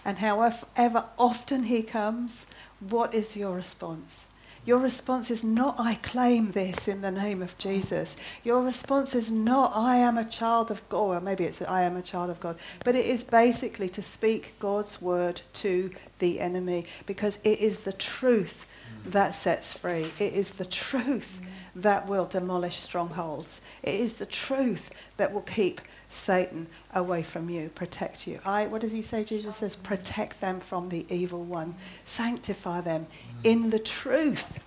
and 0.05 0.19
however 0.19 1.05
often 1.17 1.63
he 1.63 1.81
comes, 1.81 2.45
what 2.79 3.13
is 3.13 3.35
your 3.35 3.55
response? 3.55 4.25
Your 4.65 4.79
response 4.79 5.31
is 5.31 5.43
not, 5.43 5.75
I 5.79 5.95
claim 5.95 6.51
this 6.51 6.87
in 6.87 7.01
the 7.01 7.11
name 7.11 7.41
of 7.41 7.57
Jesus. 7.57 8.15
Your 8.43 8.61
response 8.61 9.15
is 9.15 9.31
not, 9.31 9.71
I 9.75 9.97
am 9.97 10.17
a 10.17 10.25
child 10.25 10.69
of 10.69 10.87
God. 10.89 10.99
Or 10.99 11.21
maybe 11.21 11.45
it's, 11.45 11.61
I 11.61 11.83
am 11.83 11.95
a 11.95 12.01
child 12.01 12.29
of 12.29 12.39
God. 12.39 12.57
But 12.83 12.95
it 12.95 13.05
is 13.05 13.23
basically 13.23 13.89
to 13.89 14.01
speak 14.01 14.55
God's 14.59 15.01
word 15.01 15.41
to 15.53 15.91
the 16.19 16.39
enemy 16.39 16.85
because 17.05 17.39
it 17.43 17.59
is 17.59 17.79
the 17.79 17.93
truth 17.93 18.65
that 19.05 19.33
sets 19.33 19.73
free. 19.73 20.11
It 20.19 20.33
is 20.33 20.51
the 20.51 20.65
truth 20.65 21.39
that 21.75 22.07
will 22.07 22.25
demolish 22.25 22.77
strongholds. 22.77 23.61
It 23.83 23.95
is 23.95 24.15
the 24.15 24.25
truth 24.25 24.89
that 25.17 25.33
will 25.33 25.41
keep 25.41 25.81
Satan 26.09 26.67
away 26.93 27.21
from 27.21 27.49
you, 27.49 27.69
protect 27.69 28.25
you. 28.25 28.39
I, 28.43 28.65
what 28.67 28.81
does 28.81 28.91
he 28.91 29.01
say? 29.01 29.23
Jesus 29.23 29.57
says, 29.57 29.75
protect 29.75 30.41
them 30.41 30.59
from 30.59 30.89
the 30.89 31.05
evil 31.09 31.43
one, 31.43 31.75
sanctify 32.03 32.81
them 32.81 33.05
in 33.43 33.69
the 33.69 33.79
truth, 33.79 34.59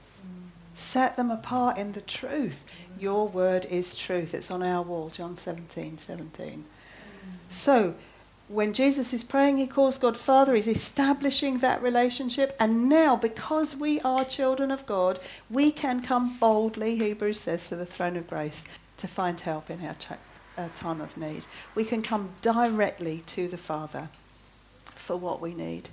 set 0.75 1.17
them 1.17 1.31
apart 1.31 1.79
in 1.79 1.93
the 1.93 2.01
truth. 2.01 2.63
Your 2.99 3.27
word 3.27 3.65
is 3.67 3.97
truth. 3.97 4.35
It's 4.35 4.51
on 4.51 4.63
our 4.63 4.83
wall, 4.83 5.11
John 5.11 5.37
17, 5.37 5.99
17. 5.99 6.65
So, 7.51 7.95
when 8.49 8.73
Jesus 8.73 9.13
is 9.13 9.25
praying, 9.25 9.57
he 9.57 9.67
calls 9.67 9.99
God 9.99 10.17
Father. 10.17 10.55
He's 10.55 10.69
establishing 10.69 11.59
that 11.59 11.83
relationship. 11.83 12.55
And 12.61 12.89
now, 12.89 13.17
because 13.17 13.75
we 13.75 14.01
are 14.03 14.25
children 14.25 14.71
of 14.71 14.87
God, 14.87 15.19
we 15.51 15.73
can 15.73 16.03
come 16.03 16.37
boldly, 16.39 16.97
Hebrews 16.97 17.41
says, 17.41 17.69
to 17.69 17.77
the 17.77 17.87
throne 17.87 18.17
of 18.17 18.29
grace 18.29 18.63
to 18.99 19.09
find 19.09 19.41
help 19.41 19.71
in 19.71 19.85
our 19.85 19.95
tra- 19.95 20.19
uh, 20.57 20.69
time 20.75 21.01
of 21.01 21.17
need. 21.17 21.45
We 21.75 21.85
can 21.85 22.03
come 22.03 22.31
directly 22.43 23.23
to 23.27 23.49
the 23.49 23.57
Father 23.57 24.09
for 24.95 25.17
what 25.17 25.41
we 25.41 25.55
need. 25.55 25.89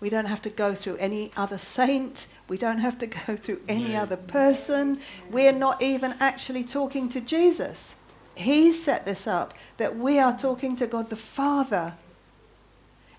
We 0.00 0.10
don't 0.10 0.26
have 0.26 0.42
to 0.42 0.50
go 0.50 0.74
through 0.74 0.96
any 0.96 1.30
other 1.36 1.58
saint. 1.58 2.26
We 2.48 2.58
don't 2.58 2.78
have 2.78 2.98
to 2.98 3.06
go 3.26 3.36
through 3.36 3.60
any 3.68 3.96
other 3.96 4.16
person. 4.16 5.00
We're 5.30 5.52
not 5.52 5.80
even 5.80 6.14
actually 6.18 6.64
talking 6.64 7.08
to 7.10 7.20
Jesus. 7.20 7.96
He 8.34 8.72
set 8.72 9.04
this 9.04 9.26
up 9.26 9.54
that 9.76 9.96
we 9.96 10.18
are 10.18 10.36
talking 10.36 10.74
to 10.76 10.86
God 10.86 11.10
the 11.10 11.16
Father. 11.16 11.94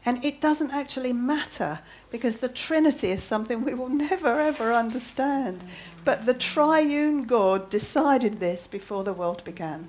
And 0.06 0.24
it 0.26 0.42
doesn't 0.42 0.72
actually 0.72 1.14
matter 1.14 1.80
because 2.12 2.38
the 2.38 2.50
Trinity 2.50 3.12
is 3.12 3.24
something 3.24 3.64
we 3.64 3.74
will 3.74 3.90
never 4.10 4.40
ever 4.40 4.74
understand. 4.74 5.64
But 6.04 6.26
the 6.26 6.34
triune 6.34 7.24
God 7.24 7.70
decided 7.70 8.42
this 8.42 8.68
before 8.68 9.06
the 9.06 9.14
world 9.14 9.44
began. 9.46 9.88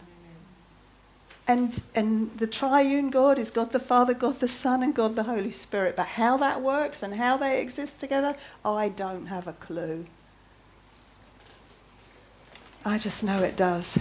And, 1.46 1.82
and 1.94 2.36
the 2.38 2.46
triune 2.46 3.10
God 3.10 3.38
is 3.38 3.50
God 3.50 3.72
the 3.72 3.78
Father, 3.78 4.14
God 4.14 4.40
the 4.40 4.48
Son, 4.48 4.82
and 4.82 4.94
God 4.94 5.14
the 5.14 5.24
Holy 5.24 5.50
Spirit. 5.50 5.94
But 5.94 6.06
how 6.06 6.38
that 6.38 6.62
works 6.62 7.02
and 7.02 7.14
how 7.14 7.36
they 7.36 7.60
exist 7.60 8.00
together, 8.00 8.34
I 8.64 8.88
don't 8.88 9.26
have 9.26 9.46
a 9.46 9.52
clue. 9.52 10.06
I 12.84 12.98
just 12.98 13.22
know 13.22 13.42
it 13.42 13.56
does. 13.56 13.98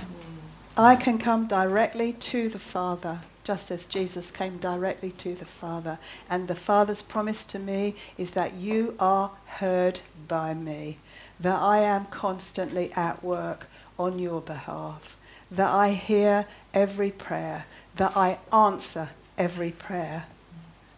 I 0.77 0.95
can 0.95 1.17
come 1.17 1.47
directly 1.47 2.13
to 2.13 2.49
the 2.49 2.59
Father, 2.59 3.19
just 3.43 3.71
as 3.71 3.85
Jesus 3.85 4.31
came 4.31 4.57
directly 4.57 5.11
to 5.11 5.35
the 5.35 5.45
Father. 5.45 5.99
And 6.29 6.47
the 6.47 6.55
Father's 6.55 7.01
promise 7.01 7.43
to 7.45 7.59
me 7.59 7.95
is 8.17 8.31
that 8.31 8.55
you 8.55 8.95
are 8.99 9.31
heard 9.45 9.99
by 10.27 10.53
me, 10.53 10.97
that 11.39 11.61
I 11.61 11.79
am 11.79 12.05
constantly 12.05 12.91
at 12.93 13.23
work 13.23 13.67
on 13.99 14.17
your 14.17 14.41
behalf, 14.41 15.17
that 15.51 15.71
I 15.71 15.91
hear 15.91 16.47
every 16.73 17.11
prayer, 17.11 17.65
that 17.95 18.15
I 18.17 18.39
answer 18.51 19.09
every 19.37 19.71
prayer. 19.71 20.25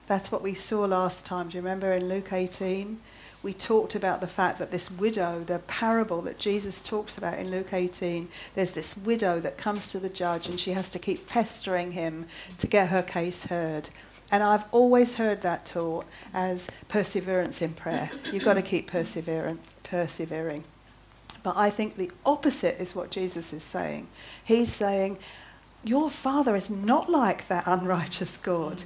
That's 0.08 0.32
what 0.32 0.42
we 0.42 0.54
saw 0.54 0.86
last 0.86 1.26
time. 1.26 1.50
Do 1.50 1.58
you 1.58 1.62
remember 1.62 1.94
in 1.94 2.08
Luke 2.08 2.32
18? 2.32 3.00
We 3.44 3.54
talked 3.54 3.96
about 3.96 4.22
the 4.22 4.28
fact 4.28 4.58
that 4.60 4.72
this 4.72 4.90
widow, 4.90 5.44
the 5.44 5.60
parable 5.60 6.22
that 6.24 6.40
Jesus 6.40 6.82
talks 6.82 7.18
about 7.18 7.38
in 7.38 7.52
Luke 7.52 7.74
18, 7.74 8.28
there's 8.56 8.72
this 8.72 8.98
widow 8.98 9.40
that 9.40 9.58
comes 9.58 9.92
to 9.92 10.00
the 10.00 10.10
judge 10.10 10.48
and 10.48 10.60
she 10.60 10.72
has 10.72 10.90
to 10.90 11.00
keep 11.00 11.28
pestering 11.28 11.92
him 11.92 12.26
to 12.58 12.68
get 12.68 12.90
her 12.90 13.04
case 13.04 13.46
heard. 13.46 13.90
And 14.32 14.42
I've 14.42 14.66
always 14.72 15.16
heard 15.16 15.44
that 15.44 15.66
taught 15.68 16.06
as 16.34 16.70
perseverance 16.88 17.62
in 17.62 17.74
prayer. 17.74 18.10
You've 18.32 18.46
got 18.46 18.56
to 18.56 18.64
keep 18.64 18.88
persevering. 18.88 19.60
persevering. 19.84 20.64
But 21.44 21.56
I 21.56 21.70
think 21.70 21.96
the 21.96 22.10
opposite 22.26 22.82
is 22.82 22.96
what 22.96 23.12
Jesus 23.12 23.54
is 23.54 23.64
saying. 23.64 24.08
He's 24.44 24.74
saying, 24.74 25.20
Your 25.86 26.10
father 26.10 26.56
is 26.56 26.72
not 26.72 27.12
like 27.12 27.48
that 27.48 27.68
unrighteous 27.68 28.38
God. 28.38 28.82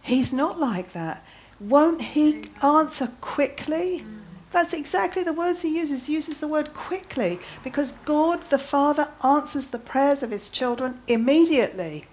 He's 0.00 0.32
not 0.32 0.60
like 0.60 0.92
that. 0.92 1.26
Won't 1.58 2.00
he 2.00 2.44
answer 2.62 3.10
quickly? 3.20 4.04
That's 4.52 4.72
exactly 4.72 5.24
the 5.24 5.32
words 5.32 5.62
he 5.62 5.76
uses. 5.76 6.06
He 6.06 6.12
uses 6.12 6.38
the 6.38 6.46
word 6.46 6.72
quickly 6.72 7.40
because 7.64 7.92
God 8.04 8.48
the 8.48 8.58
Father 8.58 9.08
answers 9.24 9.66
the 9.66 9.80
prayers 9.80 10.22
of 10.22 10.30
his 10.30 10.48
children 10.48 11.00
immediately. 11.08 12.06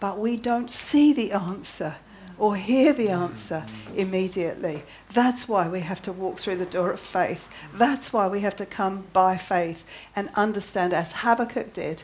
But 0.00 0.18
we 0.18 0.36
don't 0.36 0.70
see 0.70 1.12
the 1.12 1.30
answer 1.30 1.94
or 2.36 2.56
hear 2.56 2.92
the 2.92 3.10
answer 3.10 3.64
immediately. 3.94 4.82
That's 5.12 5.48
why 5.48 5.68
we 5.68 5.80
have 5.80 6.02
to 6.02 6.12
walk 6.12 6.40
through 6.40 6.56
the 6.56 6.66
door 6.66 6.90
of 6.90 6.98
faith. 6.98 7.46
That's 7.72 8.12
why 8.12 8.26
we 8.26 8.40
have 8.40 8.56
to 8.56 8.66
come 8.66 9.06
by 9.12 9.36
faith 9.36 9.84
and 10.16 10.28
understand, 10.34 10.92
as 10.92 11.12
Habakkuk 11.12 11.72
did, 11.72 12.02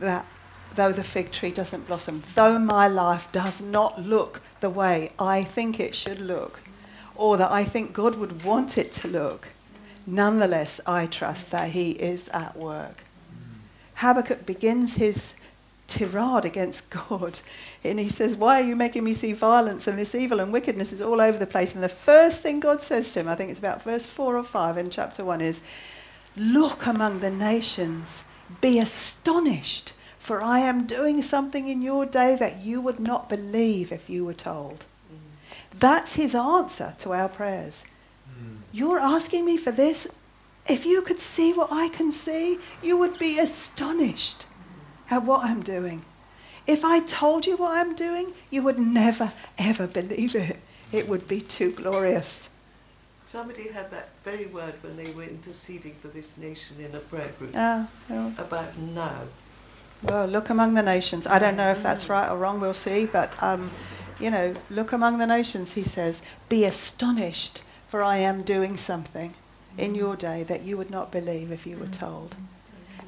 that 0.00 0.26
though 0.76 0.92
the 0.92 1.04
fig 1.04 1.32
tree 1.32 1.50
doesn't 1.50 1.86
blossom, 1.86 2.22
though 2.34 2.58
my 2.58 2.88
life 2.88 3.28
does 3.32 3.60
not 3.60 4.02
look 4.02 4.40
the 4.60 4.70
way 4.70 5.12
I 5.18 5.42
think 5.42 5.80
it 5.80 5.94
should 5.94 6.18
look, 6.18 6.60
or 7.16 7.36
that 7.36 7.50
I 7.50 7.64
think 7.64 7.92
God 7.92 8.16
would 8.16 8.44
want 8.44 8.78
it 8.78 8.92
to 8.92 9.08
look, 9.08 9.48
nonetheless 10.06 10.80
I 10.86 11.06
trust 11.06 11.50
that 11.50 11.70
He 11.70 11.92
is 11.92 12.28
at 12.28 12.56
work. 12.56 13.04
Hmm. 13.30 13.58
Habakkuk 13.94 14.46
begins 14.46 14.94
his 14.94 15.34
tirade 15.86 16.44
against 16.44 16.90
God. 17.08 17.38
And 17.82 17.98
he 17.98 18.08
says, 18.08 18.36
Why 18.36 18.60
are 18.60 18.64
you 18.64 18.76
making 18.76 19.04
me 19.04 19.14
see 19.14 19.32
violence 19.32 19.86
and 19.86 19.98
this 19.98 20.14
evil 20.14 20.40
and 20.40 20.52
wickedness 20.52 20.92
is 20.92 21.02
all 21.02 21.20
over 21.20 21.38
the 21.38 21.46
place? 21.46 21.74
And 21.74 21.82
the 21.82 21.88
first 21.88 22.40
thing 22.40 22.60
God 22.60 22.82
says 22.82 23.12
to 23.12 23.20
him, 23.20 23.28
I 23.28 23.34
think 23.34 23.50
it's 23.50 23.58
about 23.58 23.82
verse 23.82 24.06
4 24.06 24.36
or 24.36 24.44
5 24.44 24.78
in 24.78 24.90
chapter 24.90 25.24
1, 25.24 25.40
is, 25.40 25.62
Look 26.36 26.86
among 26.86 27.20
the 27.20 27.30
nations, 27.30 28.24
be 28.60 28.78
astonished, 28.78 29.92
for 30.24 30.42
I 30.42 30.60
am 30.60 30.86
doing 30.86 31.20
something 31.20 31.68
in 31.68 31.82
your 31.82 32.06
day 32.06 32.34
that 32.34 32.60
you 32.64 32.80
would 32.80 32.98
not 32.98 33.28
believe 33.28 33.92
if 33.92 34.08
you 34.08 34.24
were 34.24 34.32
told. 34.32 34.86
Mm. 35.12 35.78
That's 35.78 36.14
his 36.14 36.34
answer 36.34 36.94
to 37.00 37.12
our 37.12 37.28
prayers. 37.28 37.84
Mm. 38.26 38.56
You're 38.72 38.98
asking 38.98 39.44
me 39.44 39.58
for 39.58 39.70
this? 39.70 40.08
If 40.66 40.86
you 40.86 41.02
could 41.02 41.20
see 41.20 41.52
what 41.52 41.70
I 41.70 41.90
can 41.90 42.10
see, 42.10 42.58
you 42.82 42.96
would 42.96 43.18
be 43.18 43.38
astonished 43.38 44.46
mm. 44.46 45.12
at 45.12 45.24
what 45.24 45.44
I'm 45.44 45.62
doing. 45.62 46.06
If 46.66 46.86
I 46.86 47.00
told 47.00 47.44
you 47.44 47.58
what 47.58 47.76
I'm 47.76 47.94
doing, 47.94 48.32
you 48.48 48.62
would 48.62 48.78
never, 48.78 49.30
ever 49.58 49.86
believe 49.86 50.34
it. 50.34 50.56
It 50.90 51.06
would 51.06 51.28
be 51.28 51.42
too 51.42 51.70
glorious. 51.72 52.48
Somebody 53.26 53.68
had 53.68 53.90
that 53.90 54.08
very 54.24 54.46
word 54.46 54.72
when 54.82 54.96
they 54.96 55.10
were 55.12 55.24
interceding 55.24 55.96
for 56.00 56.08
this 56.08 56.38
nation 56.38 56.76
in 56.80 56.94
a 56.94 57.00
prayer 57.00 57.32
group 57.38 57.52
Ah, 57.54 57.88
oh. 58.08 58.32
about 58.38 58.78
now. 58.78 59.20
Well, 60.04 60.26
look 60.26 60.50
among 60.50 60.74
the 60.74 60.82
nations. 60.82 61.26
I 61.26 61.38
don't 61.38 61.56
know 61.56 61.70
if 61.70 61.82
that's 61.82 62.10
right 62.10 62.30
or 62.30 62.36
wrong, 62.36 62.60
we'll 62.60 62.74
see. 62.74 63.06
But, 63.06 63.32
um, 63.42 63.70
you 64.20 64.30
know, 64.30 64.54
look 64.70 64.92
among 64.92 65.18
the 65.18 65.26
nations, 65.26 65.72
he 65.72 65.82
says, 65.82 66.22
be 66.48 66.64
astonished, 66.64 67.62
for 67.88 68.02
I 68.02 68.18
am 68.18 68.42
doing 68.42 68.76
something 68.76 69.34
in 69.78 69.94
your 69.94 70.14
day 70.14 70.42
that 70.44 70.62
you 70.62 70.76
would 70.76 70.90
not 70.90 71.10
believe 71.10 71.50
if 71.50 71.66
you 71.66 71.78
were 71.78 71.86
told. 71.86 72.36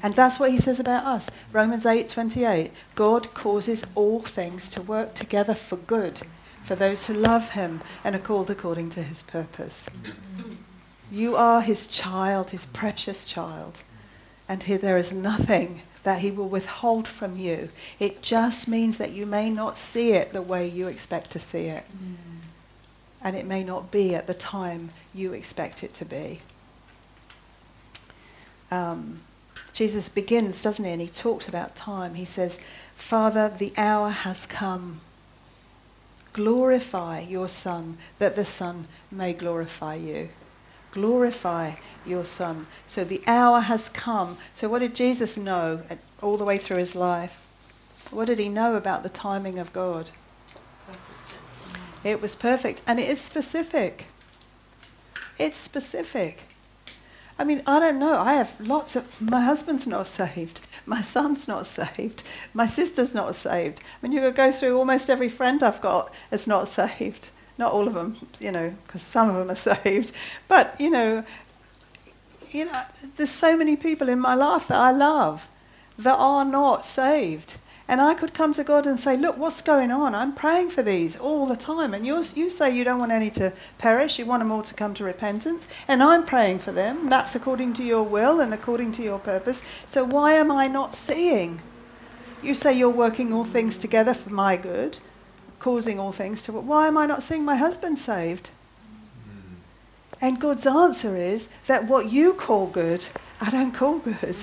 And 0.01 0.15
that's 0.15 0.39
what 0.39 0.51
he 0.51 0.59
says 0.59 0.79
about 0.79 1.05
us. 1.05 1.29
Romans 1.51 1.85
8:28. 1.85 2.71
God 2.95 3.33
causes 3.33 3.85
all 3.95 4.21
things 4.21 4.69
to 4.69 4.81
work 4.81 5.13
together 5.13 5.55
for 5.55 5.75
good 5.75 6.21
for 6.63 6.75
those 6.75 7.05
who 7.05 7.13
love 7.13 7.51
him 7.51 7.81
and 8.03 8.15
are 8.15 8.19
called 8.19 8.49
according 8.49 8.89
to 8.91 9.03
his 9.03 9.23
purpose. 9.23 9.87
You 11.11 11.35
are 11.35 11.61
his 11.61 11.87
child, 11.87 12.49
his 12.49 12.65
precious 12.65 13.25
child. 13.25 13.77
And 14.49 14.63
here 14.63 14.77
there 14.77 14.97
is 14.97 15.11
nothing 15.11 15.81
that 16.07 16.19
he 16.19 16.31
will 16.31 16.47
withhold 16.47 17.05
from 17.05 17.37
you. 17.37 17.67
It 17.99 18.21
just 18.21 18.65
means 18.65 18.95
that 18.97 19.11
you 19.11 19.25
may 19.25 19.49
not 19.49 19.77
see 19.77 20.13
it 20.13 20.31
the 20.31 20.41
way 20.41 20.65
you 20.65 20.87
expect 20.87 21.31
to 21.31 21.39
see 21.39 21.65
it. 21.65 21.83
And 23.21 23.35
it 23.35 23.45
may 23.45 23.61
not 23.61 23.91
be 23.91 24.15
at 24.15 24.25
the 24.25 24.33
time 24.33 24.91
you 25.13 25.33
expect 25.33 25.83
it 25.83 25.93
to 25.95 26.05
be. 26.05 26.39
um, 28.71 29.19
Jesus 29.73 30.09
begins, 30.09 30.63
doesn't 30.63 30.85
he? 30.85 30.91
And 30.91 31.01
he 31.01 31.07
talks 31.07 31.47
about 31.47 31.75
time. 31.75 32.15
He 32.15 32.25
says, 32.25 32.57
Father, 32.95 33.53
the 33.57 33.73
hour 33.77 34.09
has 34.09 34.45
come. 34.45 35.01
Glorify 36.33 37.19
your 37.19 37.49
Son, 37.49 37.97
that 38.19 38.35
the 38.35 38.45
Son 38.45 38.87
may 39.11 39.33
glorify 39.33 39.95
you. 39.95 40.29
Glorify 40.97 41.73
your 42.07 42.25
Son. 42.25 42.65
So 42.87 43.03
the 43.03 43.21
hour 43.27 43.59
has 43.59 43.87
come. 43.87 44.39
So, 44.55 44.67
what 44.67 44.79
did 44.79 44.95
Jesus 44.95 45.37
know 45.37 45.83
all 46.23 46.37
the 46.37 46.43
way 46.43 46.57
through 46.57 46.77
his 46.77 46.95
life? 46.95 47.39
What 48.09 48.25
did 48.25 48.39
he 48.39 48.49
know 48.49 48.73
about 48.73 49.03
the 49.03 49.09
timing 49.09 49.59
of 49.59 49.71
God? 49.73 50.09
It 52.03 52.19
was 52.19 52.35
perfect. 52.35 52.81
And 52.87 52.99
it 52.99 53.07
is 53.07 53.21
specific. 53.21 54.05
It's 55.37 55.59
specific. 55.59 56.39
I 57.37 57.43
mean, 57.43 57.61
I 57.67 57.79
don't 57.79 57.99
know. 57.99 58.17
I 58.17 58.33
have 58.33 58.59
lots 58.59 58.95
of. 58.95 59.21
My 59.21 59.41
husband's 59.41 59.85
not 59.85 60.07
saved. 60.07 60.61
My 60.87 61.03
son's 61.03 61.47
not 61.47 61.67
saved. 61.67 62.23
My 62.55 62.65
sister's 62.65 63.13
not 63.13 63.35
saved. 63.35 63.81
I 63.81 63.83
mean, 64.01 64.13
you 64.13 64.21
could 64.21 64.35
go 64.35 64.51
through 64.51 64.75
almost 64.75 65.11
every 65.11 65.29
friend 65.29 65.61
I've 65.61 65.79
got 65.79 66.11
is 66.31 66.47
not 66.47 66.67
saved. 66.79 67.29
Not 67.57 67.71
all 67.71 67.87
of 67.87 67.93
them, 67.93 68.17
you 68.39 68.51
know, 68.51 68.73
because 68.85 69.01
some 69.01 69.29
of 69.29 69.35
them 69.35 69.49
are 69.49 69.55
saved. 69.83 70.11
But 70.47 70.79
you 70.79 70.89
know, 70.89 71.23
you 72.51 72.65
know, 72.65 72.81
there's 73.17 73.31
so 73.31 73.57
many 73.57 73.75
people 73.75 74.09
in 74.09 74.19
my 74.19 74.35
life 74.35 74.67
that 74.67 74.77
I 74.77 74.91
love 74.91 75.47
that 75.97 76.15
are 76.15 76.45
not 76.45 76.85
saved. 76.85 77.55
And 77.89 78.01
I 78.01 78.15
could 78.15 78.33
come 78.33 78.53
to 78.53 78.65
God 78.65 78.85
and 78.85 78.99
say, 78.99 79.15
Look, 79.15 79.37
what's 79.37 79.61
going 79.61 79.91
on? 79.91 80.13
I'm 80.13 80.33
praying 80.33 80.71
for 80.71 80.83
these 80.83 81.15
all 81.15 81.45
the 81.45 81.55
time. 81.55 81.93
And 81.93 82.05
you 82.05 82.23
you 82.35 82.49
say 82.49 82.75
you 82.75 82.83
don't 82.83 82.99
want 82.99 83.13
any 83.13 83.29
to 83.31 83.53
perish, 83.77 84.19
you 84.19 84.25
want 84.25 84.41
them 84.41 84.51
all 84.51 84.63
to 84.63 84.73
come 84.73 84.93
to 84.95 85.05
repentance. 85.05 85.69
And 85.87 86.03
I'm 86.03 86.25
praying 86.25 86.59
for 86.59 86.73
them. 86.73 87.09
That's 87.09 87.35
according 87.35 87.73
to 87.75 87.83
your 87.83 88.03
will 88.03 88.41
and 88.41 88.53
according 88.53 88.91
to 88.93 89.03
your 89.03 89.19
purpose. 89.19 89.63
So 89.85 90.03
why 90.03 90.33
am 90.33 90.51
I 90.51 90.67
not 90.67 90.95
seeing? 90.95 91.61
You 92.43 92.53
say 92.53 92.73
you're 92.73 92.89
working 92.89 93.31
all 93.31 93.45
things 93.45 93.77
together 93.77 94.13
for 94.13 94.29
my 94.31 94.57
good, 94.57 94.97
causing 95.59 95.99
all 95.99 96.11
things 96.11 96.43
to. 96.43 96.51
Why 96.53 96.87
am 96.87 96.97
I 96.97 97.05
not 97.05 97.23
seeing 97.23 97.43
my 97.43 97.55
husband 97.55 97.99
saved? 97.99 98.49
Mm. 99.27 99.55
And 100.21 100.41
God's 100.41 100.67
answer 100.67 101.15
is 101.15 101.49
that 101.67 101.87
what 101.87 102.11
you 102.11 102.33
call 102.33 102.67
good, 102.67 103.05
I 103.41 103.49
don't 103.49 103.73
call 103.73 103.99
good 103.99 104.37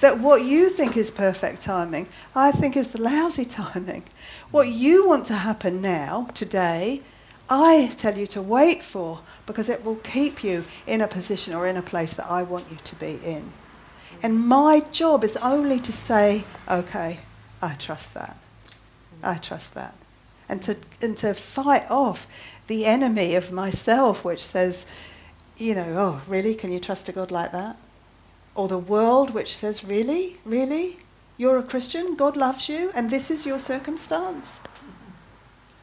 that 0.00 0.18
what 0.18 0.44
you 0.44 0.70
think 0.70 0.96
is 0.96 1.10
perfect 1.10 1.62
timing, 1.62 2.06
I 2.34 2.52
think 2.52 2.76
is 2.76 2.88
the 2.88 3.00
lousy 3.00 3.44
timing. 3.44 4.04
What 4.50 4.68
you 4.68 5.06
want 5.06 5.26
to 5.26 5.34
happen 5.34 5.82
now, 5.82 6.28
today, 6.34 7.02
I 7.50 7.92
tell 7.96 8.16
you 8.16 8.26
to 8.28 8.42
wait 8.42 8.82
for 8.82 9.20
because 9.46 9.68
it 9.68 9.84
will 9.84 9.96
keep 9.96 10.44
you 10.44 10.64
in 10.86 11.00
a 11.00 11.08
position 11.08 11.54
or 11.54 11.66
in 11.66 11.76
a 11.76 11.82
place 11.82 12.14
that 12.14 12.30
I 12.30 12.42
want 12.42 12.66
you 12.70 12.78
to 12.84 12.94
be 12.96 13.18
in. 13.24 13.52
And 14.22 14.46
my 14.46 14.80
job 14.92 15.24
is 15.24 15.36
only 15.38 15.80
to 15.80 15.92
say, 15.92 16.44
okay, 16.68 17.20
I 17.62 17.74
trust 17.74 18.14
that. 18.14 18.36
I 19.22 19.34
trust 19.34 19.74
that. 19.74 19.94
And 20.48 20.62
to, 20.62 20.76
and 21.02 21.16
to 21.18 21.34
fight 21.34 21.90
off 21.90 22.26
the 22.66 22.86
enemy 22.86 23.34
of 23.34 23.52
myself, 23.52 24.24
which 24.24 24.44
says, 24.44 24.86
you 25.56 25.74
know, 25.74 25.94
oh, 25.96 26.20
really? 26.26 26.54
Can 26.54 26.72
you 26.72 26.80
trust 26.80 27.08
a 27.08 27.12
God 27.12 27.30
like 27.30 27.52
that? 27.52 27.76
or 28.58 28.66
the 28.66 28.76
world 28.76 29.30
which 29.30 29.56
says, 29.56 29.84
Really? 29.84 30.36
Really? 30.44 30.98
You're 31.36 31.58
a 31.58 31.62
Christian? 31.62 32.16
God 32.16 32.36
loves 32.36 32.68
you, 32.68 32.90
and 32.92 33.08
this 33.08 33.30
is 33.30 33.46
your 33.46 33.60
circumstance? 33.60 34.60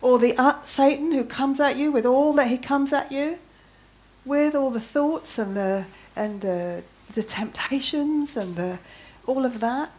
Or 0.02 0.20
the 0.20 0.38
uh, 0.38 0.62
Satan 0.66 1.14
who 1.14 1.24
comes 1.24 1.62
at 1.62 1.78
you 1.78 1.94
with 1.94 2.06
all 2.06 2.34
that 2.34 2.50
he 2.50 2.58
comes 2.58 2.92
at 2.92 3.14
you, 3.14 3.40
with 4.26 4.56
all 4.56 4.72
the 4.72 4.82
thoughts 4.82 5.40
and 5.40 5.56
the 5.56 5.86
and 6.18 6.42
the, 6.42 6.84
the 7.14 7.24
temptations 7.24 8.36
and 8.36 8.58
the 8.58 8.78
all 9.26 9.46
of 9.46 9.62
that. 9.62 9.90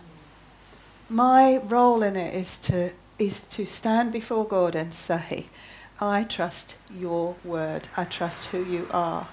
My 1.09 1.57
role 1.57 2.03
in 2.03 2.15
it 2.15 2.35
is 2.35 2.61
to 2.61 2.91
is 3.19 3.43
to 3.43 3.67
stand 3.67 4.13
before 4.13 4.45
God 4.45 4.75
and 4.75 4.93
say, 4.93 5.47
I 6.01 6.25
trust 6.25 6.77
your 6.95 7.37
word. 7.45 7.89
I 7.97 8.05
trust 8.05 8.47
who 8.47 8.65
you 8.65 8.87
are. 8.91 9.29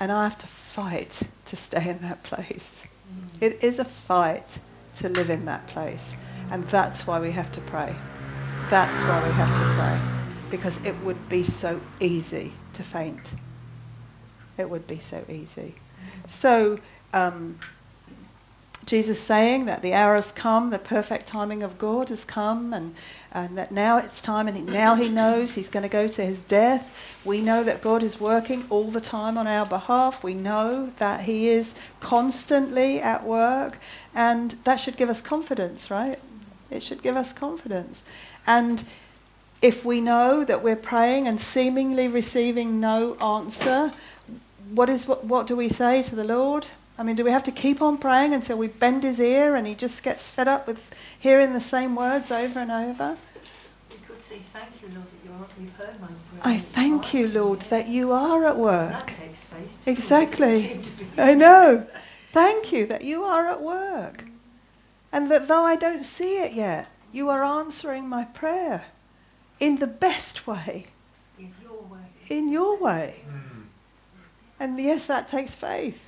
And 0.00 0.10
I 0.10 0.24
have 0.24 0.38
to 0.38 0.46
fight 0.46 1.20
to 1.46 1.56
stay 1.56 1.90
in 1.90 2.00
that 2.00 2.22
place. 2.22 2.84
Mm. 3.12 3.42
It 3.42 3.58
is 3.62 3.78
a 3.78 3.84
fight 3.84 4.58
to 4.98 5.08
live 5.08 5.30
in 5.30 5.44
that 5.44 5.66
place. 5.66 6.16
And 6.50 6.64
that's 6.68 7.06
why 7.06 7.20
we 7.20 7.30
have 7.30 7.52
to 7.52 7.60
pray. 7.62 7.94
That's 8.70 9.02
why 9.02 9.26
we 9.26 9.32
have 9.34 9.58
to 9.58 9.74
pray. 9.74 10.00
Because 10.50 10.78
it 10.84 10.94
would 11.04 11.28
be 11.28 11.44
so 11.44 11.80
easy 12.00 12.52
to 12.74 12.82
faint. 12.82 13.32
It 14.58 14.68
would 14.68 14.86
be 14.86 14.98
so 14.98 15.24
easy. 15.28 15.74
So, 16.28 16.78
um, 17.12 17.58
Jesus 18.84 19.20
saying 19.20 19.66
that 19.66 19.80
the 19.82 19.94
hour 19.94 20.16
has 20.16 20.32
come, 20.32 20.70
the 20.70 20.78
perfect 20.78 21.26
timing 21.26 21.62
of 21.62 21.78
God 21.78 22.08
has 22.08 22.24
come, 22.24 22.72
and, 22.72 22.94
and 23.30 23.56
that 23.56 23.70
now 23.70 23.98
it's 23.98 24.20
time, 24.20 24.48
and 24.48 24.66
now 24.66 24.96
he 24.96 25.08
knows 25.08 25.54
he's 25.54 25.68
going 25.68 25.84
to 25.84 25.88
go 25.88 26.08
to 26.08 26.24
his 26.24 26.40
death. 26.44 27.16
We 27.24 27.40
know 27.40 27.62
that 27.62 27.80
God 27.80 28.02
is 28.02 28.20
working 28.20 28.64
all 28.70 28.90
the 28.90 29.00
time 29.00 29.38
on 29.38 29.46
our 29.46 29.66
behalf. 29.66 30.24
We 30.24 30.34
know 30.34 30.92
that 30.96 31.20
he 31.20 31.48
is 31.48 31.76
constantly 32.00 33.00
at 33.00 33.24
work, 33.24 33.78
and 34.14 34.50
that 34.64 34.76
should 34.76 34.96
give 34.96 35.10
us 35.10 35.20
confidence, 35.20 35.90
right? 35.90 36.18
It 36.68 36.82
should 36.82 37.02
give 37.02 37.16
us 37.16 37.32
confidence. 37.32 38.02
And 38.46 38.82
if 39.60 39.84
we 39.84 40.00
know 40.00 40.42
that 40.42 40.62
we're 40.62 40.74
praying 40.74 41.28
and 41.28 41.40
seemingly 41.40 42.08
receiving 42.08 42.80
no 42.80 43.14
answer, 43.18 43.92
what, 44.74 44.88
is, 44.88 45.06
what, 45.06 45.24
what 45.24 45.46
do 45.46 45.54
we 45.54 45.68
say 45.68 46.02
to 46.02 46.16
the 46.16 46.24
Lord? 46.24 46.66
I 46.98 47.02
mean, 47.02 47.16
do 47.16 47.24
we 47.24 47.30
have 47.30 47.44
to 47.44 47.50
keep 47.50 47.80
on 47.80 47.98
praying 47.98 48.34
until 48.34 48.58
we 48.58 48.68
bend 48.68 49.02
his 49.02 49.18
ear 49.18 49.54
and 49.54 49.66
he 49.66 49.74
just 49.74 50.02
gets 50.02 50.28
fed 50.28 50.46
up 50.46 50.66
with 50.66 50.80
hearing 51.18 51.52
the 51.52 51.60
same 51.60 51.96
words 51.96 52.30
over 52.30 52.60
and 52.60 52.70
over? 52.70 53.16
We 53.90 53.96
could 54.06 54.20
say, 54.20 54.36
Thank 54.36 54.82
you, 54.82 54.88
Lord, 54.94 55.06
that 55.06 55.24
you're, 55.24 55.64
you've 55.64 55.76
heard 55.76 56.00
my 56.00 56.06
prayer. 56.06 56.40
I 56.42 56.58
thank 56.58 57.14
you, 57.14 57.28
Lord, 57.28 57.60
that 57.62 57.88
you 57.88 58.12
are 58.12 58.46
at 58.46 58.58
work. 58.58 58.90
That 58.92 59.06
takes 59.08 59.44
faith. 59.44 59.88
Exactly. 59.88 60.80
I 61.18 61.34
know. 61.34 61.86
Thank 62.30 62.72
you 62.72 62.86
that 62.86 63.04
you 63.04 63.24
are 63.24 63.46
at 63.46 63.62
work. 63.62 64.24
And 65.12 65.30
that 65.30 65.48
though 65.48 65.64
I 65.64 65.76
don't 65.76 66.04
see 66.04 66.38
it 66.38 66.52
yet, 66.52 66.88
you 67.12 67.28
are 67.28 67.44
answering 67.44 68.08
my 68.08 68.24
prayer 68.24 68.84
in 69.60 69.76
the 69.76 69.86
best 69.86 70.46
way. 70.46 70.86
In 71.38 71.52
your 71.62 71.82
way. 71.82 71.98
In 72.28 72.52
your 72.52 72.78
way. 72.78 73.24
Mm. 73.28 73.66
And 74.60 74.80
yes, 74.80 75.06
that 75.06 75.28
takes 75.28 75.54
faith. 75.54 76.00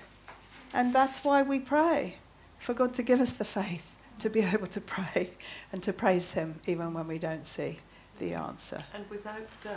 And 0.74 0.92
that's 0.92 1.22
why 1.22 1.42
we 1.42 1.60
pray, 1.60 2.16
for 2.58 2.74
God 2.74 2.94
to 2.96 3.02
give 3.04 3.20
us 3.20 3.32
the 3.32 3.44
faith 3.44 3.86
to 4.18 4.28
be 4.28 4.40
able 4.54 4.66
to 4.66 4.80
pray 4.80 5.30
and 5.72 5.82
to 5.84 5.92
praise 5.92 6.32
Him 6.32 6.60
even 6.66 6.92
when 6.92 7.06
we 7.06 7.18
don't 7.18 7.46
see 7.46 7.78
the 8.18 8.34
answer. 8.34 8.82
And 8.92 9.08
without 9.08 9.48
doubt. 9.62 9.76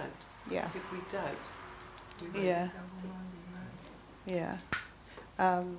Yeah. 0.49 0.61
Because 0.61 0.75
if 0.75 0.91
we 0.91 0.97
doubt, 1.07 2.33
we 2.33 2.47
yeah. 2.47 2.69
Yeah. 4.25 4.57
Um, 5.37 5.77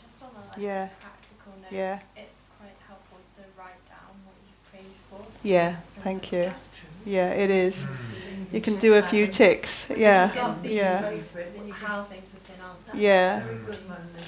Just 0.00 0.22
on 0.22 0.30
a 0.30 0.48
like, 0.48 0.58
yeah. 0.58 0.88
practical 0.98 1.52
note, 1.60 1.70
yeah. 1.70 2.00
it's 2.16 2.46
quite 2.58 2.72
helpful 2.86 3.18
to 3.36 3.42
write 3.60 3.84
down 3.86 4.16
what 4.24 4.34
you 4.46 4.54
prayed 4.70 4.94
for. 5.10 5.20
Yeah, 5.46 5.76
thank 6.00 6.32
you. 6.32 6.50
Yeah, 7.04 7.30
it 7.32 7.50
is. 7.50 7.84
You 8.52 8.60
can 8.60 8.78
do 8.78 8.94
a 8.94 9.02
few 9.02 9.26
ticks. 9.26 9.86
Yeah, 9.94 10.32
yeah. 10.62 11.02
How 11.02 11.12
things 11.14 11.32
have 11.34 11.54
been 11.54 11.72
answered. 11.72 12.37
Yeah. 12.94 13.42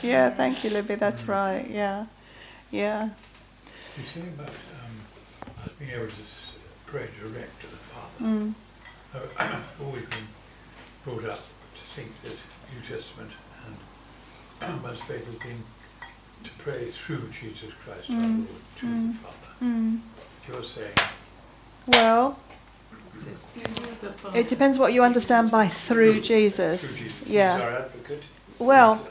Yeah, 0.03 0.31
thank 0.31 0.65
you, 0.65 0.71
Libby. 0.71 0.95
That's 0.95 1.27
right. 1.29 1.67
Yeah, 1.69 2.07
yeah. 2.71 3.11
You 3.97 4.05
say 4.15 4.21
about 4.21 4.49
um, 4.49 5.65
us 5.65 5.71
being 5.79 5.91
able 5.91 6.07
to 6.07 6.13
pray 6.87 7.09
direct 7.23 7.61
to 7.61 7.67
the 7.67 7.77
Father. 7.77 8.25
Mm. 8.25 8.55
I've 9.39 9.81
always 9.85 10.05
been 10.07 10.27
brought 11.05 11.25
up 11.25 11.39
to 11.39 11.83
think 11.95 12.11
that 12.23 12.31
New 12.31 12.97
Testament 12.97 13.31
and 14.63 14.83
one's 14.83 15.01
faith 15.01 15.27
has 15.27 15.35
been 15.35 15.63
to 16.45 16.51
pray 16.59 16.87
through 16.87 17.31
Jesus 17.41 17.73
Christ 17.85 18.11
mm. 18.11 18.17
our 18.17 18.29
Lord 18.29 18.49
to 18.79 18.87
mm. 18.87 19.13
the 19.13 19.19
Father. 19.19 19.65
Mm. 19.65 20.01
You're 20.49 20.65
saying. 20.65 20.95
Well, 21.87 22.39
it 24.35 24.49
depends 24.49 24.79
what 24.79 24.93
you 24.93 25.03
understand 25.03 25.51
by 25.51 25.69
through 25.69 26.21
Jesus. 26.21 26.85
Through 26.85 26.97
Jesus. 26.97 27.29
Yeah. 27.29 27.85
He's 28.61 28.69
our 28.69 28.93
advocate. 28.93 29.07
Well, 29.07 29.09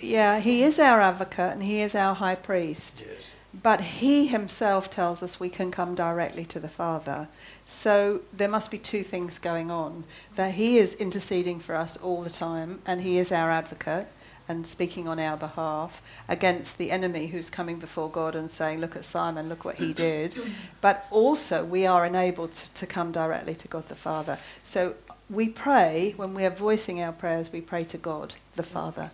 yeah, 0.00 0.40
he 0.40 0.62
is 0.62 0.78
our 0.78 1.00
advocate 1.00 1.52
and 1.52 1.62
he 1.62 1.80
is 1.80 1.94
our 1.94 2.14
high 2.14 2.34
priest. 2.34 3.04
Yes. 3.06 3.26
But 3.62 3.80
he 3.80 4.26
himself 4.26 4.90
tells 4.90 5.22
us 5.22 5.40
we 5.40 5.48
can 5.48 5.70
come 5.70 5.94
directly 5.94 6.44
to 6.46 6.60
the 6.60 6.68
Father. 6.68 7.28
So 7.64 8.20
there 8.32 8.48
must 8.48 8.70
be 8.70 8.78
two 8.78 9.02
things 9.02 9.38
going 9.38 9.70
on 9.70 10.04
that 10.34 10.54
he 10.54 10.78
is 10.78 10.94
interceding 10.94 11.60
for 11.60 11.74
us 11.74 11.96
all 11.96 12.22
the 12.22 12.30
time 12.30 12.80
and 12.86 13.00
he 13.00 13.18
is 13.18 13.32
our 13.32 13.50
advocate 13.50 14.08
and 14.48 14.66
speaking 14.66 15.08
on 15.08 15.18
our 15.18 15.36
behalf 15.36 16.02
against 16.28 16.78
the 16.78 16.90
enemy 16.90 17.26
who's 17.26 17.50
coming 17.50 17.78
before 17.78 18.08
God 18.10 18.36
and 18.36 18.50
saying, 18.50 18.80
Look 18.80 18.94
at 18.94 19.04
Simon, 19.04 19.48
look 19.48 19.64
what 19.64 19.76
he 19.76 19.92
did. 19.92 20.36
But 20.80 21.06
also, 21.10 21.64
we 21.64 21.86
are 21.86 22.06
enabled 22.06 22.52
to, 22.52 22.70
to 22.70 22.86
come 22.86 23.10
directly 23.10 23.54
to 23.56 23.68
God 23.68 23.88
the 23.88 23.94
Father. 23.94 24.38
So 24.62 24.94
we 25.28 25.48
pray, 25.48 26.14
when 26.16 26.32
we 26.34 26.44
are 26.44 26.50
voicing 26.50 27.02
our 27.02 27.12
prayers, 27.12 27.52
we 27.52 27.60
pray 27.60 27.84
to 27.84 27.98
God 27.98 28.34
the 28.56 28.62
Father. 28.62 29.10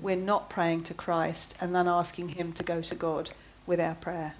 we're 0.00 0.16
not 0.16 0.48
praying 0.48 0.82
to 0.82 0.94
Christ 0.94 1.54
and 1.60 1.74
then 1.74 1.86
asking 1.86 2.30
Him 2.30 2.52
to 2.54 2.62
go 2.62 2.80
to 2.80 2.94
God 2.94 3.30
with 3.66 3.78
our 3.78 3.94
prayer. 3.96 4.34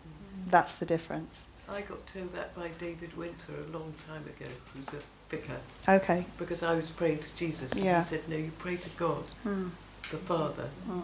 That's 0.48 0.74
the 0.74 0.86
difference. 0.86 1.44
I 1.68 1.82
got 1.82 2.06
told 2.06 2.32
that 2.34 2.54
by 2.56 2.68
David 2.78 3.14
Winter 3.18 3.52
a 3.68 3.76
long 3.76 3.92
time 4.08 4.22
ago, 4.22 4.50
who's 4.74 4.88
a 4.94 4.98
vicar, 5.28 5.58
Okay. 5.88 6.24
because 6.38 6.62
I 6.62 6.74
was 6.74 6.90
praying 6.90 7.18
to 7.20 7.34
Jesus. 7.36 7.72
And 7.72 7.84
Yeah. 7.84 8.00
he 8.00 8.06
said, 8.06 8.28
No, 8.28 8.36
you 8.36 8.50
pray 8.58 8.76
to 8.76 8.88
God, 8.90 9.24
Hmm. 9.42 9.68
the 10.10 10.16
Father, 10.18 10.68
Hmm. 10.86 11.00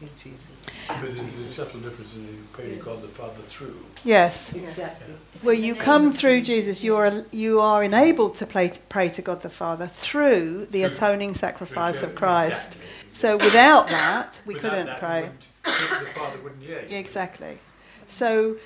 In 0.00 0.08
Jesus. 0.18 0.66
But 0.88 1.00
there's 1.02 1.18
a 1.20 1.52
subtle 1.52 1.80
difference 1.80 2.12
in 2.14 2.22
you 2.26 2.38
pray 2.52 2.70
to 2.70 2.76
God 2.76 2.96
the 3.00 3.08
Father 3.08 3.40
through. 3.46 3.76
Yes. 4.04 4.52
Exactly. 4.52 5.14
Where 5.42 5.54
you 5.54 5.74
come 5.74 6.12
through 6.12 6.42
Jesus, 6.42 6.82
you 6.82 6.96
are 6.96 7.24
you 7.30 7.60
are 7.60 7.82
enabled 7.84 8.36
to 8.36 8.46
pray, 8.46 8.72
pray 8.88 9.08
to 9.10 9.22
God 9.22 9.42
the 9.42 9.50
Father 9.50 9.86
through 9.88 10.66
the 10.70 10.82
Through- 10.82 10.90
atoning 10.96 11.34
sacrifice 11.34 11.94
Which, 11.96 12.04
of 12.04 12.14
Christ. 12.14 12.52
exactly. 12.76 12.80
So 13.12 13.36
without 13.36 13.88
that, 13.88 14.40
we 14.46 14.54
Without 14.54 14.70
couldn't 14.70 14.86
that, 14.86 14.98
pray. 15.00 15.30
The 15.64 15.70
Father 16.14 16.38
wouldn't 16.42 16.62
hear 16.62 16.84
you. 16.88 16.96
Exactly. 16.96 17.58
So, 18.06 18.56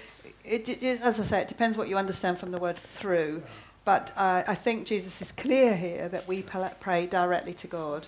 it, 0.44 0.68
it, 0.68 0.82
it- 0.82 1.00
as 1.02 1.20
I 1.20 1.24
say, 1.24 1.42
it 1.42 1.48
depends 1.48 1.76
what 1.76 1.88
you 1.88 1.96
understand 1.96 2.38
from 2.40 2.50
the 2.50 2.58
word 2.58 2.76
through. 2.98 3.42
But 3.88 4.12
uh, 4.18 4.42
I 4.46 4.54
think 4.54 4.86
Jesus 4.86 5.22
is 5.22 5.32
clear 5.32 5.74
here 5.74 6.10
that 6.10 6.28
we 6.28 6.42
pray 6.42 7.06
directly 7.06 7.54
to 7.54 7.66
God, 7.66 8.06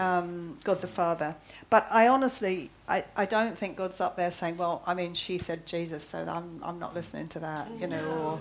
um, 0.00 0.58
God 0.64 0.80
the 0.80 0.88
Father. 0.88 1.36
But 1.70 1.86
I 1.88 2.08
honestly, 2.08 2.68
I, 2.88 3.04
I 3.14 3.26
don't 3.26 3.56
think 3.56 3.76
God's 3.76 4.00
up 4.00 4.16
there 4.16 4.32
saying, 4.32 4.56
well, 4.56 4.82
I 4.88 4.94
mean, 4.94 5.14
she 5.14 5.38
said 5.38 5.66
Jesus, 5.66 6.02
so 6.02 6.18
I'm, 6.28 6.60
I'm 6.64 6.80
not 6.80 6.94
listening 6.94 7.28
to 7.28 7.38
that, 7.38 7.68
you 7.78 7.86
know, 7.86 8.04
or 8.18 8.40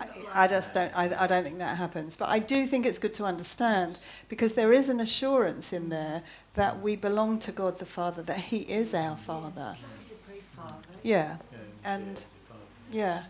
I, 0.00 0.44
I 0.44 0.48
just 0.48 0.72
don't, 0.72 0.90
I, 0.96 1.24
I 1.24 1.26
don't 1.26 1.44
think 1.44 1.58
that 1.58 1.76
happens. 1.76 2.16
But 2.16 2.30
I 2.30 2.38
do 2.38 2.66
think 2.66 2.86
it's 2.86 2.98
good 2.98 3.12
to 3.16 3.26
understand 3.26 3.98
because 4.30 4.54
there 4.54 4.72
is 4.72 4.88
an 4.88 5.00
assurance 5.00 5.74
in 5.74 5.90
there 5.90 6.22
that 6.54 6.80
we 6.80 6.96
belong 6.96 7.38
to 7.40 7.52
God 7.52 7.78
the 7.78 7.84
Father, 7.84 8.22
that 8.22 8.38
He 8.38 8.60
is 8.60 8.94
our 8.94 9.18
Father. 9.18 9.76
Yeah, 11.02 11.36
and 11.84 12.22
yeah. 12.90 13.24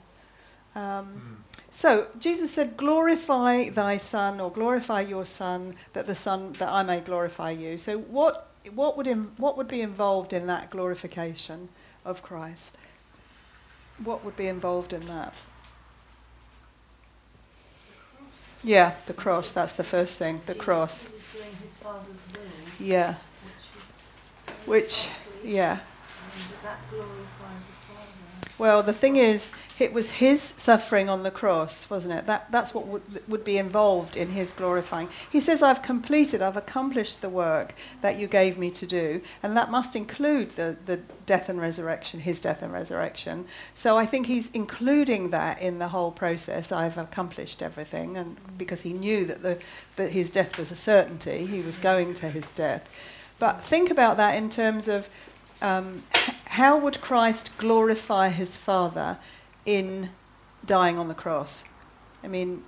Um, 0.76 1.42
so 1.70 2.06
Jesus 2.18 2.50
said, 2.50 2.76
"Glorify 2.76 3.70
thy 3.70 3.96
Son, 3.96 4.40
or 4.40 4.50
glorify 4.50 5.00
your 5.00 5.24
Son, 5.24 5.74
that 5.92 6.06
the 6.06 6.14
Son 6.14 6.52
that 6.54 6.68
I 6.68 6.82
may 6.82 7.00
glorify 7.00 7.50
you." 7.50 7.78
So 7.78 7.98
what 7.98 8.48
what 8.74 8.96
would 8.96 9.06
Im- 9.06 9.32
what 9.38 9.56
would 9.56 9.68
be 9.68 9.80
involved 9.80 10.32
in 10.32 10.46
that 10.46 10.70
glorification 10.70 11.68
of 12.04 12.22
Christ? 12.22 12.76
What 14.02 14.24
would 14.24 14.36
be 14.36 14.46
involved 14.46 14.92
in 14.92 15.06
that? 15.06 15.34
Yeah, 18.62 18.94
the 19.06 19.14
cross. 19.14 19.52
That's 19.52 19.72
the 19.72 19.84
first 19.84 20.18
thing. 20.18 20.42
The 20.46 20.54
cross. 20.54 21.04
He 21.04 21.14
was 21.14 21.22
doing 21.32 21.56
his 21.62 21.76
father's 21.76 22.20
will, 22.34 22.86
Yeah. 22.86 23.14
which 23.44 23.64
was 23.74 24.66
Which, 24.66 25.08
yeah. 25.42 25.72
and 25.72 25.80
does 26.50 26.62
that 26.62 26.78
glorify 26.90 27.54
the 27.66 27.94
Father? 27.94 28.54
Well, 28.58 28.82
the 28.82 28.92
thing 28.92 29.16
is, 29.16 29.52
it 29.80 29.92
was 29.92 30.10
his 30.10 30.40
suffering 30.42 31.08
on 31.08 31.22
the 31.22 31.30
cross, 31.30 31.88
wasn't 31.88 32.14
it? 32.14 32.26
That, 32.26 32.50
that's 32.50 32.74
what 32.74 32.86
would, 32.86 33.02
would 33.28 33.44
be 33.44 33.58
involved 33.58 34.16
in 34.16 34.30
his 34.30 34.52
glorifying. 34.52 35.08
He 35.30 35.40
says, 35.40 35.62
I've 35.62 35.82
completed, 35.82 36.42
I've 36.42 36.56
accomplished 36.56 37.20
the 37.20 37.28
work 37.28 37.74
that 38.00 38.18
you 38.18 38.26
gave 38.26 38.58
me 38.58 38.70
to 38.72 38.86
do. 38.86 39.20
And 39.42 39.56
that 39.56 39.70
must 39.70 39.96
include 39.96 40.56
the, 40.56 40.76
the 40.86 40.98
death 41.26 41.48
and 41.48 41.60
resurrection, 41.60 42.20
his 42.20 42.40
death 42.40 42.62
and 42.62 42.72
resurrection. 42.72 43.46
So 43.74 43.96
I 43.96 44.06
think 44.06 44.26
he's 44.26 44.50
including 44.52 45.30
that 45.30 45.60
in 45.60 45.78
the 45.78 45.88
whole 45.88 46.10
process. 46.10 46.72
I've 46.72 46.98
accomplished 46.98 47.62
everything. 47.62 48.16
And 48.16 48.36
because 48.58 48.82
he 48.82 48.92
knew 48.92 49.24
that, 49.26 49.42
the, 49.42 49.58
that 49.96 50.10
his 50.10 50.30
death 50.30 50.58
was 50.58 50.70
a 50.70 50.76
certainty, 50.76 51.46
he 51.46 51.60
was 51.62 51.78
going 51.78 52.14
to 52.14 52.28
his 52.28 52.50
death. 52.52 52.88
But 53.38 53.62
think 53.62 53.90
about 53.90 54.18
that 54.18 54.36
in 54.36 54.50
terms 54.50 54.88
of 54.88 55.08
um, 55.62 56.02
how 56.44 56.76
would 56.78 57.00
Christ 57.00 57.50
glorify 57.58 58.28
his 58.28 58.56
Father 58.56 59.18
in 59.66 60.10
dying 60.64 60.98
on 60.98 61.08
the 61.08 61.14
cross? 61.14 61.64
I 62.22 62.28
mean, 62.28 62.64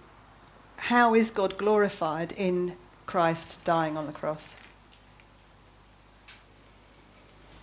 how 0.76 1.14
is 1.14 1.30
God 1.30 1.56
glorified 1.58 2.32
in 2.32 2.74
Christ 3.06 3.56
dying 3.64 3.96
on 3.96 4.06
the 4.06 4.12
cross? 4.12 4.54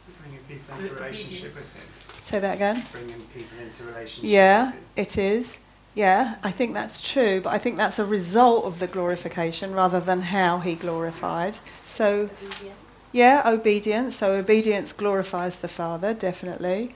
To 0.05 0.11
bringing 0.21 0.39
people 0.47 0.75
into 0.77 0.93
relationship 0.95 1.55
with 1.55 1.83
Him. 1.83 2.23
Say 2.25 2.39
that 2.39 2.55
again. 2.55 2.83
Bringing 2.91 3.19
people 3.33 3.57
into 3.59 3.83
relationship 3.85 4.29
Yeah, 4.29 4.71
with 4.71 4.81
it 4.95 5.17
is. 5.17 5.59
Yeah, 5.95 6.35
I 6.43 6.51
think 6.51 6.73
that's 6.73 7.01
true, 7.01 7.41
but 7.41 7.49
I 7.49 7.57
think 7.57 7.77
that's 7.77 7.97
a 7.99 8.05
result 8.05 8.65
of 8.65 8.79
the 8.79 8.87
glorification 8.87 9.73
rather 9.73 9.99
than 9.99 10.21
how 10.21 10.59
he 10.59 10.75
glorified. 10.75 11.57
So, 11.83 12.29
Obedience. 12.31 12.77
yeah, 13.11 13.41
obedience. 13.45 14.15
So, 14.15 14.33
obedience 14.33 14.93
glorifies 14.93 15.57
the 15.57 15.67
Father, 15.67 16.13
definitely. 16.13 16.93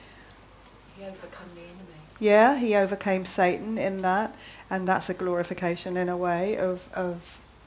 He 0.95 1.03
overcome 1.03 1.49
the 1.55 1.61
enemy. 1.61 1.97
Yeah, 2.23 2.57
he 2.57 2.73
overcame 2.73 3.25
Satan 3.25 3.77
in 3.77 4.01
that, 4.03 4.33
and 4.69 4.87
that's 4.87 5.09
a 5.09 5.13
glorification 5.13 5.97
in 5.97 6.07
a 6.07 6.15
way 6.15 6.55
of, 6.55 6.87
of 6.93 7.19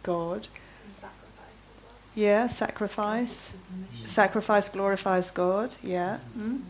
God. 0.03 0.49
Sacrifice 0.95 1.61
as 1.75 1.83
well. 1.83 1.93
Yeah, 2.15 2.49
sacrifice. 2.49 3.57
Sacrifice 4.07 4.71
glorifies 4.71 5.31
God, 5.31 5.77
yeah. 5.83 6.21
Mm. 6.39 6.63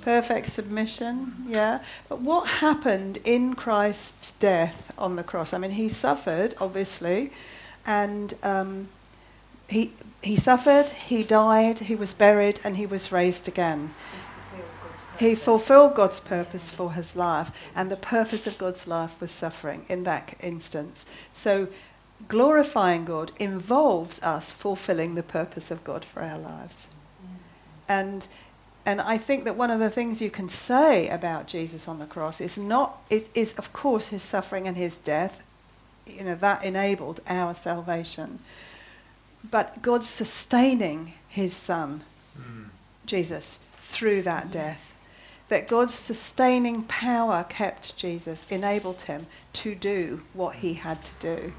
Perfect 0.00 0.50
submission, 0.50 1.32
yeah. 1.46 1.78
But 2.08 2.22
what 2.22 2.48
happened 2.48 3.20
in 3.24 3.54
Christ's 3.54 4.32
death 4.32 4.92
on 4.98 5.14
the 5.14 5.22
cross? 5.22 5.52
I 5.52 5.58
mean, 5.58 5.70
he 5.70 5.88
suffered, 5.88 6.56
obviously, 6.60 7.30
and 7.86 8.34
um, 8.42 8.88
he, 9.68 9.92
he 10.22 10.34
suffered, 10.34 10.88
he 10.88 11.22
died, 11.22 11.78
he 11.78 11.94
was 11.94 12.14
buried, 12.14 12.58
and 12.64 12.76
he 12.76 12.86
was 12.86 13.12
raised 13.12 13.46
again. 13.46 13.94
He 15.18 15.34
fulfilled 15.34 15.94
God's 15.96 16.20
purpose 16.20 16.70
for 16.70 16.92
his 16.92 17.16
life, 17.16 17.50
and 17.74 17.90
the 17.90 17.96
purpose 17.96 18.46
of 18.46 18.56
God's 18.56 18.86
life 18.86 19.20
was 19.20 19.30
suffering 19.30 19.84
in 19.88 20.04
that 20.04 20.36
instance. 20.40 21.06
So, 21.32 21.68
glorifying 22.28 23.04
God 23.04 23.32
involves 23.38 24.22
us 24.22 24.52
fulfilling 24.52 25.14
the 25.14 25.22
purpose 25.22 25.70
of 25.70 25.82
God 25.82 26.04
for 26.04 26.22
our 26.22 26.38
lives. 26.38 26.86
And 27.88 28.28
and 28.86 29.02
I 29.02 29.18
think 29.18 29.44
that 29.44 29.56
one 29.56 29.70
of 29.70 29.80
the 29.80 29.90
things 29.90 30.22
you 30.22 30.30
can 30.30 30.48
say 30.48 31.08
about 31.08 31.46
Jesus 31.46 31.88
on 31.88 31.98
the 31.98 32.06
cross 32.06 32.40
is 32.40 32.56
not 32.56 33.02
is, 33.10 33.28
is 33.34 33.54
of 33.58 33.72
course 33.74 34.08
his 34.08 34.22
suffering 34.22 34.66
and 34.66 34.78
his 34.78 34.96
death. 34.96 35.42
You 36.06 36.24
know, 36.24 36.34
that 36.36 36.64
enabled 36.64 37.20
our 37.28 37.54
salvation. 37.54 38.38
But 39.50 39.82
God 39.82 40.04
sustaining 40.04 41.12
his 41.28 41.54
son, 41.54 42.02
mm. 42.38 42.68
Jesus, 43.04 43.58
through 43.90 44.22
that 44.22 44.50
death. 44.50 44.97
That 45.48 45.68
God's 45.68 45.94
sustaining 45.94 46.82
power 46.84 47.44
kept 47.48 47.96
Jesus, 47.96 48.46
enabled 48.50 49.02
him 49.02 49.26
to 49.54 49.74
do 49.74 50.22
what 50.34 50.56
he 50.56 50.74
had 50.74 51.04
to 51.04 51.12
do. 51.20 51.52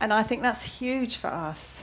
And 0.00 0.12
I 0.12 0.22
think 0.22 0.42
that's 0.42 0.62
huge 0.64 1.16
for 1.16 1.28
us. 1.28 1.82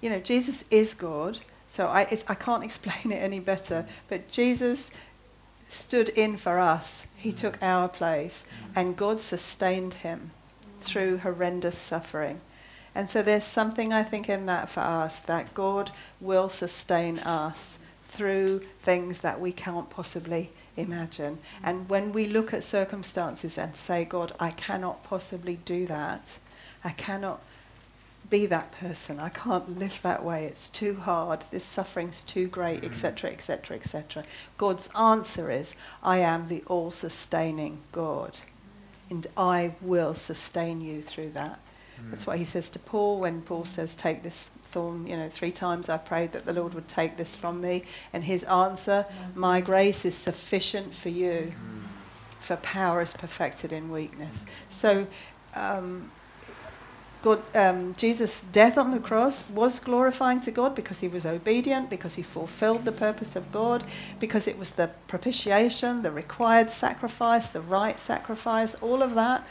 You 0.00 0.10
know, 0.10 0.20
Jesus 0.20 0.64
is 0.70 0.94
God, 0.94 1.38
so 1.66 1.86
I, 1.86 2.06
I 2.28 2.34
can't 2.34 2.64
explain 2.70 3.12
it 3.12 3.22
any 3.22 3.40
better. 3.40 3.86
But 4.08 4.30
Jesus 4.30 4.90
stood 5.68 6.08
in 6.10 6.36
for 6.36 6.58
us. 6.58 7.06
He 7.16 7.32
took 7.32 7.62
our 7.62 7.88
place, 7.88 8.46
and 8.74 8.96
God 8.96 9.20
sustained 9.20 9.94
him 9.94 10.30
through 10.80 11.18
horrendous 11.18 11.76
suffering. 11.76 12.40
And 12.94 13.10
so 13.10 13.22
there's 13.22 13.44
something 13.44 13.92
I 13.92 14.02
think 14.02 14.28
in 14.28 14.46
that 14.46 14.70
for 14.70 14.80
us 14.80 15.20
that 15.20 15.54
God 15.54 15.90
will 16.20 16.48
sustain 16.48 17.18
us 17.20 17.77
through 18.18 18.60
things 18.82 19.20
that 19.20 19.40
we 19.40 19.52
can't 19.52 19.88
possibly 19.88 20.50
imagine. 20.76 21.38
And 21.62 21.88
when 21.88 22.12
we 22.12 22.26
look 22.26 22.52
at 22.52 22.64
circumstances 22.64 23.56
and 23.56 23.76
say, 23.76 24.04
God, 24.04 24.32
I 24.40 24.50
cannot 24.50 25.04
possibly 25.04 25.60
do 25.64 25.86
that, 25.86 26.38
I 26.82 26.90
cannot 26.90 27.40
be 28.28 28.44
that 28.46 28.72
person, 28.72 29.20
I 29.20 29.28
can't 29.28 29.78
live 29.78 30.00
that 30.02 30.24
way, 30.24 30.46
it's 30.46 30.68
too 30.68 30.96
hard, 30.96 31.44
this 31.52 31.64
suffering's 31.64 32.24
too 32.24 32.48
great, 32.48 32.84
etc., 32.84 33.30
etc., 33.30 33.76
etc. 33.76 34.24
God's 34.58 34.90
answer 34.98 35.48
is, 35.50 35.76
I 36.02 36.18
am 36.18 36.48
the 36.48 36.64
all 36.66 36.90
sustaining 36.90 37.78
God, 37.92 38.38
and 39.08 39.26
I 39.36 39.74
will 39.80 40.14
sustain 40.14 40.80
you 40.80 41.02
through 41.02 41.30
that. 41.30 41.60
That's 42.10 42.26
what 42.26 42.38
he 42.38 42.44
says 42.44 42.68
to 42.70 42.78
Paul 42.78 43.20
when 43.20 43.42
Paul 43.42 43.64
says, 43.64 43.94
Take 43.94 44.22
this 44.22 44.50
thorn, 44.72 45.06
you 45.06 45.16
know, 45.16 45.28
three 45.28 45.52
times 45.52 45.88
I 45.88 45.96
prayed 45.96 46.32
that 46.32 46.46
the 46.46 46.52
Lord 46.52 46.74
would 46.74 46.88
take 46.88 47.16
this 47.16 47.34
from 47.34 47.60
me. 47.60 47.84
And 48.12 48.24
his 48.24 48.44
answer, 48.44 49.06
My 49.34 49.60
grace 49.60 50.04
is 50.04 50.14
sufficient 50.14 50.94
for 50.94 51.08
you, 51.08 51.52
for 52.40 52.56
power 52.56 53.02
is 53.02 53.14
perfected 53.14 53.72
in 53.72 53.90
weakness. 53.90 54.46
So, 54.70 55.06
um, 55.54 56.10
God, 57.20 57.42
um, 57.56 57.94
Jesus' 57.96 58.42
death 58.52 58.78
on 58.78 58.92
the 58.92 59.00
cross 59.00 59.42
was 59.50 59.80
glorifying 59.80 60.40
to 60.42 60.52
God 60.52 60.76
because 60.76 61.00
he 61.00 61.08
was 61.08 61.26
obedient, 61.26 61.90
because 61.90 62.14
he 62.14 62.22
fulfilled 62.22 62.84
the 62.84 62.92
purpose 62.92 63.34
of 63.34 63.50
God, 63.50 63.84
because 64.20 64.46
it 64.46 64.56
was 64.56 64.76
the 64.76 64.90
propitiation, 65.08 66.02
the 66.02 66.12
required 66.12 66.70
sacrifice, 66.70 67.48
the 67.48 67.60
right 67.60 67.98
sacrifice, 67.98 68.76
all 68.76 69.02
of 69.02 69.16
that. 69.16 69.44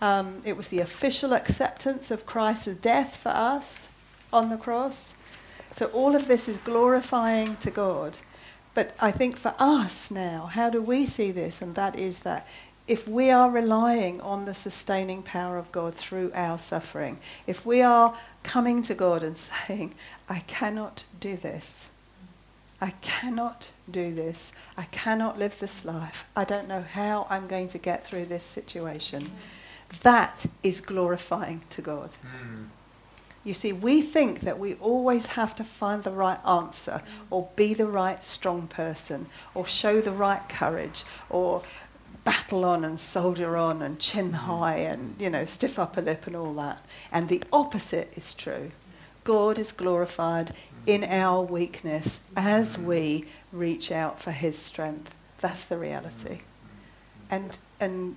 Um, 0.00 0.42
it 0.44 0.56
was 0.56 0.68
the 0.68 0.78
official 0.78 1.32
acceptance 1.32 2.12
of 2.12 2.24
Christ's 2.24 2.74
death 2.74 3.16
for 3.16 3.30
us. 3.30 3.87
On 4.32 4.50
the 4.50 4.56
cross. 4.56 5.14
So 5.72 5.86
all 5.86 6.16
of 6.16 6.26
this 6.26 6.48
is 6.48 6.56
glorifying 6.58 7.56
to 7.56 7.70
God. 7.70 8.18
But 8.74 8.94
I 9.00 9.10
think 9.10 9.36
for 9.36 9.54
us 9.58 10.10
now, 10.10 10.46
how 10.46 10.70
do 10.70 10.80
we 10.80 11.04
see 11.04 11.30
this? 11.30 11.60
And 11.60 11.74
that 11.74 11.98
is 11.98 12.20
that 12.20 12.46
if 12.86 13.06
we 13.06 13.30
are 13.30 13.50
relying 13.50 14.20
on 14.22 14.46
the 14.46 14.54
sustaining 14.54 15.22
power 15.22 15.58
of 15.58 15.70
God 15.72 15.94
through 15.94 16.32
our 16.34 16.58
suffering, 16.58 17.18
if 17.46 17.64
we 17.66 17.82
are 17.82 18.16
coming 18.42 18.82
to 18.84 18.94
God 18.94 19.22
and 19.22 19.36
saying, 19.66 19.94
I 20.28 20.40
cannot 20.40 21.04
do 21.20 21.36
this, 21.36 21.88
I 22.80 22.90
cannot 23.02 23.70
do 23.90 24.14
this, 24.14 24.52
I 24.76 24.84
cannot 24.84 25.38
live 25.38 25.58
this 25.58 25.84
life, 25.84 26.24
I 26.34 26.44
don't 26.44 26.68
know 26.68 26.82
how 26.82 27.26
I'm 27.28 27.46
going 27.46 27.68
to 27.68 27.78
get 27.78 28.06
through 28.06 28.26
this 28.26 28.44
situation, 28.44 29.30
that 30.02 30.46
is 30.62 30.80
glorifying 30.80 31.62
to 31.70 31.82
God. 31.82 32.10
Mm. 32.24 32.66
You 33.48 33.54
see, 33.54 33.72
we 33.72 34.02
think 34.02 34.40
that 34.40 34.58
we 34.58 34.74
always 34.74 35.24
have 35.24 35.56
to 35.56 35.64
find 35.64 36.04
the 36.04 36.10
right 36.10 36.38
answer 36.46 37.00
or 37.30 37.48
be 37.56 37.72
the 37.72 37.86
right 37.86 38.22
strong 38.22 38.66
person 38.68 39.24
or 39.54 39.66
show 39.66 40.02
the 40.02 40.12
right 40.12 40.46
courage 40.50 41.04
or 41.30 41.62
battle 42.24 42.66
on 42.66 42.84
and 42.84 43.00
soldier 43.00 43.56
on 43.56 43.80
and 43.80 43.98
chin 43.98 44.32
mm-hmm. 44.32 44.50
high 44.50 44.76
and, 44.76 45.16
you 45.18 45.30
know, 45.30 45.46
stiff 45.46 45.78
upper 45.78 46.02
lip 46.02 46.26
and 46.26 46.36
all 46.36 46.52
that. 46.52 46.82
And 47.10 47.30
the 47.30 47.42
opposite 47.50 48.12
is 48.16 48.34
true. 48.34 48.70
God 49.24 49.58
is 49.58 49.72
glorified 49.72 50.48
mm-hmm. 50.48 50.88
in 50.90 51.04
our 51.04 51.42
weakness 51.42 52.20
as 52.36 52.76
mm-hmm. 52.76 52.86
we 52.86 53.24
reach 53.50 53.90
out 53.90 54.20
for 54.22 54.32
his 54.32 54.58
strength. 54.58 55.14
That's 55.40 55.64
the 55.64 55.78
reality. 55.78 56.40
And, 57.30 57.56
and 57.80 58.16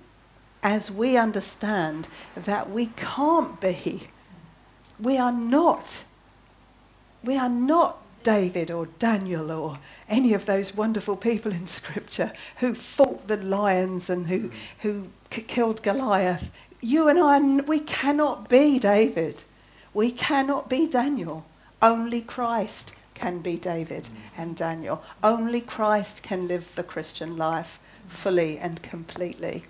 as 0.62 0.90
we 0.90 1.16
understand 1.16 2.06
that 2.36 2.68
we 2.68 2.86
can't 2.96 3.58
be 3.62 4.08
we 5.02 5.18
are 5.18 5.32
not, 5.32 6.04
we 7.24 7.36
are 7.36 7.48
not 7.48 7.98
David 8.22 8.70
or 8.70 8.86
Daniel 8.98 9.50
or 9.50 9.78
any 10.08 10.32
of 10.32 10.46
those 10.46 10.74
wonderful 10.76 11.16
people 11.16 11.52
in 11.52 11.66
Scripture 11.66 12.32
who 12.58 12.74
fought 12.74 13.26
the 13.26 13.36
lions 13.36 14.08
and 14.08 14.28
who, 14.28 14.50
who 14.80 15.08
k- 15.30 15.42
killed 15.42 15.82
Goliath. 15.82 16.50
You 16.80 17.08
and 17.08 17.18
I, 17.18 17.40
we 17.62 17.80
cannot 17.80 18.48
be 18.48 18.78
David. 18.78 19.42
We 19.92 20.12
cannot 20.12 20.68
be 20.68 20.86
Daniel. 20.86 21.44
Only 21.80 22.20
Christ 22.20 22.92
can 23.14 23.40
be 23.40 23.56
David 23.56 24.08
and 24.36 24.56
Daniel. 24.56 25.02
Only 25.22 25.60
Christ 25.60 26.22
can 26.22 26.48
live 26.48 26.68
the 26.76 26.82
Christian 26.82 27.36
life 27.36 27.78
fully 28.08 28.58
and 28.58 28.82
completely. 28.82 29.64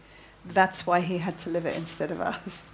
That's 0.45 0.87
why 0.87 1.01
he 1.01 1.19
had 1.19 1.39
to 1.39 1.51
live 1.51 1.67
it 1.67 1.77
instead 1.77 2.11
of 2.11 2.21
us. 2.21 2.72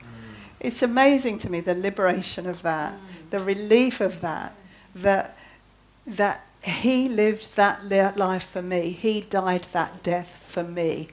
It's 0.61 0.83
amazing 0.83 1.39
to 1.39 1.51
me 1.51 1.61
the 1.61 1.75
liberation 1.75 2.47
of 2.47 2.63
that, 2.63 2.95
the 3.31 3.43
relief 3.43 4.01
of 4.01 4.21
that, 4.21 4.55
that, 4.95 5.37
that 6.07 6.45
he 6.63 7.09
lived 7.09 7.57
that 7.57 8.17
life 8.17 8.49
for 8.49 8.63
me. 8.63 8.91
He 8.91 9.21
died 9.21 9.69
that 9.73 10.03
death 10.03 10.41
for 10.47 10.65
me. 10.65 11.09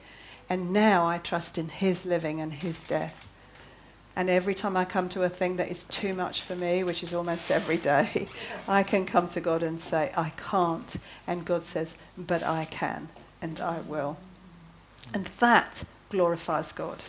And 0.48 0.72
now 0.72 1.06
I 1.06 1.18
trust 1.18 1.58
in 1.58 1.68
his 1.68 2.06
living 2.06 2.40
and 2.40 2.52
his 2.52 2.86
death. 2.86 3.28
And 4.14 4.30
every 4.30 4.54
time 4.54 4.76
I 4.76 4.86
come 4.86 5.10
to 5.10 5.24
a 5.24 5.28
thing 5.28 5.56
that 5.56 5.70
is 5.70 5.84
too 5.84 6.14
much 6.14 6.40
for 6.40 6.56
me, 6.56 6.82
which 6.82 7.02
is 7.02 7.12
almost 7.12 7.50
every 7.50 7.76
day, 7.76 8.28
I 8.66 8.82
can 8.82 9.04
come 9.04 9.28
to 9.28 9.40
God 9.40 9.62
and 9.62 9.78
say, 9.78 10.10
I 10.16 10.30
can't. 10.30 10.96
And 11.26 11.44
God 11.44 11.64
says, 11.64 11.98
but 12.16 12.42
I 12.42 12.64
can 12.64 13.08
and 13.42 13.60
I 13.60 13.80
will. 13.80 14.16
And 15.12 15.28
that 15.38 15.84
glorifies 16.08 16.72
God. 16.72 17.02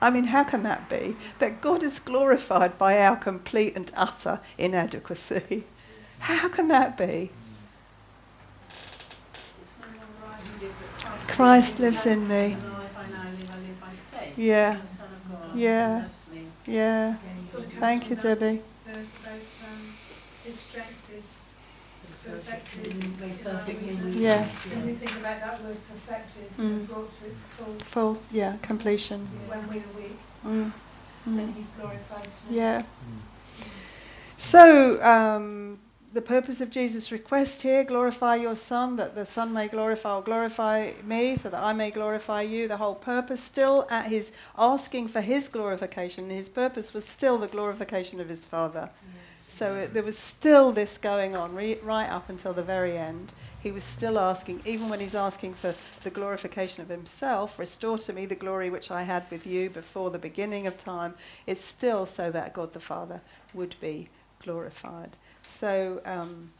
I 0.00 0.10
mean, 0.10 0.24
how 0.24 0.44
can 0.44 0.62
that 0.64 0.88
be? 0.88 1.16
That 1.38 1.60
God 1.60 1.82
is 1.82 1.98
glorified 1.98 2.78
by 2.78 2.98
our 3.00 3.16
complete 3.16 3.76
and 3.76 3.90
utter 3.96 4.40
inadequacy. 4.58 5.64
How 6.20 6.48
can 6.48 6.68
that 6.68 6.96
be? 6.96 7.30
Christ 11.28 11.78
lives 11.78 12.06
in 12.06 12.28
me. 12.28 12.56
Yeah. 14.36 14.78
Yeah. 15.52 16.04
Yeah. 16.66 17.16
Thank 17.78 18.10
you, 18.10 18.16
Debbie. 18.16 18.62
Um, 19.62 19.94
his 20.44 20.58
strength 20.58 21.10
is 21.16 21.48
perfected. 22.24 22.94
Yes. 24.14 24.66
When 24.66 24.88
you 24.88 24.94
think 24.94 25.12
about 25.16 25.40
that 25.40 25.62
word 25.62 25.76
perfected, 25.88 26.50
Mm. 26.58 26.86
brought 26.86 27.10
to 27.18 27.26
its 27.26 27.42
full 27.44 27.74
Full, 27.90 28.18
yeah, 28.30 28.56
completion. 28.62 29.26
when 29.46 29.66
we're 29.68 30.00
weak, 30.00 30.18
Mm. 30.44 30.72
then 31.26 31.48
Mm. 31.48 31.54
he's 31.54 31.70
glorified 31.70 32.24
too. 32.24 32.54
Yeah. 32.54 32.82
So, 34.38 35.02
um, 35.02 35.78
the 36.12 36.22
purpose 36.22 36.60
of 36.60 36.70
Jesus' 36.70 37.12
request 37.12 37.62
here 37.62 37.84
glorify 37.84 38.34
your 38.36 38.56
Son, 38.56 38.96
that 38.96 39.14
the 39.14 39.24
Son 39.26 39.52
may 39.52 39.68
glorify 39.68 40.16
or 40.16 40.22
glorify 40.22 40.92
me, 41.04 41.36
so 41.36 41.48
that 41.50 41.62
I 41.62 41.72
may 41.72 41.90
glorify 41.90 42.42
you. 42.42 42.66
The 42.66 42.78
whole 42.78 42.94
purpose, 42.96 43.40
still 43.42 43.86
at 43.90 44.06
his 44.06 44.32
asking 44.58 45.08
for 45.08 45.20
his 45.20 45.46
glorification, 45.48 46.30
his 46.30 46.48
purpose 46.48 46.92
was 46.94 47.04
still 47.04 47.38
the 47.38 47.46
glorification 47.48 48.18
of 48.20 48.28
his 48.28 48.44
Father. 48.44 48.90
So 49.60 49.74
it, 49.74 49.92
there 49.92 50.02
was 50.02 50.16
still 50.16 50.72
this 50.72 50.96
going 50.96 51.36
on 51.36 51.54
re, 51.54 51.78
right 51.82 52.08
up 52.08 52.30
until 52.30 52.54
the 52.54 52.62
very 52.62 52.96
end. 52.96 53.34
He 53.62 53.70
was 53.70 53.84
still 53.84 54.18
asking, 54.18 54.62
even 54.64 54.88
when 54.88 55.00
he's 55.00 55.14
asking 55.14 55.52
for 55.52 55.74
the 56.02 56.08
glorification 56.08 56.80
of 56.80 56.88
himself, 56.88 57.58
restore 57.58 57.98
to 57.98 58.14
me 58.14 58.24
the 58.24 58.34
glory 58.34 58.70
which 58.70 58.90
I 58.90 59.02
had 59.02 59.24
with 59.30 59.46
you 59.46 59.68
before 59.68 60.08
the 60.08 60.18
beginning 60.18 60.66
of 60.66 60.82
time. 60.82 61.12
It's 61.46 61.62
still 61.62 62.06
so 62.06 62.30
that 62.30 62.54
God 62.54 62.72
the 62.72 62.80
Father 62.80 63.20
would 63.52 63.76
be 63.82 64.08
glorified. 64.42 65.10
So, 65.42 66.00
um, 66.06 66.50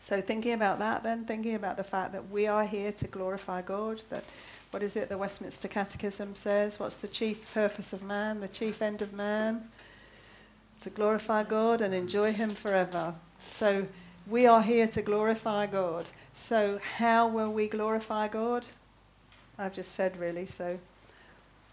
so 0.00 0.22
thinking 0.22 0.54
about 0.54 0.78
that, 0.78 1.02
then 1.02 1.26
thinking 1.26 1.54
about 1.54 1.76
the 1.76 1.84
fact 1.84 2.12
that 2.12 2.30
we 2.30 2.46
are 2.46 2.64
here 2.64 2.92
to 2.92 3.06
glorify 3.08 3.60
God. 3.60 4.00
That 4.08 4.24
what 4.70 4.82
is 4.82 4.96
it 4.96 5.10
the 5.10 5.18
Westminster 5.18 5.68
Catechism 5.68 6.34
says? 6.34 6.80
What's 6.80 6.96
the 6.96 7.08
chief 7.08 7.52
purpose 7.52 7.92
of 7.92 8.02
man? 8.02 8.40
The 8.40 8.48
chief 8.48 8.80
end 8.80 9.02
of 9.02 9.12
man? 9.12 9.68
To 10.82 10.90
glorify 10.90 11.42
God 11.42 11.80
and 11.80 11.92
enjoy 11.92 12.32
Him 12.32 12.50
forever. 12.50 13.14
So 13.58 13.86
we 14.26 14.46
are 14.46 14.62
here 14.62 14.86
to 14.88 15.02
glorify 15.02 15.66
God. 15.66 16.06
So 16.34 16.80
how 16.96 17.28
will 17.28 17.52
we 17.52 17.66
glorify 17.68 18.28
God? 18.28 18.66
I've 19.58 19.74
just 19.74 19.92
said 19.92 20.18
really. 20.18 20.46
So 20.46 20.78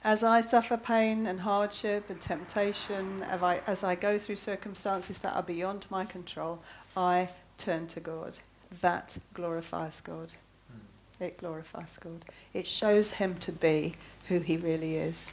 as 0.03 0.23
I 0.23 0.41
suffer 0.41 0.77
pain 0.77 1.27
and 1.27 1.39
hardship 1.39 2.09
and 2.09 2.19
temptation, 2.19 3.23
as 3.23 3.41
I, 3.41 3.61
as 3.67 3.83
I 3.83 3.95
go 3.95 4.19
through 4.19 4.35
circumstances 4.35 5.19
that 5.19 5.33
are 5.33 5.43
beyond 5.43 5.85
my 5.89 6.05
control, 6.05 6.59
I 6.95 7.29
turn 7.57 7.87
to 7.87 7.99
God. 7.99 8.37
That 8.81 9.15
glorifies 9.33 10.01
God. 10.01 10.29
Hmm. 10.71 11.23
It 11.23 11.37
glorifies 11.37 11.97
God. 12.01 12.25
It 12.53 12.67
shows 12.67 13.11
Him 13.11 13.35
to 13.39 13.51
be 13.51 13.95
who 14.27 14.39
He 14.39 14.57
really 14.57 14.97
is. 14.97 15.31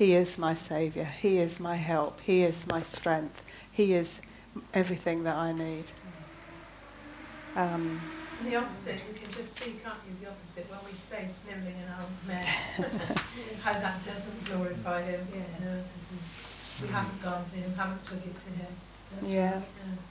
He 0.00 0.14
is 0.14 0.38
my 0.38 0.54
Saviour. 0.54 1.04
He 1.04 1.36
is 1.40 1.60
my 1.60 1.74
help. 1.76 2.20
He 2.22 2.42
is 2.42 2.66
my 2.66 2.80
strength. 2.80 3.42
He 3.70 3.92
is 3.92 4.18
everything 4.72 5.24
that 5.24 5.36
I 5.36 5.52
need. 5.52 5.90
Um, 7.54 8.00
And 8.38 8.50
the 8.50 8.56
opposite, 8.56 8.94
you 9.06 9.12
can 9.14 9.30
just 9.34 9.52
see, 9.52 9.72
can't 9.84 9.98
you, 10.08 10.16
the 10.24 10.30
opposite, 10.30 10.70
when 10.70 10.78
we 10.90 10.96
stay 10.96 11.26
snivelling 11.28 11.74
in 11.76 11.88
our 11.92 12.06
mess, 12.26 12.48
how 13.62 13.74
that 13.74 14.02
doesn't 14.02 14.42
glorify 14.46 15.02
him, 15.02 15.20
you 15.34 15.40
know, 15.66 15.70
'cause 15.70 16.06
we, 16.80 16.86
we 16.86 16.92
haven't 16.94 17.22
gone 17.22 17.44
to 17.44 17.56
him, 17.56 17.74
haven't 17.74 18.02
took 18.02 18.24
it 18.24 18.38
to 18.40 18.48
him. 18.56 18.72
That's 19.20 19.30
Yeah. 19.30 19.52
right, 19.52 19.62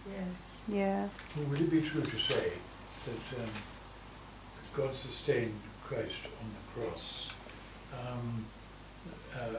Yes. 0.05 0.61
yeah. 0.67 1.09
Well, 1.35 1.45
would 1.47 1.61
it 1.61 1.71
be 1.71 1.81
true 1.81 2.01
to 2.03 2.17
say 2.31 2.51
that 3.05 3.41
um, 3.41 3.49
God 4.71 4.93
sustained 4.95 5.59
Christ 5.83 6.21
on 6.43 6.47
the 6.53 6.81
cross, 6.87 7.29
um, 7.99 8.45
uh, 9.35 9.57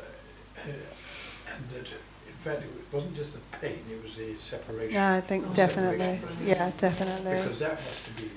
and 0.66 1.70
that 1.70 1.86
in 2.26 2.34
fact 2.44 2.62
it 2.62 2.70
wasn't 2.94 3.16
just 3.16 3.32
the 3.34 3.40
pain; 3.60 3.78
it 3.90 4.02
was 4.02 4.14
the 4.16 4.34
separation. 4.36 4.94
No, 4.94 5.12
I 5.14 5.20
think 5.20 5.54
definitely. 5.54 6.16
separation 6.20 6.46
Yeah, 6.46 6.70
definitely. 6.78 7.36
Because 7.36 7.58
that 7.60 7.78
has 7.78 8.04
to 8.04 8.10
be. 8.20 8.30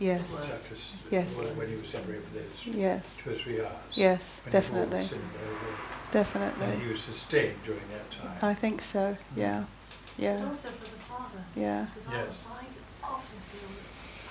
Yes. 0.00 0.28
such 0.28 0.78
Yes. 1.10 1.34
when 1.36 1.56
when 1.56 1.68
he 1.70 1.76
was 1.76 1.86
separated 1.88 2.24
for 2.24 2.34
those 2.34 2.76
Yes. 2.76 3.16
two 3.22 3.30
or 3.30 3.34
three 3.34 3.60
hours. 3.60 3.94
Yes, 3.94 4.40
when 4.44 4.52
he 4.62 4.70
bore 4.70 4.86
the 4.86 4.90
definitely. 4.90 5.04
sin 5.06 5.18
of 5.22 5.32
the 5.32 5.38
whole 5.38 5.48
world. 5.62 5.78
And 6.04 6.12
Definitely. 6.12 6.76
he 6.84 6.92
was 6.92 7.02
sustained 7.02 7.58
during 7.64 7.86
that 7.94 8.06
time. 8.10 8.38
I 8.42 8.54
think 8.54 8.82
so. 8.82 9.16
Mm. 9.16 9.36
Yeah. 9.36 9.64
But 9.64 10.24
Yeah. 10.24 10.46
also 10.46 10.68
for 10.78 10.88
the 10.94 11.02
father. 11.10 11.42
Yeah. 11.56 11.86
Because 11.90 12.06
Yes. 12.10 12.30
I, 12.46 12.62
I 13.02 13.10
often 13.14 13.38
feel 13.50 13.68
that 13.74 13.86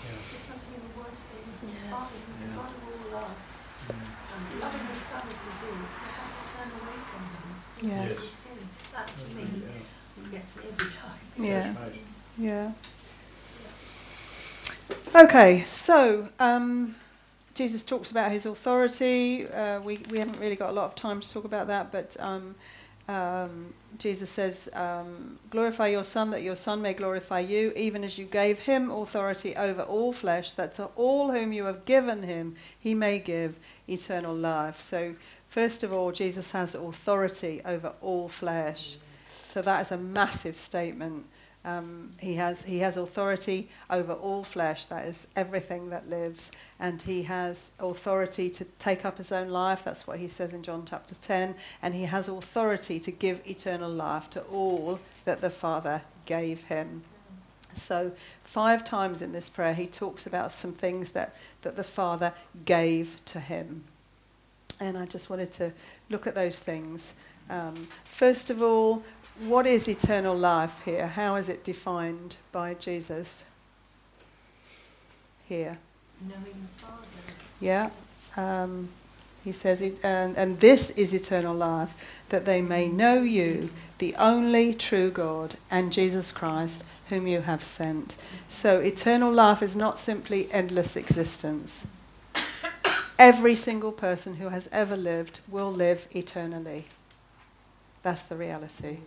Yeah. 0.08 0.20
this 0.32 0.44
must 0.52 0.64
be 0.72 0.76
the 0.80 0.92
worst 1.00 1.24
thing 1.32 1.44
for 1.60 1.66
the 1.66 1.72
Yeah. 1.72 1.92
father, 1.96 2.18
who's 2.24 2.40
the 2.40 2.48
Yeah. 2.48 2.60
God 2.60 2.72
of 2.76 2.82
all 2.88 3.04
love, 3.20 3.36
mm. 3.36 3.92
um, 3.92 4.08
and 4.36 4.44
loving 4.64 4.86
his 4.92 5.04
son 5.12 5.24
as 5.28 5.40
he 5.44 5.52
did, 5.64 5.80
to 5.80 6.04
have 6.20 6.32
to 6.32 6.42
turn 6.56 6.70
away 6.84 6.98
from 7.12 7.24
him. 7.36 7.52
Yeah. 7.84 8.02
Every. 8.02 8.16
That 8.94 9.08
to 9.08 9.36
me 9.36 9.44
Yeah. 9.62 10.40
gets 10.40 10.56
me 10.56 10.64
every 10.72 10.92
time. 10.92 11.20
Yeah. 11.38 11.74
Yeah. 12.38 12.72
Okay, 15.16 15.64
so 15.66 16.28
um, 16.40 16.96
Jesus 17.54 17.84
talks 17.84 18.10
about 18.12 18.32
his 18.32 18.46
authority. 18.46 19.48
Uh, 19.48 19.80
we, 19.82 20.00
we 20.10 20.18
haven't 20.18 20.40
really 20.40 20.56
got 20.56 20.70
a 20.70 20.74
lot 20.74 20.86
of 20.86 20.96
time 20.96 21.22
to 21.22 21.30
talk 21.30 21.44
about 21.46 21.68
that, 21.68 21.92
but 21.92 22.16
um, 22.20 22.56
um, 23.08 23.74
Jesus 24.00 24.30
says, 24.30 24.70
um, 24.74 25.38
Glorify 25.50 25.90
your 25.90 26.04
Son, 26.04 26.32
that 26.32 26.42
your 26.42 26.56
Son 26.56 26.82
may 26.82 26.94
glorify 26.94 27.42
you, 27.42 27.74
even 27.76 28.04
as 28.04 28.18
you 28.18 28.26
gave 28.26 28.60
him 28.60 28.90
authority 28.90 29.56
over 29.56 29.84
all 29.84 30.14
flesh, 30.14 30.54
that 30.54 30.76
to 30.76 30.86
all 30.96 31.32
whom 31.32 31.54
you 31.54 31.66
have 31.66 31.86
given 31.86 32.24
him, 32.24 32.56
he 32.80 32.96
may 32.96 33.20
give 33.20 33.56
eternal 33.88 34.34
life. 34.34 34.80
So, 34.82 35.14
first 35.54 35.84
of 35.84 35.94
all, 35.94 36.12
Jesus 36.12 36.50
has 36.52 36.74
authority 36.74 37.62
over 37.64 37.94
all 38.02 38.28
flesh. 38.28 38.98
So, 39.50 39.62
that 39.62 39.86
is 39.86 39.92
a 39.92 39.98
massive 39.98 40.60
statement. 40.60 41.28
Um, 41.64 42.12
he, 42.20 42.34
has, 42.34 42.64
he 42.64 42.80
has 42.80 42.98
authority 42.98 43.70
over 43.90 44.14
all 44.14 44.44
flesh, 44.44 44.88
that 44.88 45.06
is 45.06 45.28
everything 45.36 45.92
that 45.92 46.10
lives, 46.10 46.52
and 46.80 47.02
he 47.02 47.22
has 47.24 47.72
authority 47.80 48.50
to 48.50 48.66
take 48.80 49.06
up 49.06 49.18
his 49.18 49.32
own 49.32 49.50
life, 49.50 49.84
that's 49.86 50.06
what 50.06 50.20
he 50.20 50.28
says 50.28 50.54
in 50.54 50.64
John 50.64 50.86
chapter 50.90 51.16
10, 51.16 51.56
and 51.82 51.94
he 51.94 52.04
has 52.04 52.28
authority 52.28 53.00
to 53.00 53.12
give 53.12 53.40
eternal 53.48 53.92
life 53.92 54.30
to 54.32 54.42
all 54.42 55.00
that 55.24 55.40
the 55.40 55.50
Father 55.50 56.02
gave 56.26 56.64
him. 56.64 57.04
So, 57.76 58.12
five 58.44 58.84
times 58.84 59.22
in 59.22 59.32
this 59.32 59.50
prayer, 59.50 59.74
he 59.74 59.88
talks 59.88 60.28
about 60.28 60.54
some 60.54 60.74
things 60.74 61.12
that, 61.14 61.36
that 61.62 61.76
the 61.76 61.84
Father 61.84 62.34
gave 62.66 63.18
to 63.26 63.40
him. 63.40 63.84
And 64.84 64.98
I 64.98 65.06
just 65.06 65.30
wanted 65.30 65.54
to 65.54 65.72
look 66.10 66.28
at 66.28 66.36
those 66.36 66.60
things. 66.60 67.14
Um, 67.50 67.74
first 68.04 68.50
of 68.50 68.62
all, 68.62 69.02
what 69.48 69.66
is 69.66 69.88
eternal 69.88 70.36
life 70.36 70.82
here? 70.84 71.08
How 71.08 71.36
is 71.36 71.48
it 71.48 71.64
defined 71.64 72.36
by 72.52 72.74
Jesus 72.74 73.46
here? 75.48 75.78
Knowing 76.28 76.44
the 76.44 76.86
Father. 76.86 77.08
Yeah. 77.62 77.90
Um, 78.36 78.90
he 79.46 79.54
says, 79.54 79.82
it, 79.82 80.00
and, 80.04 80.38
and 80.38 80.60
this 80.60 80.90
is 80.92 81.14
eternal 81.14 81.56
life, 81.56 81.90
that 82.28 82.44
they 82.44 82.62
may 82.62 82.90
know 82.90 83.22
you, 83.22 83.70
the 84.00 84.16
only 84.16 84.74
true 84.74 85.12
God, 85.12 85.56
and 85.72 85.94
Jesus 85.94 86.34
Christ, 86.34 86.84
whom 87.08 87.26
you 87.26 87.40
have 87.40 87.64
sent. 87.64 88.18
So 88.50 88.82
eternal 88.82 89.32
life 89.32 89.64
is 89.64 89.78
not 89.78 90.00
simply 90.00 90.52
endless 90.52 90.98
existence. 90.98 91.88
Every 93.20 93.56
single 93.56 93.92
person 93.92 94.36
who 94.36 94.50
has 94.50 94.68
ever 94.72 94.98
lived 94.98 95.40
will 95.48 95.72
live 95.72 96.08
eternally. 96.12 96.86
That's 98.02 98.24
the 98.24 98.36
reality. 98.36 98.98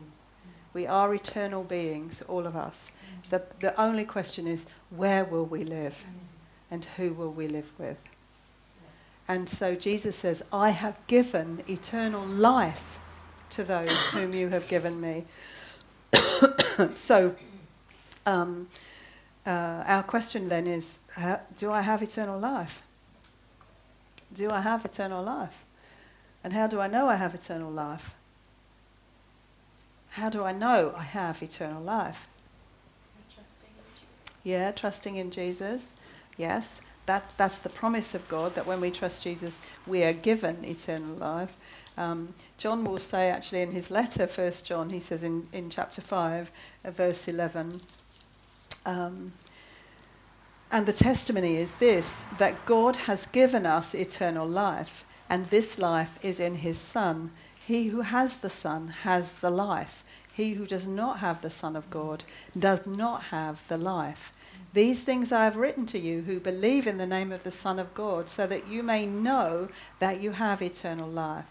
We 0.72 0.86
are 0.86 1.14
eternal 1.14 1.64
beings, 1.64 2.22
all 2.28 2.46
of 2.46 2.56
us. 2.56 2.92
The, 3.30 3.42
the 3.60 3.78
only 3.80 4.04
question 4.04 4.46
is, 4.46 4.66
where 4.90 5.24
will 5.24 5.46
we 5.46 5.64
live? 5.64 6.04
And 6.70 6.84
who 6.96 7.12
will 7.12 7.32
we 7.32 7.48
live 7.48 7.70
with? 7.78 7.98
And 9.28 9.48
so 9.48 9.74
Jesus 9.74 10.16
says, 10.16 10.42
I 10.52 10.70
have 10.70 10.98
given 11.06 11.62
eternal 11.68 12.24
life 12.26 12.98
to 13.50 13.64
those 13.64 13.90
whom 14.08 14.34
you 14.34 14.48
have 14.48 14.68
given 14.68 15.00
me. 15.00 15.24
so, 16.94 17.34
um, 18.24 18.68
uh, 19.44 19.82
our 19.86 20.02
question 20.02 20.48
then 20.48 20.66
is 20.66 20.98
Do 21.56 21.72
I 21.72 21.80
have 21.80 22.02
eternal 22.02 22.38
life? 22.38 22.82
Do 24.34 24.50
I 24.50 24.60
have 24.60 24.84
eternal 24.84 25.22
life? 25.22 25.64
And 26.42 26.52
how 26.52 26.66
do 26.66 26.80
I 26.80 26.86
know 26.86 27.08
I 27.08 27.16
have 27.16 27.34
eternal 27.34 27.70
life? 27.70 28.14
How 30.10 30.30
do 30.30 30.44
I 30.44 30.52
know 30.52 30.94
I 30.96 31.02
have 31.02 31.42
eternal 31.42 31.82
life? 31.82 32.26
Trusting 33.34 33.68
in 33.76 33.84
Jesus. 33.94 34.34
Yeah, 34.44 34.70
trusting 34.72 35.16
in 35.16 35.30
Jesus. 35.30 35.92
Yes, 36.36 36.80
that, 37.06 37.32
that's 37.36 37.60
the 37.60 37.68
promise 37.68 38.14
of 38.14 38.26
God 38.28 38.54
that 38.54 38.66
when 38.66 38.80
we 38.80 38.90
trust 38.90 39.22
Jesus, 39.22 39.60
we 39.86 40.02
are 40.04 40.12
given 40.12 40.64
eternal 40.64 41.16
life. 41.16 41.54
Um, 41.96 42.34
John 42.58 42.84
will 42.84 42.98
say, 42.98 43.30
actually, 43.30 43.62
in 43.62 43.72
his 43.72 43.90
letter, 43.90 44.26
First 44.26 44.66
John, 44.66 44.90
he 44.90 45.00
says 45.00 45.22
in, 45.22 45.46
in 45.52 45.70
chapter 45.70 46.00
5, 46.00 46.50
uh, 46.84 46.90
verse 46.90 47.28
11, 47.28 47.80
um, 48.84 49.32
and 50.70 50.86
the 50.86 50.92
testimony 50.92 51.56
is 51.56 51.74
this 51.76 52.22
that 52.38 52.66
God 52.66 52.96
has 52.96 53.26
given 53.26 53.66
us 53.66 53.94
eternal 53.94 54.46
life, 54.46 55.04
and 55.28 55.48
this 55.48 55.78
life 55.78 56.18
is 56.22 56.40
in 56.40 56.56
his 56.56 56.78
Son. 56.78 57.30
He 57.64 57.88
who 57.88 58.02
has 58.02 58.38
the 58.38 58.50
Son 58.50 58.88
has 59.02 59.34
the 59.34 59.50
life. 59.50 60.04
He 60.32 60.54
who 60.54 60.66
does 60.66 60.86
not 60.86 61.20
have 61.20 61.42
the 61.42 61.50
Son 61.50 61.76
of 61.76 61.88
God 61.90 62.24
does 62.58 62.86
not 62.86 63.24
have 63.24 63.62
the 63.68 63.78
life. 63.78 64.32
These 64.72 65.02
things 65.02 65.32
I 65.32 65.44
have 65.44 65.56
written 65.56 65.86
to 65.86 65.98
you 65.98 66.22
who 66.22 66.38
believe 66.38 66.86
in 66.86 66.98
the 66.98 67.06
name 67.06 67.32
of 67.32 67.42
the 67.42 67.50
Son 67.50 67.78
of 67.78 67.94
God, 67.94 68.28
so 68.28 68.46
that 68.46 68.68
you 68.68 68.82
may 68.82 69.06
know 69.06 69.68
that 69.98 70.20
you 70.20 70.32
have 70.32 70.60
eternal 70.60 71.08
life. 71.08 71.46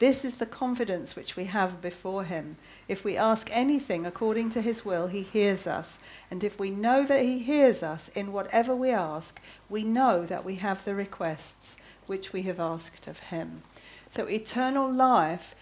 This 0.00 0.24
is 0.24 0.38
the 0.38 0.46
confidence 0.46 1.14
which 1.14 1.36
we 1.36 1.44
have 1.44 1.82
before 1.82 2.24
him. 2.24 2.56
If 2.88 3.04
we 3.04 3.18
ask 3.18 3.50
anything 3.52 4.06
according 4.06 4.48
to 4.50 4.62
his 4.62 4.82
will, 4.82 5.08
he 5.08 5.20
hears 5.20 5.66
us. 5.66 5.98
And 6.30 6.42
if 6.42 6.58
we 6.58 6.70
know 6.70 7.04
that 7.04 7.22
he 7.22 7.40
hears 7.40 7.82
us 7.82 8.08
in 8.14 8.32
whatever 8.32 8.74
we 8.74 8.88
ask, 8.92 9.42
we 9.68 9.84
know 9.84 10.24
that 10.24 10.42
we 10.42 10.54
have 10.54 10.82
the 10.86 10.94
requests 10.94 11.76
which 12.06 12.32
we 12.32 12.42
have 12.42 12.58
asked 12.58 13.08
of 13.08 13.18
him. 13.18 13.62
So, 14.10 14.24
eternal 14.24 14.90
life, 14.90 15.54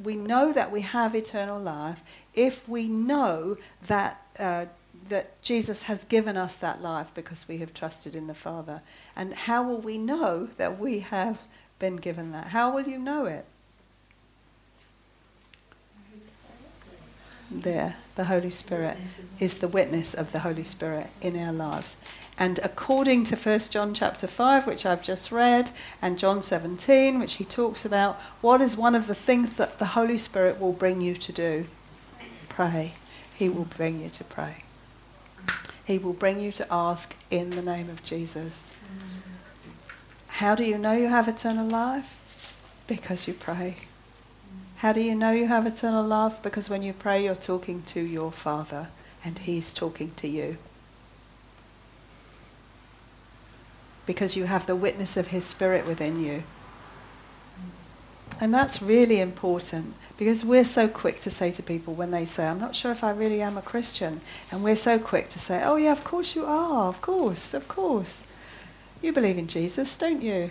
we 0.00 0.14
know 0.14 0.52
that 0.52 0.70
we 0.70 0.82
have 0.82 1.16
eternal 1.16 1.60
life 1.60 2.00
if 2.32 2.68
we 2.68 2.86
know 2.86 3.58
that. 3.88 4.22
Uh, 4.38 4.66
that 5.08 5.40
Jesus 5.42 5.84
has 5.84 6.04
given 6.04 6.36
us 6.36 6.54
that 6.56 6.82
life 6.82 7.08
because 7.14 7.48
we 7.48 7.58
have 7.58 7.72
trusted 7.72 8.14
in 8.14 8.26
the 8.26 8.34
Father. 8.34 8.82
And 9.16 9.32
how 9.32 9.62
will 9.62 9.80
we 9.80 9.98
know 9.98 10.48
that 10.56 10.78
we 10.78 11.00
have 11.00 11.46
been 11.78 11.96
given 11.96 12.32
that? 12.32 12.48
How 12.48 12.72
will 12.72 12.86
you 12.86 12.98
know 12.98 13.24
it? 13.24 13.46
There, 17.50 17.96
the 18.14 18.26
Holy 18.26 18.50
Spirit 18.50 18.96
is 19.40 19.54
the 19.54 19.66
witness 19.66 20.14
of 20.14 20.30
the 20.30 20.40
Holy 20.40 20.62
Spirit 20.62 21.08
in 21.20 21.36
our 21.36 21.52
lives. 21.52 21.96
And 22.38 22.60
according 22.62 23.24
to 23.24 23.36
1 23.36 23.60
John 23.70 23.92
chapter 23.92 24.26
5, 24.26 24.66
which 24.66 24.86
I've 24.86 25.02
just 25.02 25.32
read, 25.32 25.72
and 26.00 26.18
John 26.18 26.42
17, 26.42 27.18
which 27.18 27.34
he 27.34 27.44
talks 27.44 27.84
about, 27.84 28.20
what 28.40 28.60
is 28.60 28.76
one 28.76 28.94
of 28.94 29.08
the 29.08 29.14
things 29.14 29.56
that 29.56 29.78
the 29.78 29.86
Holy 29.86 30.16
Spirit 30.16 30.60
will 30.60 30.72
bring 30.72 31.00
you 31.00 31.14
to 31.16 31.32
do? 31.32 31.66
Pray. 32.48 32.92
He 33.34 33.48
will 33.48 33.64
bring 33.64 34.00
you 34.00 34.10
to 34.10 34.24
pray. 34.24 34.64
He 35.84 35.98
will 35.98 36.12
bring 36.12 36.38
you 36.38 36.52
to 36.52 36.66
ask 36.70 37.16
in 37.30 37.50
the 37.50 37.62
name 37.62 37.90
of 37.90 38.04
Jesus. 38.04 38.76
How 40.28 40.54
do 40.54 40.62
you 40.62 40.78
know 40.78 40.92
you 40.92 41.08
have 41.08 41.26
eternal 41.26 41.66
life? 41.66 42.16
Because 42.86 43.26
you 43.26 43.34
pray. 43.34 43.76
How 44.80 44.94
do 44.94 45.02
you 45.02 45.14
know 45.14 45.30
you 45.30 45.46
have 45.46 45.66
eternal 45.66 46.02
life? 46.02 46.42
Because 46.42 46.70
when 46.70 46.82
you 46.82 46.94
pray, 46.94 47.22
you're 47.22 47.34
talking 47.34 47.82
to 47.88 48.00
your 48.00 48.32
Father 48.32 48.88
and 49.22 49.38
He's 49.38 49.74
talking 49.74 50.12
to 50.16 50.26
you. 50.26 50.56
Because 54.06 54.36
you 54.36 54.44
have 54.44 54.64
the 54.64 54.74
witness 54.74 55.18
of 55.18 55.26
His 55.26 55.44
Spirit 55.44 55.86
within 55.86 56.24
you. 56.24 56.44
And 58.40 58.54
that's 58.54 58.80
really 58.80 59.20
important 59.20 59.92
because 60.16 60.46
we're 60.46 60.64
so 60.64 60.88
quick 60.88 61.20
to 61.20 61.30
say 61.30 61.50
to 61.50 61.62
people 61.62 61.92
when 61.92 62.10
they 62.10 62.24
say, 62.24 62.46
I'm 62.46 62.58
not 62.58 62.74
sure 62.74 62.90
if 62.90 63.04
I 63.04 63.10
really 63.10 63.42
am 63.42 63.58
a 63.58 63.62
Christian, 63.62 64.22
and 64.50 64.64
we're 64.64 64.76
so 64.76 64.98
quick 64.98 65.28
to 65.30 65.38
say, 65.38 65.62
oh, 65.62 65.76
yeah, 65.76 65.92
of 65.92 66.04
course 66.04 66.34
you 66.34 66.46
are, 66.46 66.88
of 66.88 67.02
course, 67.02 67.52
of 67.52 67.68
course. 67.68 68.24
You 69.02 69.12
believe 69.12 69.36
in 69.36 69.46
Jesus, 69.46 69.94
don't 69.94 70.22
you? 70.22 70.50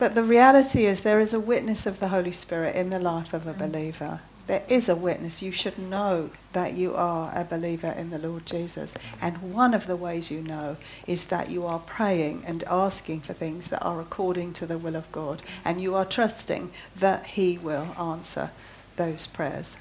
But 0.00 0.14
the 0.14 0.24
reality 0.24 0.86
is, 0.86 1.02
there 1.02 1.20
is 1.20 1.34
a 1.34 1.38
witness 1.38 1.84
of 1.84 2.00
the 2.00 2.08
Holy 2.08 2.32
Spirit 2.32 2.74
in 2.74 2.88
the 2.88 2.98
life 2.98 3.34
of 3.34 3.46
a 3.46 3.52
believer. 3.52 4.22
There 4.46 4.62
is 4.66 4.88
a 4.88 4.96
witness. 4.96 5.42
You 5.42 5.52
should 5.52 5.78
know 5.78 6.30
that 6.54 6.72
you 6.72 6.94
are 6.94 7.30
a 7.38 7.44
believer 7.44 7.90
in 7.90 8.08
the 8.08 8.18
Lord 8.18 8.46
Jesus. 8.46 8.94
And 9.20 9.52
one 9.52 9.74
of 9.74 9.86
the 9.86 9.96
ways 9.96 10.30
you 10.30 10.40
know 10.40 10.78
is 11.06 11.26
that 11.26 11.50
you 11.50 11.66
are 11.66 11.80
praying 11.80 12.44
and 12.46 12.64
asking 12.64 13.20
for 13.20 13.34
things 13.34 13.68
that 13.68 13.82
are 13.82 14.00
according 14.00 14.54
to 14.54 14.66
the 14.66 14.78
will 14.78 14.96
of 14.96 15.12
God. 15.12 15.42
And 15.66 15.82
you 15.82 15.94
are 15.94 16.06
trusting 16.06 16.72
that 16.96 17.26
He 17.26 17.58
will 17.58 17.94
answer 17.98 18.50
those 18.96 19.26
prayers. 19.26 19.76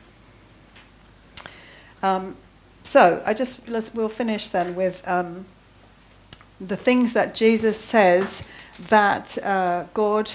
Um, 2.03 2.36
so 2.84 3.24
I 3.26 3.34
just 3.34 3.61
we'll 3.93 4.09
finish 4.09 4.49
then 4.49 4.76
with 4.76 5.01
um, 5.07 5.45
the 6.59 6.78
things 6.78 7.13
that 7.13 7.36
Jesus 7.36 7.80
says 7.80 8.45
that 8.88 9.38
uh, 9.43 9.86
God 9.93 10.32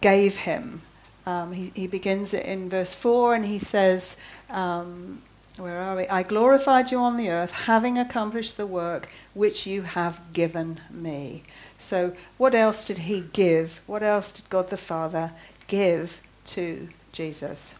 gave 0.00 0.36
him. 0.36 0.82
Um, 1.26 1.52
he, 1.52 1.72
he 1.74 1.86
begins 1.86 2.34
it 2.34 2.46
in 2.46 2.68
verse 2.68 2.94
4 2.94 3.34
and 3.34 3.44
he 3.44 3.58
says, 3.58 4.16
um, 4.50 5.22
Where 5.56 5.80
are 5.80 5.96
we? 5.96 6.06
I 6.06 6.22
glorified 6.22 6.90
you 6.90 6.98
on 6.98 7.16
the 7.16 7.30
earth, 7.30 7.50
having 7.50 7.98
accomplished 7.98 8.56
the 8.56 8.66
work 8.66 9.08
which 9.34 9.66
you 9.66 9.82
have 9.82 10.20
given 10.32 10.80
me. 10.90 11.42
So, 11.78 12.14
what 12.38 12.54
else 12.54 12.84
did 12.84 12.98
he 12.98 13.22
give? 13.32 13.80
What 13.86 14.02
else 14.02 14.32
did 14.32 14.48
God 14.48 14.70
the 14.70 14.76
Father 14.76 15.32
give 15.66 16.20
to 16.46 16.88
Jesus? 17.12 17.74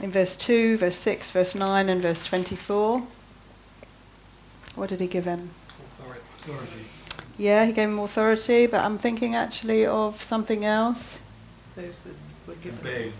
In 0.00 0.10
verse 0.10 0.36
2, 0.36 0.78
verse 0.78 0.96
6, 0.96 1.30
verse 1.30 1.54
9, 1.54 1.88
and 1.88 2.02
verse 2.02 2.24
24, 2.24 3.02
what 4.74 4.88
did 4.88 5.00
he 5.00 5.06
give 5.06 5.24
him? 5.24 5.50
Authority. 6.40 6.91
Yeah, 7.38 7.64
he 7.64 7.72
gave 7.72 7.88
him 7.88 7.98
authority, 7.98 8.66
but 8.66 8.80
I'm 8.80 8.98
thinking 8.98 9.34
actually 9.34 9.86
of 9.86 10.22
something 10.22 10.64
else. 10.64 11.18
Those 11.74 12.02
that 12.02 12.14
were 12.46 12.54
given. 12.56 13.12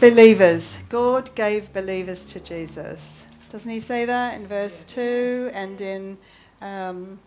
Believers. 0.00 0.78
God 0.88 1.34
gave 1.34 1.72
believers 1.72 2.26
to 2.26 2.40
Jesus. 2.40 3.22
Doesn't 3.50 3.70
he 3.70 3.80
say 3.80 4.04
that 4.04 4.34
in 4.34 4.46
verse 4.46 4.84
2 4.88 5.50
and 5.54 5.80
in, 5.80 6.18
um, 6.60 7.18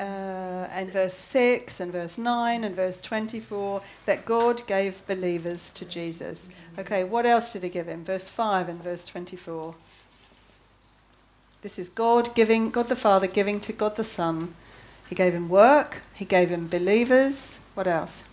uh, 0.00 0.66
in 0.76 0.90
verse 0.90 1.14
6 1.14 1.80
and 1.80 1.92
verse 1.92 2.16
9 2.16 2.64
and 2.64 2.74
verse 2.74 3.00
24 3.02 3.82
that 4.06 4.24
God 4.24 4.66
gave 4.66 5.06
believers 5.06 5.70
to 5.72 5.84
Jesus? 5.84 6.48
Okay, 6.78 7.04
what 7.04 7.26
else 7.26 7.52
did 7.52 7.62
he 7.62 7.68
give 7.68 7.86
him? 7.86 8.04
Verse 8.04 8.28
5 8.28 8.68
and 8.68 8.82
verse 8.82 9.04
24. 9.04 9.74
This 11.60 11.78
is 11.78 11.88
God 11.88 12.34
giving, 12.34 12.70
God 12.70 12.88
the 12.88 12.96
Father 12.96 13.26
giving 13.26 13.60
to 13.60 13.72
God 13.72 13.96
the 13.96 14.04
Son. 14.04 14.54
He 15.08 15.14
gave 15.14 15.32
him 15.32 15.48
work, 15.48 16.02
he 16.14 16.24
gave 16.24 16.50
him 16.50 16.68
believers. 16.68 17.58
What 17.74 17.86
else? 17.86 18.24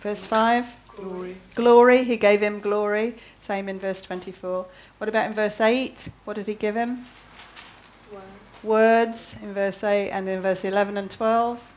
Verse 0.00 0.24
5. 0.26 0.66
Glory. 0.96 1.36
Glory, 1.54 2.04
he 2.04 2.16
gave 2.16 2.40
him 2.40 2.60
glory. 2.60 3.14
Same 3.38 3.68
in 3.68 3.78
verse 3.78 4.02
24. 4.02 4.66
What 4.98 5.08
about 5.08 5.26
in 5.26 5.34
verse 5.34 5.60
8? 5.60 6.08
What 6.24 6.34
did 6.34 6.46
he 6.46 6.54
give 6.54 6.74
him? 6.74 7.04
Word. 8.12 8.22
Words 8.62 9.36
in 9.42 9.54
verse 9.54 9.82
8 9.82 10.10
and 10.10 10.28
in 10.28 10.40
verse 10.40 10.64
11 10.64 10.96
and 10.96 11.10
12. 11.10 11.72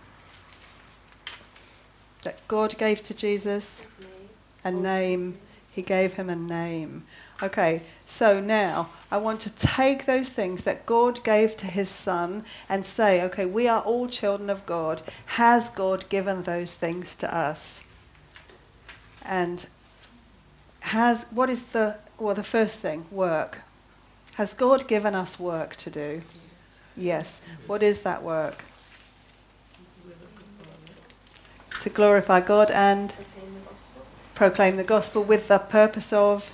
That 2.24 2.48
God 2.48 2.78
gave 2.78 3.02
to 3.04 3.14
Jesus 3.14 3.84
a 4.64 4.72
name. 4.72 5.38
He 5.72 5.82
gave 5.82 6.14
him 6.14 6.30
a 6.30 6.36
name. 6.36 7.06
Okay, 7.42 7.82
so 8.06 8.40
now 8.40 8.90
I 9.10 9.18
want 9.18 9.40
to 9.42 9.50
take 9.52 10.06
those 10.06 10.30
things 10.30 10.64
that 10.64 10.86
God 10.86 11.24
gave 11.24 11.56
to 11.58 11.66
his 11.66 11.90
son 11.90 12.44
and 12.68 12.86
say, 12.86 13.24
okay, 13.24 13.46
we 13.46 13.68
are 13.68 13.82
all 13.82 14.08
children 14.08 14.50
of 14.50 14.66
God. 14.66 15.02
Has 15.26 15.70
God 15.70 16.10
given 16.10 16.44
those 16.44 16.74
things 16.74 17.16
to 17.18 17.34
us? 17.34 17.84
And 19.24 19.66
has 20.82 21.26
what 21.32 21.50
is 21.50 21.64
the 21.64 21.96
well 22.18 22.34
the 22.34 22.44
first 22.44 22.80
thing 22.80 23.06
work 23.12 23.60
has 24.36 24.54
god 24.54 24.88
given 24.88 25.14
us 25.14 25.38
work 25.38 25.76
to 25.76 25.90
do 25.90 26.22
yes 26.96 27.42
what 27.66 27.84
is 27.84 28.02
that 28.04 28.24
work 28.24 28.64
to 31.82 31.90
glorify 31.90 32.40
god 32.40 32.72
and 32.72 33.14
Proclaim 34.34 34.76
the 34.78 34.84
gospel. 34.84 35.24
with 35.24 35.48
the 35.48 35.58
purpose 35.58 36.14
of. 36.14 36.52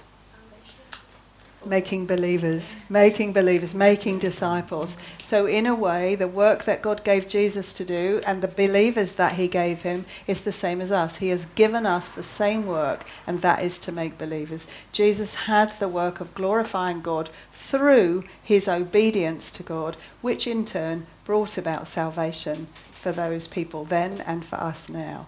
Making 1.66 2.06
believers 2.06 2.76
making 2.90 3.34
believers 3.34 3.74
making 3.74 4.20
disciples. 4.20 4.98
So 5.24 5.46
in 5.46 5.66
a 5.66 5.76
way 5.76 6.16
the 6.16 6.28
work 6.28 6.66
that 6.66 6.82
god 6.82 7.04
gave 7.04 7.28
jesus 7.28 7.74
to 7.74 7.86
do 7.86 8.22
and 8.26 8.42
the 8.42 8.48
believers 8.48 9.14
that 9.14 9.34
he 9.34 9.48
gave 9.48 9.82
him 9.82 10.06
is 10.28 10.42
the 10.42 10.52
same 10.52 10.82
as 10.82 10.92
us. 10.92 11.18
He 11.18 11.30
has 11.30 11.46
given 11.56 11.86
us 11.86 12.10
the 12.10 12.24
same 12.24 12.66
work 12.66 13.06
and 13.28 13.42
that 13.42 13.64
is 13.64 13.78
to 13.80 13.92
make 13.92 14.18
believers. 14.18 14.68
Jesus 14.92 15.36
had 15.36 15.72
the 15.80 15.88
work 15.88 16.20
of 16.20 16.36
glorifying 16.36 17.02
god 17.02 17.30
through 17.54 18.24
his 18.44 18.68
obedience 18.68 19.52
to 19.52 19.64
god 19.64 19.98
which 20.22 20.48
in 20.48 20.66
turn 20.66 21.06
brought 21.26 21.58
about 21.58 21.88
salvation 21.88 22.68
for 22.74 23.12
those 23.12 23.48
people 23.48 23.86
then 23.86 24.22
and 24.22 24.46
for 24.46 24.56
us 24.56 24.90
now. 24.90 25.28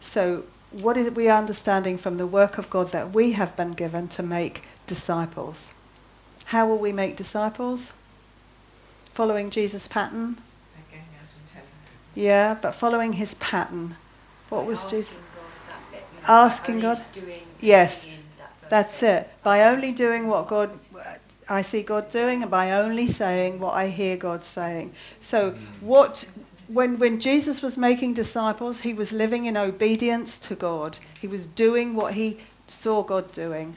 So 0.00 0.44
what 0.70 0.96
is 0.96 1.10
we 1.10 1.28
understanding 1.28 1.96
from 1.96 2.18
the 2.18 2.26
work 2.26 2.58
of 2.58 2.68
god 2.68 2.92
that 2.92 3.12
we 3.12 3.32
have 3.32 3.56
been 3.56 3.72
given 3.72 4.08
to 4.08 4.22
make 4.22 4.62
disciples. 4.88 5.72
How 6.46 6.66
will 6.66 6.78
we 6.78 6.92
make 6.92 7.16
disciples? 7.16 7.92
Following 9.12 9.50
Jesus' 9.50 9.86
pattern? 9.86 10.34
By 10.34 10.40
going 10.90 11.02
out 11.20 11.36
and 11.38 11.46
telling 11.46 11.68
them. 11.68 12.14
Yeah, 12.14 12.56
but 12.60 12.74
following 12.74 13.12
his 13.12 13.34
pattern. 13.34 13.96
What 14.48 14.64
was 14.64 14.84
Jesus? 14.84 15.10
God 15.10 15.44
that 15.68 15.92
bit, 15.92 16.06
you 16.14 16.20
know, 16.22 16.34
Asking 16.34 16.80
God? 16.80 17.04
Yes, 17.60 18.04
doing 18.04 18.14
in 18.14 18.20
that 18.38 18.50
first 18.60 18.70
That's 18.70 19.02
it. 19.02 19.30
By 19.42 19.64
only 19.64 19.92
doing 19.92 20.26
what 20.26 20.48
God 20.48 20.70
I 21.50 21.62
see 21.62 21.82
God 21.82 22.10
doing 22.10 22.42
and 22.42 22.50
by 22.50 22.72
only 22.72 23.06
saying 23.06 23.58
what 23.58 23.72
I 23.74 23.88
hear 23.88 24.16
God 24.16 24.42
saying. 24.42 24.92
So 25.20 25.54
what 25.80 26.26
when 26.68 26.98
when 26.98 27.20
Jesus 27.20 27.62
was 27.62 27.78
making 27.78 28.14
disciples, 28.14 28.80
he 28.80 28.92
was 28.92 29.12
living 29.12 29.46
in 29.46 29.56
obedience 29.56 30.38
to 30.40 30.54
God. 30.54 30.98
He 31.20 31.26
was 31.26 31.46
doing 31.46 31.94
what 31.94 32.14
he 32.14 32.38
saw 32.68 33.02
God 33.02 33.32
doing 33.32 33.76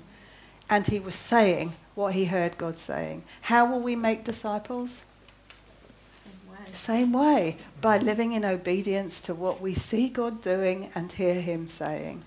and 0.71 0.87
he 0.87 0.99
was 0.99 1.15
saying 1.15 1.73
what 1.95 2.13
he 2.13 2.25
heard 2.25 2.57
God 2.57 2.77
saying. 2.77 3.23
How 3.41 3.69
will 3.69 3.81
we 3.81 3.95
make 3.95 4.23
disciples? 4.23 5.03
Same 6.23 6.49
way. 6.49 6.73
Same 6.73 7.13
way, 7.13 7.57
by 7.81 7.97
living 7.97 8.31
in 8.31 8.45
obedience 8.45 9.19
to 9.21 9.35
what 9.35 9.59
we 9.59 9.73
see 9.73 10.07
God 10.07 10.41
doing 10.41 10.89
and 10.95 11.11
hear 11.11 11.41
him 11.41 11.67
saying. 11.67 12.23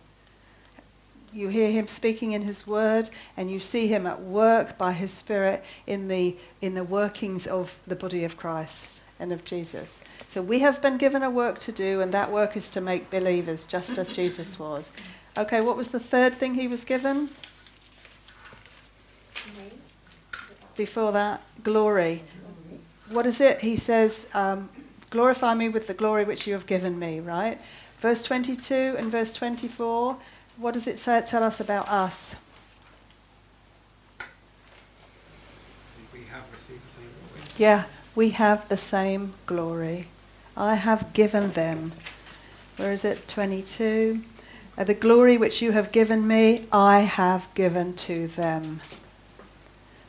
You 1.32 1.48
hear 1.48 1.70
him 1.70 1.88
speaking 1.88 2.32
in 2.32 2.42
his 2.42 2.66
word 2.66 3.08
and 3.36 3.50
you 3.50 3.58
see 3.58 3.88
him 3.88 4.06
at 4.06 4.20
work 4.20 4.76
by 4.76 4.92
his 4.92 5.12
spirit 5.12 5.64
in 5.86 6.06
the 6.06 6.36
in 6.60 6.74
the 6.74 6.84
workings 6.84 7.46
of 7.46 7.76
the 7.88 7.96
body 7.96 8.24
of 8.24 8.36
Christ 8.36 8.88
and 9.18 9.32
of 9.32 9.42
Jesus. 9.42 10.00
So 10.28 10.42
we 10.42 10.60
have 10.60 10.80
been 10.82 10.98
given 10.98 11.24
a 11.24 11.30
work 11.30 11.58
to 11.60 11.72
do 11.72 12.02
and 12.02 12.12
that 12.12 12.30
work 12.30 12.56
is 12.56 12.68
to 12.70 12.80
make 12.80 13.10
believers 13.10 13.66
just 13.66 13.98
as 13.98 14.08
Jesus 14.10 14.58
was. 14.58 14.92
Okay, 15.36 15.60
what 15.60 15.76
was 15.76 15.88
the 15.88 15.98
third 15.98 16.34
thing 16.34 16.54
he 16.54 16.68
was 16.68 16.84
given? 16.84 17.30
Before 20.76 21.12
that, 21.12 21.40
glory. 21.62 22.22
What 23.10 23.26
is 23.26 23.40
it? 23.40 23.60
He 23.60 23.76
says, 23.76 24.26
um, 24.34 24.68
glorify 25.10 25.54
me 25.54 25.68
with 25.68 25.86
the 25.86 25.94
glory 25.94 26.24
which 26.24 26.46
you 26.46 26.54
have 26.54 26.66
given 26.66 26.98
me, 26.98 27.20
right? 27.20 27.60
Verse 28.00 28.24
22 28.24 28.96
and 28.98 29.10
verse 29.10 29.32
24, 29.32 30.16
what 30.56 30.74
does 30.74 30.86
it 30.86 30.98
say, 30.98 31.22
tell 31.26 31.42
us 31.42 31.60
about 31.60 31.88
us? 31.88 32.36
We 36.12 36.20
have 36.30 36.42
received 36.50 36.84
the 36.84 36.90
same 36.90 37.08
glory. 37.28 37.48
Yeah, 37.56 37.84
we 38.14 38.30
have 38.30 38.68
the 38.68 38.76
same 38.76 39.34
glory. 39.46 40.06
I 40.56 40.74
have 40.74 41.12
given 41.12 41.52
them. 41.52 41.92
Where 42.76 42.92
is 42.92 43.04
it? 43.04 43.28
22. 43.28 44.22
Uh, 44.76 44.84
the 44.84 44.94
glory 44.94 45.36
which 45.36 45.62
you 45.62 45.70
have 45.72 45.92
given 45.92 46.26
me, 46.26 46.66
I 46.72 47.00
have 47.00 47.46
given 47.54 47.94
to 47.94 48.26
them. 48.28 48.80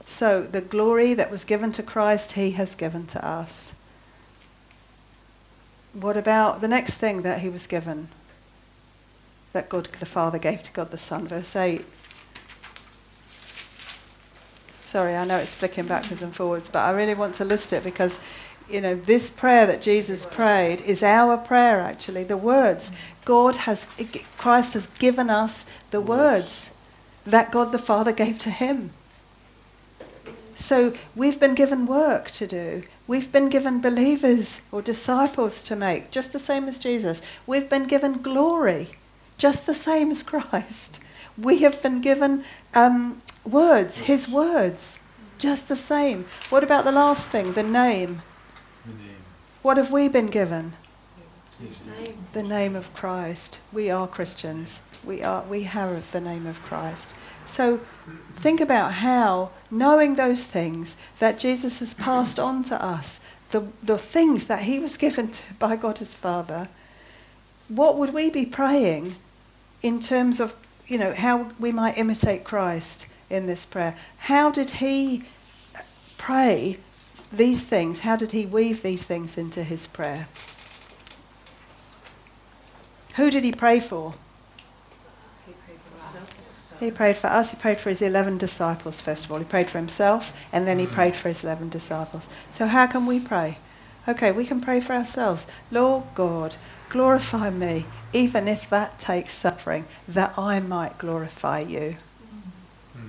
So 0.05 0.43
the 0.43 0.61
glory 0.61 1.13
that 1.13 1.31
was 1.31 1.43
given 1.43 1.71
to 1.73 1.83
Christ, 1.83 2.33
he 2.33 2.51
has 2.51 2.75
given 2.75 3.05
to 3.07 3.25
us. 3.25 3.73
What 5.93 6.17
about 6.17 6.61
the 6.61 6.67
next 6.67 6.95
thing 6.95 7.21
that 7.21 7.39
he 7.39 7.49
was 7.49 7.67
given? 7.67 8.09
That 9.53 9.69
God 9.69 9.89
the 9.99 10.05
Father 10.05 10.37
gave 10.37 10.61
to 10.63 10.73
God 10.73 10.91
the 10.91 10.97
Son. 10.97 11.27
Verse 11.27 11.55
8. 11.55 11.85
Sorry, 14.85 15.15
I 15.15 15.25
know 15.25 15.37
it's 15.37 15.55
flicking 15.55 15.87
backwards 15.87 16.21
and 16.21 16.35
forwards, 16.35 16.69
but 16.69 16.79
I 16.79 16.91
really 16.91 17.15
want 17.15 17.35
to 17.35 17.45
list 17.45 17.73
it 17.73 17.83
because, 17.83 18.17
you 18.69 18.79
know, 18.79 18.95
this 18.95 19.29
prayer 19.29 19.65
that 19.67 19.81
Jesus 19.81 20.25
prayed 20.25 20.81
is 20.81 21.03
our 21.03 21.37
prayer 21.37 21.81
actually. 21.81 22.23
The 22.23 22.37
words. 22.37 22.91
God 23.25 23.55
has, 23.55 23.85
Christ 24.37 24.73
has 24.75 24.87
given 24.99 25.29
us 25.29 25.65
the 25.91 26.01
words 26.01 26.69
that 27.25 27.51
God 27.51 27.71
the 27.71 27.79
Father 27.79 28.11
gave 28.11 28.37
to 28.39 28.49
him. 28.49 28.91
So 30.55 30.93
we've 31.15 31.39
been 31.39 31.53
given 31.53 31.85
work 31.85 32.31
to 32.31 32.47
do. 32.47 32.83
We've 33.07 33.31
been 33.31 33.49
given 33.49 33.81
believers 33.81 34.61
or 34.71 34.81
disciples 34.81 35.61
to 35.63 35.75
make, 35.75 36.11
just 36.11 36.33
the 36.33 36.39
same 36.39 36.67
as 36.67 36.79
Jesus. 36.79 37.21
We've 37.45 37.69
been 37.69 37.85
given 37.85 38.21
glory, 38.21 38.91
just 39.37 39.65
the 39.65 39.75
same 39.75 40.11
as 40.11 40.23
Christ. 40.23 40.99
We 41.37 41.59
have 41.59 41.83
been 41.83 41.99
given 41.99 42.45
um, 42.73 43.21
words, 43.43 43.99
his 43.99 44.29
words, 44.29 44.99
just 45.37 45.67
the 45.67 45.75
same. 45.75 46.25
What 46.49 46.63
about 46.63 46.85
the 46.85 46.91
last 46.93 47.27
thing, 47.27 47.53
the 47.53 47.63
name? 47.63 48.21
The 48.85 48.93
name. 48.93 49.15
What 49.61 49.77
have 49.77 49.91
we 49.91 50.07
been 50.07 50.27
given? 50.27 50.73
Name. 51.59 52.17
The 52.33 52.43
name 52.43 52.75
of 52.75 52.93
Christ. 52.93 53.59
We 53.71 53.89
are 53.89 54.07
Christians. 54.07 54.81
We 55.05 55.23
are 55.23 55.43
we 55.43 55.63
have 55.63 56.11
the 56.11 56.19
name 56.19 56.45
of 56.47 56.61
Christ. 56.63 57.13
So 57.45 57.79
think 58.37 58.59
about 58.59 58.93
how 58.93 59.51
knowing 59.77 60.15
those 60.15 60.43
things 60.43 60.97
that 61.19 61.39
Jesus 61.39 61.79
has 61.79 61.93
passed 61.93 62.39
on 62.39 62.63
to 62.65 62.83
us, 62.83 63.19
the 63.51 63.67
the 63.83 63.97
things 63.97 64.45
that 64.45 64.63
he 64.63 64.79
was 64.79 64.97
given 64.97 65.29
to 65.29 65.53
by 65.59 65.75
God 65.75 66.01
as 66.01 66.13
Father, 66.15 66.67
what 67.67 67.97
would 67.97 68.13
we 68.13 68.29
be 68.29 68.45
praying 68.45 69.15
in 69.81 69.99
terms 69.99 70.39
of, 70.39 70.55
you 70.87 70.97
know, 70.97 71.13
how 71.13 71.51
we 71.59 71.71
might 71.71 71.97
imitate 71.97 72.43
Christ 72.43 73.05
in 73.29 73.45
this 73.45 73.65
prayer? 73.65 73.95
How 74.17 74.51
did 74.51 74.71
he 74.71 75.23
pray 76.17 76.77
these 77.31 77.63
things? 77.63 77.99
How 77.99 78.15
did 78.15 78.31
he 78.31 78.45
weave 78.45 78.81
these 78.81 79.03
things 79.03 79.37
into 79.37 79.63
his 79.63 79.87
prayer? 79.87 80.27
Who 83.15 83.31
did 83.31 83.43
he 83.43 83.51
pray 83.51 83.79
for? 83.79 84.13
He 85.45 85.53
prayed 85.53 85.79
for 85.79 85.93
himself. 85.95 86.64
He 86.79 86.91
prayed 86.91 87.17
for 87.17 87.27
us. 87.27 87.51
He 87.51 87.57
prayed 87.57 87.79
for 87.79 87.89
his 87.89 88.01
11 88.01 88.37
disciples, 88.37 89.01
first 89.01 89.25
of 89.25 89.31
all. 89.31 89.39
He 89.39 89.45
prayed 89.45 89.67
for 89.67 89.77
himself, 89.77 90.31
and 90.51 90.67
then 90.67 90.79
he 90.79 90.85
mm-hmm. 90.85 90.95
prayed 90.95 91.15
for 91.15 91.29
his 91.29 91.43
11 91.43 91.69
disciples. 91.69 92.27
So, 92.51 92.67
how 92.67 92.87
can 92.87 93.05
we 93.05 93.19
pray? 93.19 93.57
Okay, 94.07 94.31
we 94.31 94.45
can 94.45 94.61
pray 94.61 94.81
for 94.81 94.93
ourselves. 94.93 95.47
Lord 95.71 96.03
God, 96.13 96.55
Glorify 96.89 97.49
me, 97.49 97.85
even 98.13 98.47
if 98.47 98.69
that 98.69 98.99
takes 98.99 99.33
suffering, 99.33 99.85
that 100.07 100.37
I 100.37 100.59
might 100.59 100.97
glorify 100.97 101.59
you. 101.59 101.97
Mm-hmm. 102.95 103.07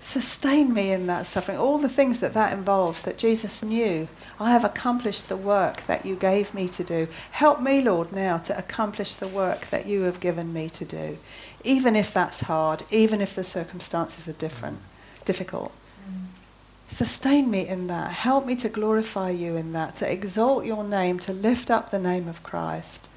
Sustain 0.00 0.74
me 0.74 0.92
in 0.92 1.06
that 1.06 1.26
suffering. 1.26 1.58
All 1.58 1.78
the 1.78 1.88
things 1.88 2.18
that 2.18 2.34
that 2.34 2.52
involves 2.52 3.02
that 3.02 3.18
Jesus 3.18 3.62
knew. 3.62 4.08
I 4.38 4.50
have 4.50 4.64
accomplished 4.64 5.28
the 5.28 5.36
work 5.36 5.86
that 5.86 6.04
you 6.04 6.14
gave 6.14 6.52
me 6.52 6.68
to 6.68 6.84
do. 6.84 7.08
Help 7.30 7.60
me, 7.60 7.80
Lord, 7.80 8.12
now 8.12 8.36
to 8.38 8.58
accomplish 8.58 9.14
the 9.14 9.28
work 9.28 9.70
that 9.70 9.86
you 9.86 10.02
have 10.02 10.20
given 10.20 10.52
me 10.52 10.68
to 10.70 10.84
do. 10.84 11.18
Even 11.64 11.96
if 11.96 12.12
that's 12.12 12.40
hard, 12.40 12.84
even 12.90 13.20
if 13.20 13.34
the 13.34 13.44
circumstances 13.44 14.28
are 14.28 14.34
different, 14.34 14.80
difficult. 15.24 15.72
Sustain 16.88 17.50
me 17.50 17.66
in 17.66 17.86
that. 17.88 18.12
Help 18.12 18.46
me 18.46 18.54
to 18.56 18.68
glorify 18.68 19.30
you 19.30 19.56
in 19.56 19.72
that, 19.72 19.96
to 19.96 20.10
exalt 20.10 20.64
your 20.64 20.84
name, 20.84 21.18
to 21.20 21.32
lift 21.32 21.70
up 21.70 21.90
the 21.90 21.98
name 21.98 22.28
of 22.28 22.42
Christ. 22.42 23.08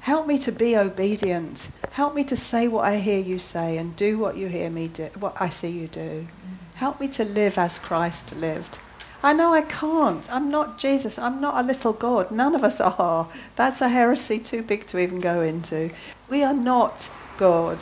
Help 0.00 0.26
me 0.26 0.38
to 0.38 0.52
be 0.52 0.76
obedient. 0.76 1.68
Help 1.92 2.14
me 2.14 2.24
to 2.24 2.36
say 2.36 2.68
what 2.68 2.84
I 2.84 2.98
hear 2.98 3.20
you 3.20 3.38
say 3.38 3.78
and 3.78 3.96
do 3.96 4.18
what 4.18 4.36
you 4.36 4.48
hear 4.48 4.68
me 4.68 4.88
do, 4.88 5.08
what 5.18 5.34
I 5.40 5.48
see 5.48 5.70
you 5.70 5.86
do. 5.86 6.26
Help 6.74 7.00
me 7.00 7.08
to 7.08 7.24
live 7.24 7.56
as 7.56 7.78
Christ 7.78 8.34
lived. 8.36 8.78
I 9.24 9.32
know 9.32 9.54
I 9.54 9.62
can't. 9.62 10.30
I'm 10.30 10.50
not 10.50 10.78
Jesus. 10.78 11.18
I'm 11.18 11.40
not 11.40 11.56
a 11.56 11.66
little 11.66 11.94
God. 11.94 12.30
None 12.30 12.54
of 12.54 12.62
us 12.62 12.78
are. 12.78 13.26
That's 13.56 13.80
a 13.80 13.88
heresy 13.88 14.38
too 14.38 14.62
big 14.62 14.86
to 14.88 14.98
even 14.98 15.18
go 15.18 15.40
into. 15.40 15.90
We 16.28 16.44
are 16.44 16.52
not 16.52 17.08
God. 17.38 17.78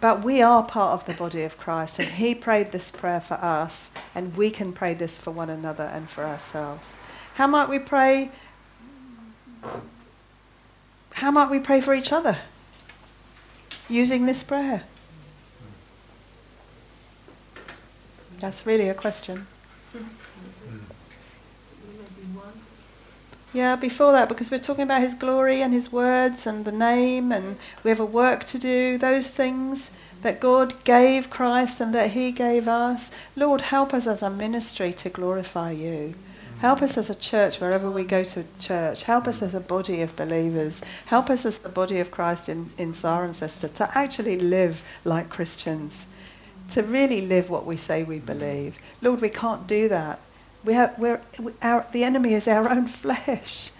But 0.00 0.24
we 0.24 0.40
are 0.40 0.62
part 0.62 0.94
of 0.94 1.04
the 1.04 1.12
body 1.12 1.42
of 1.42 1.58
Christ, 1.58 1.98
and 1.98 2.08
He 2.08 2.34
prayed 2.34 2.72
this 2.72 2.90
prayer 2.90 3.20
for 3.20 3.34
us, 3.34 3.90
and 4.14 4.34
we 4.34 4.50
can 4.50 4.72
pray 4.72 4.94
this 4.94 5.18
for 5.18 5.30
one 5.30 5.50
another 5.50 5.84
and 5.84 6.08
for 6.08 6.24
ourselves. 6.24 6.94
How 7.34 7.46
might 7.46 7.68
we 7.68 7.78
pray? 7.78 8.30
How 11.12 11.30
might 11.30 11.50
we 11.50 11.58
pray 11.58 11.82
for 11.82 11.92
each 11.92 12.12
other? 12.12 12.38
Using 13.90 14.24
this 14.24 14.42
prayer. 14.42 14.84
That's 18.40 18.64
really 18.64 18.88
a 18.88 18.94
question. 18.94 19.46
Yeah, 23.56 23.74
before 23.74 24.12
that, 24.12 24.28
because 24.28 24.50
we're 24.50 24.58
talking 24.58 24.82
about 24.82 25.00
His 25.00 25.14
glory 25.14 25.62
and 25.62 25.72
His 25.72 25.90
words 25.90 26.46
and 26.46 26.66
the 26.66 26.72
name, 26.72 27.32
and 27.32 27.56
we 27.82 27.88
have 27.88 27.98
a 27.98 28.04
work 28.04 28.44
to 28.48 28.58
do, 28.58 28.98
those 28.98 29.28
things 29.28 29.92
that 30.20 30.40
God 30.40 30.74
gave 30.84 31.30
Christ 31.30 31.80
and 31.80 31.94
that 31.94 32.10
He 32.10 32.32
gave 32.32 32.68
us. 32.68 33.10
Lord, 33.34 33.62
help 33.62 33.94
us 33.94 34.06
as 34.06 34.22
a 34.22 34.28
ministry 34.28 34.92
to 34.98 35.08
glorify 35.08 35.70
You. 35.70 36.14
Help 36.58 36.82
us 36.82 36.98
as 36.98 37.08
a 37.08 37.14
church 37.14 37.58
wherever 37.58 37.90
we 37.90 38.04
go 38.04 38.24
to 38.24 38.44
church. 38.60 39.04
Help 39.04 39.26
us 39.26 39.40
as 39.40 39.54
a 39.54 39.60
body 39.60 40.02
of 40.02 40.14
believers. 40.16 40.82
Help 41.06 41.30
us 41.30 41.46
as 41.46 41.56
the 41.56 41.70
body 41.70 41.98
of 41.98 42.10
Christ 42.10 42.50
in, 42.50 42.68
in 42.76 42.92
Cirencester 42.92 43.72
to 43.72 43.90
actually 43.96 44.38
live 44.38 44.86
like 45.06 45.30
Christians, 45.30 46.04
to 46.72 46.82
really 46.82 47.22
live 47.22 47.48
what 47.48 47.64
we 47.64 47.78
say 47.78 48.04
we 48.04 48.18
believe. 48.18 48.76
Lord, 49.00 49.22
we 49.22 49.30
can't 49.30 49.66
do 49.66 49.88
that. 49.88 50.20
We 50.66 50.74
have, 50.74 50.98
we're, 50.98 51.20
we, 51.38 51.52
our, 51.62 51.86
the 51.92 52.02
enemy 52.02 52.34
is 52.34 52.48
our 52.48 52.68
own 52.68 52.88
flesh. 52.88 53.70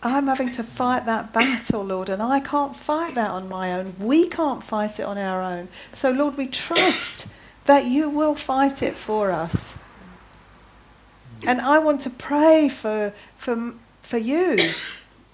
I'm 0.00 0.28
having 0.28 0.52
to 0.52 0.62
fight 0.62 1.06
that 1.06 1.32
battle, 1.32 1.84
Lord, 1.84 2.08
and 2.08 2.22
I 2.22 2.38
can't 2.38 2.74
fight 2.74 3.16
that 3.16 3.30
on 3.30 3.48
my 3.48 3.72
own. 3.72 3.94
We 3.98 4.28
can't 4.28 4.62
fight 4.62 5.00
it 5.00 5.02
on 5.02 5.18
our 5.18 5.42
own. 5.42 5.68
So, 5.92 6.12
Lord, 6.12 6.36
we 6.36 6.46
trust 6.46 7.26
that 7.64 7.86
you 7.86 8.08
will 8.08 8.36
fight 8.36 8.80
it 8.82 8.94
for 8.94 9.32
us. 9.32 9.76
And 11.46 11.60
I 11.60 11.80
want 11.80 12.00
to 12.02 12.10
pray 12.10 12.68
for, 12.68 13.12
for, 13.36 13.74
for 14.02 14.18
you, 14.18 14.58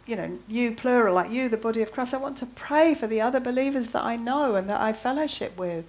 you 0.06 0.16
know, 0.16 0.38
you 0.48 0.72
plural, 0.72 1.14
like 1.14 1.30
you, 1.30 1.50
the 1.50 1.58
body 1.58 1.82
of 1.82 1.92
Christ. 1.92 2.14
I 2.14 2.18
want 2.18 2.38
to 2.38 2.46
pray 2.46 2.94
for 2.94 3.06
the 3.06 3.20
other 3.20 3.40
believers 3.40 3.88
that 3.90 4.02
I 4.02 4.16
know 4.16 4.54
and 4.54 4.68
that 4.70 4.80
I 4.80 4.94
fellowship 4.94 5.58
with, 5.58 5.84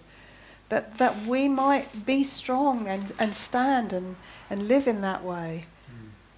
that, 0.68 0.98
that 0.98 1.26
we 1.26 1.48
might 1.48 2.06
be 2.06 2.26
strong 2.26 2.88
and, 2.88 3.14
and 3.20 3.34
stand 3.34 3.94
and, 3.94 4.18
and 4.50 4.68
live 4.68 4.88
in 4.88 5.02
that 5.02 5.24
way. 5.24 5.66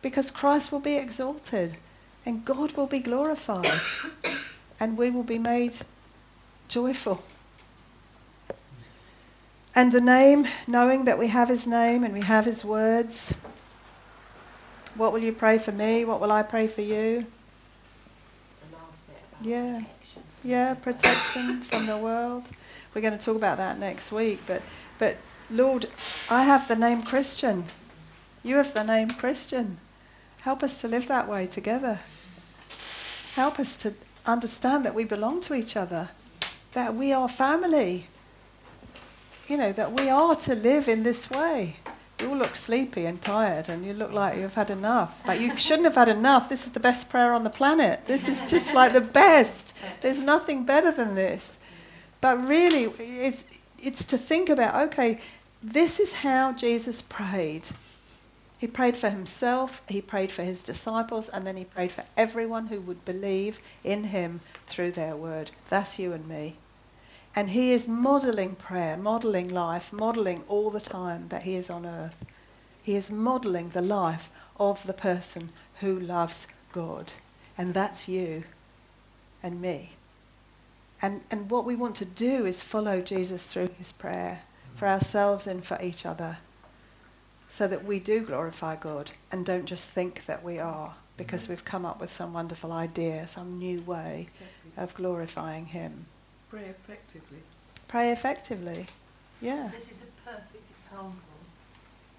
Because 0.01 0.31
Christ 0.31 0.71
will 0.71 0.79
be 0.79 0.95
exalted 0.95 1.77
and 2.25 2.43
God 2.43 2.73
will 2.73 2.87
be 2.87 2.99
glorified 2.99 3.81
and 4.79 4.97
we 4.97 5.09
will 5.09 5.23
be 5.23 5.37
made 5.37 5.77
joyful. 6.67 7.23
And 9.73 9.91
the 9.91 10.01
name, 10.01 10.47
knowing 10.67 11.05
that 11.05 11.17
we 11.17 11.27
have 11.27 11.47
his 11.47 11.65
name 11.65 12.03
and 12.03 12.13
we 12.13 12.21
have 12.21 12.45
his 12.45 12.65
words. 12.65 13.33
What 14.95 15.13
will 15.13 15.23
you 15.23 15.31
pray 15.31 15.59
for 15.59 15.71
me? 15.71 16.03
What 16.03 16.19
will 16.19 16.31
I 16.31 16.43
pray 16.43 16.67
for 16.67 16.81
you? 16.81 17.25
Yeah. 19.41 19.83
Yeah, 20.43 20.73
protection 20.73 21.61
from 21.61 21.85
the 21.85 21.97
world. 21.97 22.43
We're 22.93 23.01
going 23.01 23.17
to 23.17 23.23
talk 23.23 23.35
about 23.35 23.57
that 23.57 23.79
next 23.79 24.11
week. 24.11 24.39
But, 24.45 24.61
but 24.99 25.15
Lord, 25.49 25.87
I 26.29 26.43
have 26.43 26.67
the 26.67 26.75
name 26.75 27.03
Christian. 27.03 27.65
You 28.43 28.57
have 28.57 28.73
the 28.73 28.83
name 28.83 29.09
Christian. 29.11 29.77
Help 30.41 30.63
us 30.63 30.81
to 30.81 30.87
live 30.87 31.07
that 31.07 31.27
way 31.27 31.45
together. 31.45 31.99
Help 33.35 33.59
us 33.59 33.77
to 33.77 33.93
understand 34.25 34.83
that 34.85 34.95
we 34.95 35.03
belong 35.03 35.41
to 35.41 35.53
each 35.53 35.75
other, 35.75 36.09
that 36.73 36.95
we 36.95 37.13
are 37.13 37.29
family. 37.29 38.07
You 39.47 39.57
know, 39.57 39.71
that 39.73 39.93
we 39.93 40.09
are 40.09 40.35
to 40.35 40.55
live 40.55 40.87
in 40.87 41.03
this 41.03 41.29
way. 41.29 41.75
You 42.19 42.29
all 42.29 42.37
look 42.37 42.55
sleepy 42.55 43.05
and 43.05 43.21
tired, 43.21 43.69
and 43.69 43.85
you 43.85 43.93
look 43.93 44.11
like 44.11 44.37
you've 44.37 44.53
had 44.53 44.69
enough. 44.69 45.21
But 45.25 45.39
you 45.39 45.55
shouldn't 45.57 45.85
have 45.85 45.95
had 45.95 46.09
enough. 46.09 46.49
This 46.49 46.65
is 46.65 46.71
the 46.73 46.79
best 46.79 47.09
prayer 47.09 47.33
on 47.33 47.43
the 47.43 47.49
planet. 47.49 48.05
This 48.05 48.27
is 48.27 48.39
just 48.49 48.73
like 48.73 48.93
the 48.93 49.01
best. 49.01 49.73
There's 50.01 50.19
nothing 50.19 50.63
better 50.63 50.91
than 50.91 51.15
this. 51.15 51.57
But 52.21 52.47
really, 52.47 52.85
it's, 52.99 53.45
it's 53.81 54.03
to 54.05 54.17
think 54.17 54.49
about 54.49 54.89
okay, 54.89 55.19
this 55.63 55.99
is 55.99 56.13
how 56.13 56.53
Jesus 56.53 57.01
prayed. 57.01 57.67
He 58.61 58.67
prayed 58.67 58.95
for 58.95 59.09
himself, 59.09 59.81
he 59.87 60.03
prayed 60.03 60.31
for 60.31 60.43
his 60.43 60.63
disciples, 60.63 61.29
and 61.29 61.47
then 61.47 61.57
he 61.57 61.65
prayed 61.65 61.89
for 61.89 62.05
everyone 62.15 62.67
who 62.67 62.79
would 62.81 63.03
believe 63.05 63.59
in 63.83 64.03
him 64.03 64.41
through 64.67 64.91
their 64.91 65.15
word. 65.15 65.49
That's 65.69 65.97
you 65.97 66.13
and 66.13 66.27
me. 66.27 66.57
And 67.35 67.49
he 67.49 67.71
is 67.71 67.87
modeling 67.87 68.53
prayer, 68.53 68.97
modeling 68.97 69.49
life, 69.49 69.91
modeling 69.91 70.43
all 70.47 70.69
the 70.69 70.79
time 70.79 71.29
that 71.29 71.41
he 71.41 71.55
is 71.55 71.71
on 71.71 71.87
earth. 71.87 72.23
He 72.83 72.95
is 72.95 73.09
modeling 73.09 73.69
the 73.69 73.81
life 73.81 74.29
of 74.59 74.85
the 74.85 74.93
person 74.93 75.49
who 75.79 75.99
loves 75.99 76.45
God. 76.71 77.13
And 77.57 77.73
that's 77.73 78.07
you 78.07 78.43
and 79.41 79.59
me. 79.59 79.93
And, 81.01 81.21
and 81.31 81.49
what 81.49 81.65
we 81.65 81.75
want 81.75 81.95
to 81.95 82.05
do 82.05 82.45
is 82.45 82.61
follow 82.61 83.01
Jesus 83.01 83.47
through 83.47 83.69
his 83.79 83.91
prayer 83.91 84.43
for 84.75 84.87
ourselves 84.87 85.47
and 85.47 85.65
for 85.65 85.81
each 85.81 86.05
other 86.05 86.37
so 87.51 87.67
that 87.67 87.83
we 87.83 87.99
do 87.99 88.21
glorify 88.21 88.75
God 88.75 89.11
and 89.31 89.45
don't 89.45 89.65
just 89.65 89.89
think 89.89 90.25
that 90.25 90.43
we 90.43 90.57
are 90.57 90.95
because 91.17 91.47
we've 91.47 91.65
come 91.65 91.85
up 91.85 91.99
with 91.99 92.11
some 92.11 92.33
wonderful 92.33 92.71
idea, 92.71 93.27
some 93.27 93.59
new 93.59 93.81
way 93.81 94.21
Exactly. 94.27 94.71
of 94.77 94.93
glorifying 94.95 95.65
him. 95.67 96.05
Pray 96.49 96.65
effectively. 96.65 97.37
Pray 97.87 98.11
effectively. 98.11 98.85
Yeah. 99.41 99.69
This 99.71 99.91
is 99.91 100.03
a 100.03 100.29
perfect 100.29 100.63
example 100.79 101.13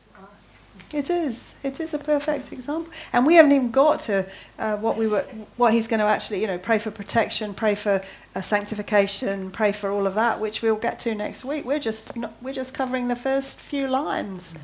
to 0.05 0.23
us. 0.23 0.69
It 0.93 1.11
is. 1.11 1.55
It 1.63 1.81
is 1.81 1.95
a 1.95 1.99
perfect 1.99 2.53
example, 2.53 2.93
and 3.13 3.27
we 3.27 3.35
haven't 3.35 3.53
even 3.53 3.71
got 3.71 4.01
to 4.03 4.27
uh, 4.59 4.77
what 4.77 4.97
we 4.97 5.07
were, 5.07 5.25
what 5.57 5.73
he's 5.73 5.87
going 5.87 6.01
to 6.01 6.07
actually, 6.07 6.41
you 6.41 6.47
know, 6.47 6.59
pray 6.59 6.79
for 6.79 6.91
protection, 6.91 7.53
pray 7.55 7.75
for 7.75 8.03
uh, 8.35 8.41
sanctification, 8.41 9.51
pray 9.51 9.73
for 9.73 9.91
all 9.91 10.07
of 10.07 10.15
that, 10.15 10.41
which 10.41 10.63
we'll 10.63 10.77
get 10.77 10.99
to 11.01 11.15
next 11.15 11.45
week. 11.45 11.65
We're 11.65 11.79
just 11.79 12.17
not, 12.17 12.35
we're 12.41 12.55
just 12.55 12.73
covering 12.75 13.09
the 13.09 13.17
first 13.17 13.59
few 13.59 13.87
lines 13.89 14.55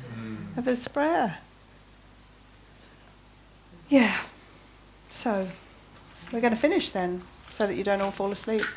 of 0.57 0.65
his 0.65 0.87
prayer. 0.87 1.37
Yeah. 3.89 4.17
So 5.09 5.47
we're 6.31 6.41
going 6.41 6.53
to 6.53 6.59
finish 6.59 6.91
then, 6.91 7.21
so 7.49 7.67
that 7.67 7.75
you 7.75 7.83
don't 7.83 8.01
all 8.01 8.11
fall 8.11 8.31
asleep. 8.31 8.63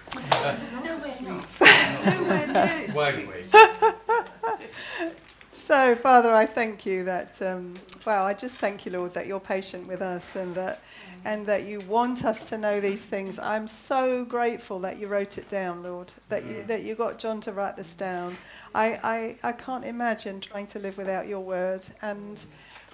So, 5.55 5.95
Father, 5.95 6.35
I 6.35 6.45
thank 6.45 6.85
you 6.85 7.05
that, 7.05 7.41
um, 7.41 7.75
well, 8.05 8.27
I 8.27 8.35
just 8.35 8.59
thank 8.59 8.85
you, 8.85 8.91
Lord, 8.93 9.15
that 9.15 9.27
you're 9.29 9.39
patient 9.41 9.87
with 9.87 10.03
us 10.03 10.35
and 10.35 10.55
that, 10.57 10.83
and 11.25 11.47
that 11.47 11.65
you 11.65 11.79
want 11.89 12.25
us 12.25 12.49
to 12.49 12.59
know 12.59 12.81
these 12.81 13.05
things. 13.05 13.39
I'm 13.39 13.69
so 13.69 14.25
grateful 14.25 14.79
that 14.81 14.99
you 14.99 15.07
wrote 15.07 15.39
it 15.39 15.49
down, 15.49 15.83
Lord, 15.83 16.13
that 16.29 16.45
you, 16.45 16.65
that 16.65 16.83
you 16.83 16.95
got 16.95 17.19
John 17.19 17.41
to 17.43 17.53
write 17.53 17.77
this 17.77 17.95
down. 17.97 18.37
I, 18.75 18.99
I, 19.03 19.37
I 19.49 19.53
can't 19.53 19.85
imagine 19.85 20.41
trying 20.41 20.67
to 20.69 20.79
live 20.79 20.97
without 20.97 21.29
your 21.29 21.41
word, 21.41 21.87
and 22.01 22.41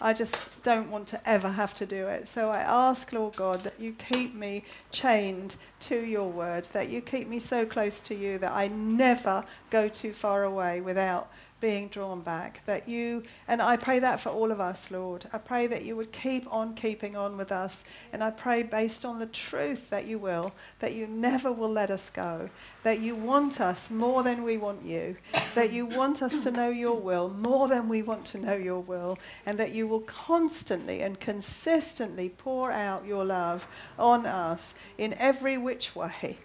I 0.00 0.12
just 0.12 0.36
don't 0.62 0.90
want 0.90 1.08
to 1.08 1.28
ever 1.28 1.48
have 1.48 1.74
to 1.76 1.86
do 1.86 2.06
it. 2.06 2.28
So 2.28 2.50
I 2.50 2.60
ask, 2.60 3.12
Lord 3.12 3.34
God, 3.36 3.60
that 3.60 3.80
you 3.80 3.92
keep 3.92 4.34
me 4.34 4.64
chained 4.92 5.56
to 5.80 5.98
your 5.98 6.28
word, 6.28 6.64
that 6.72 6.88
you 6.88 7.00
keep 7.00 7.28
me 7.28 7.40
so 7.40 7.64
close 7.64 8.00
to 8.02 8.14
you 8.14 8.38
that 8.38 8.52
I 8.52 8.68
never 8.68 9.44
go 9.70 9.88
too 9.88 10.12
far 10.12 10.44
away 10.44 10.80
without 10.80 11.30
being 11.60 11.88
drawn 11.88 12.20
back. 12.20 12.64
That 12.66 12.88
you, 12.88 13.22
and 13.48 13.60
I 13.60 13.76
pray 13.76 13.98
that 13.98 14.20
for 14.20 14.30
all 14.30 14.50
of 14.50 14.60
us, 14.60 14.90
Lord. 14.90 15.26
I 15.32 15.38
pray 15.38 15.66
that 15.66 15.84
you 15.84 15.96
would 15.96 16.12
keep 16.12 16.52
on 16.52 16.74
keeping 16.74 17.16
on 17.16 17.36
with 17.36 17.52
us. 17.52 17.84
And 18.12 18.22
I 18.22 18.30
pray, 18.30 18.62
based 18.62 19.04
on 19.04 19.18
the 19.18 19.26
truth 19.26 19.90
that 19.90 20.06
you 20.06 20.18
will, 20.18 20.52
that 20.78 20.94
you 20.94 21.06
never 21.06 21.52
will 21.52 21.70
let 21.70 21.90
us 21.90 22.10
go. 22.10 22.48
That 22.82 23.00
you 23.00 23.14
want 23.14 23.60
us 23.60 23.90
more 23.90 24.22
than 24.22 24.44
we 24.44 24.56
want 24.56 24.84
you. 24.84 25.16
That 25.54 25.72
you 25.72 25.86
want 25.86 26.22
us 26.22 26.38
to 26.40 26.50
know 26.50 26.70
your 26.70 26.96
will 26.96 27.30
more 27.30 27.68
than 27.68 27.88
we 27.88 28.02
want 28.02 28.24
to 28.26 28.38
know 28.38 28.54
your 28.54 28.80
will. 28.80 29.18
And 29.46 29.58
that 29.58 29.72
you 29.72 29.86
will 29.86 30.00
constantly 30.00 31.02
and 31.02 31.18
consistently 31.18 32.28
pour 32.28 32.70
out 32.70 33.06
your 33.06 33.24
love 33.24 33.66
on 33.98 34.26
us 34.26 34.74
in 34.96 35.14
every 35.14 35.58
which 35.58 35.94
way. 35.96 36.38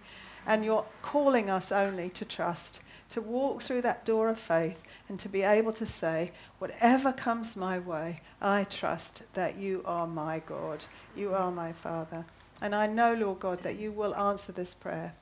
And 0.45 0.65
you're 0.65 0.85
calling 1.01 1.49
us 1.49 1.71
only 1.71 2.09
to 2.09 2.25
trust 2.25 2.79
to 3.13 3.21
walk 3.21 3.61
through 3.61 3.81
that 3.83 4.05
door 4.05 4.29
of 4.29 4.39
faith 4.39 4.81
and 5.07 5.19
to 5.19 5.29
be 5.29 5.43
able 5.43 5.73
to 5.73 5.85
say, 5.85 6.31
whatever 6.59 7.13
comes 7.13 7.55
my 7.55 7.77
way, 7.79 8.21
I 8.41 8.63
trust 8.65 9.23
that 9.33 9.55
you 9.57 9.83
are 9.85 10.07
my 10.07 10.39
God. 10.39 10.83
You 11.15 11.33
are 11.33 11.51
my 11.51 11.73
Father. 11.73 12.25
And 12.61 12.73
I 12.73 12.87
know, 12.87 13.13
Lord 13.13 13.39
God, 13.39 13.61
that 13.63 13.77
you 13.77 13.91
will 13.91 14.15
answer 14.15 14.51
this 14.51 14.73
prayer. 14.73 15.13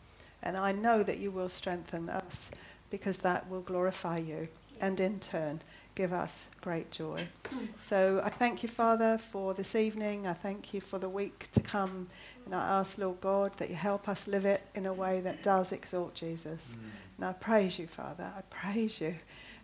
And 0.42 0.56
I 0.56 0.72
know 0.72 1.04
that 1.04 1.20
you 1.20 1.32
will 1.32 1.50
strengthen 1.50 2.10
us 2.10 2.52
because 2.90 3.18
that 3.18 3.50
will 3.50 3.62
glorify 3.62 4.18
you 4.18 4.48
and 4.80 5.00
in 5.00 5.20
turn 5.20 5.62
give 5.96 6.14
us 6.14 6.48
great 6.62 6.92
joy. 6.92 7.28
So 7.80 8.22
I 8.24 8.30
thank 8.30 8.64
you, 8.64 8.70
Father, 8.70 9.18
for 9.18 9.54
this 9.54 9.76
evening. 9.76 10.26
I 10.26 10.34
thank 10.34 10.74
you 10.74 10.80
for 10.80 10.98
the 10.98 11.10
week 11.10 11.50
to 11.52 11.60
come. 11.60 12.08
And 12.46 12.56
I 12.56 12.80
ask, 12.80 12.98
Lord 12.98 13.20
God, 13.20 13.52
that 13.58 13.70
you 13.70 13.76
help 13.76 14.08
us 14.08 14.28
live 14.28 14.46
it 14.46 14.62
in 14.76 14.86
a 14.86 14.94
way 14.94 15.20
that 15.22 15.44
does 15.44 15.74
exalt 15.74 16.16
Jesus. 16.16 16.74
Mm. 16.74 16.90
And 17.22 17.30
I 17.30 17.34
praise 17.34 17.78
you, 17.78 17.86
Father. 17.86 18.28
I 18.36 18.42
praise 18.50 19.00
you 19.00 19.14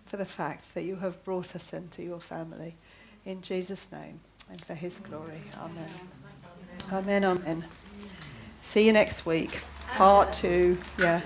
for 0.05 0.17
the 0.17 0.25
fact 0.25 0.75
that 0.75 0.84
you 0.84 0.95
have 0.97 1.23
brought 1.23 1.55
us 1.55 1.73
into 1.73 2.03
your 2.03 2.19
family. 2.19 2.75
In 3.25 3.41
Jesus' 3.41 3.91
name 3.91 4.19
and 4.51 4.63
for 4.63 4.75
his 4.75 4.99
glory. 4.99 5.41
Amen. 5.59 5.89
Amen, 6.93 7.23
amen. 7.23 7.65
See 8.61 8.85
you 8.85 8.93
next 8.93 9.25
week. 9.25 9.59
Part 9.93 10.34
two. 10.34 10.77
Yeah. 10.99 11.19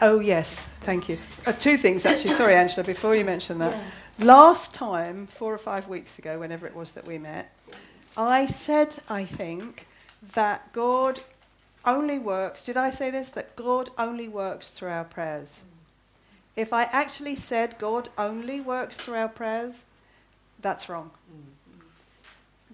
Oh, 0.00 0.20
yes. 0.20 0.66
Thank 0.80 1.10
you. 1.10 1.18
Uh, 1.46 1.52
two 1.52 1.76
things, 1.76 2.06
actually. 2.06 2.32
Sorry, 2.32 2.54
Angela, 2.54 2.82
before 2.82 3.14
you 3.14 3.26
mention 3.26 3.58
that. 3.58 3.78
Last 4.20 4.72
time, 4.72 5.26
four 5.26 5.52
or 5.52 5.58
five 5.58 5.86
weeks 5.86 6.18
ago, 6.18 6.38
whenever 6.38 6.66
it 6.66 6.74
was 6.74 6.92
that 6.92 7.06
we 7.06 7.18
met, 7.18 7.52
I 8.16 8.46
said, 8.46 8.96
I 9.10 9.26
think, 9.26 9.86
that 10.32 10.72
God 10.72 11.20
only 11.86 12.18
works, 12.18 12.64
did 12.64 12.76
I 12.76 12.90
say 12.90 13.10
this? 13.10 13.30
That 13.30 13.56
God 13.56 13.90
only 13.98 14.28
works 14.28 14.70
through 14.70 14.90
our 14.90 15.04
prayers. 15.04 15.58
Mm. 15.58 16.60
If 16.62 16.72
I 16.72 16.84
actually 16.84 17.36
said 17.36 17.78
God 17.78 18.08
only 18.16 18.60
works 18.60 18.96
through 18.98 19.14
our 19.14 19.28
prayers, 19.28 19.84
that's 20.60 20.88
wrong. 20.88 21.10
Mm. 21.32 21.82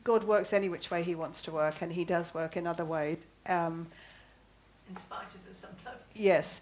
God 0.05 0.25
works 0.25 0.53
any 0.53 0.69
which 0.69 0.91
way 0.91 1.03
He 1.03 1.15
wants 1.15 1.43
to 1.43 1.51
work, 1.51 1.83
and 1.83 1.93
He 1.93 2.05
does 2.05 2.35
work 2.35 2.57
in 2.57 2.67
other 2.67 2.85
ways. 2.85 3.27
Um, 3.47 3.87
In 4.89 4.97
spite 4.97 5.35
of 5.35 5.51
us 5.51 5.59
sometimes. 5.59 6.03
Yes. 6.15 6.61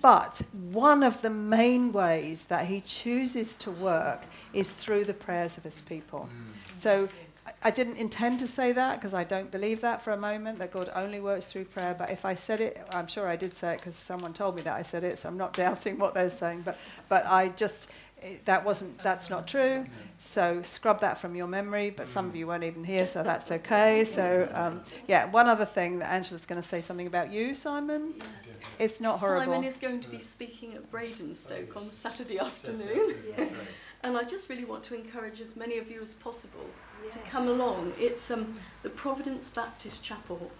But 0.00 0.40
one 0.70 1.02
of 1.02 1.20
the 1.22 1.30
main 1.30 1.92
ways 1.92 2.44
that 2.44 2.66
he 2.66 2.80
chooses 2.82 3.54
to 3.56 3.70
work 3.70 4.22
is 4.52 4.70
through 4.70 5.04
the 5.04 5.14
prayers 5.14 5.56
of 5.58 5.64
his 5.64 5.80
people. 5.82 6.28
Mm. 6.30 6.80
So 6.80 7.08
I- 7.48 7.68
I 7.68 7.70
didn't 7.70 7.96
intend 7.96 8.38
to 8.40 8.46
say 8.46 8.72
that 8.72 8.96
because 8.96 9.14
I 9.14 9.24
don't 9.24 9.50
believe 9.50 9.80
that 9.80 10.02
for 10.02 10.12
a 10.12 10.16
moment, 10.16 10.58
that 10.58 10.70
God 10.70 10.90
only 10.94 11.20
works 11.20 11.46
through 11.46 11.64
prayer. 11.66 11.94
But 11.98 12.10
if 12.10 12.24
I 12.24 12.34
said 12.34 12.60
it, 12.60 12.80
I'm 12.90 13.06
sure 13.06 13.26
I 13.26 13.36
did 13.36 13.54
say 13.54 13.74
it 13.74 13.78
because 13.80 13.96
someone 13.96 14.32
told 14.32 14.56
me 14.56 14.62
that 14.62 14.74
I 14.74 14.82
said 14.82 15.04
it, 15.04 15.18
so 15.18 15.28
I'm 15.28 15.38
not 15.38 15.52
doubting 15.64 15.98
what 15.98 16.14
they're 16.14 16.30
saying. 16.30 16.62
But, 16.62 16.78
but 17.08 17.24
I 17.26 17.48
just, 17.48 17.88
it- 18.22 18.44
that 18.44 18.64
wasn't, 18.64 18.98
that's 19.02 19.30
not 19.30 19.46
true. 19.46 19.86
So 20.18 20.62
scrub 20.62 21.00
that 21.00 21.18
from 21.18 21.34
your 21.36 21.46
memory, 21.46 21.90
but 21.90 22.08
some 22.08 22.26
of 22.26 22.34
you 22.36 22.46
weren't 22.48 22.64
even 22.64 22.84
here, 22.84 23.06
so 23.06 23.22
that's 23.22 23.50
okay. 23.50 24.04
So, 24.04 24.48
um, 24.54 24.82
yeah, 25.06 25.26
one 25.26 25.46
other 25.46 25.64
thing 25.64 26.00
that 26.00 26.10
Angela's 26.10 26.44
going 26.44 26.60
to 26.60 26.68
say 26.68 26.82
something 26.82 27.06
about 27.06 27.30
you, 27.32 27.54
Simon. 27.54 28.14
It's 28.80 29.00
not 29.00 29.20
horrible. 29.20 29.52
Simon 29.54 29.64
is 29.64 29.76
going 29.76 30.00
to 30.00 30.08
be 30.08 30.18
speaking 30.18 30.74
at 30.74 30.90
Bradenstoke 30.90 31.76
on 31.76 31.90
Saturday 31.92 32.38
afternoon. 32.40 33.14
and 34.02 34.16
I 34.16 34.24
just 34.24 34.50
really 34.50 34.64
want 34.64 34.82
to 34.84 34.94
encourage 34.96 35.40
as 35.40 35.54
many 35.56 35.78
of 35.78 35.88
you 35.90 36.02
as 36.02 36.14
possible 36.14 36.66
to 37.10 37.18
come 37.30 37.48
along. 37.48 37.92
It's 37.98 38.30
um, 38.30 38.54
the 38.82 38.90
Providence 38.90 39.48
Baptist 39.48 40.04
Chapel. 40.04 40.50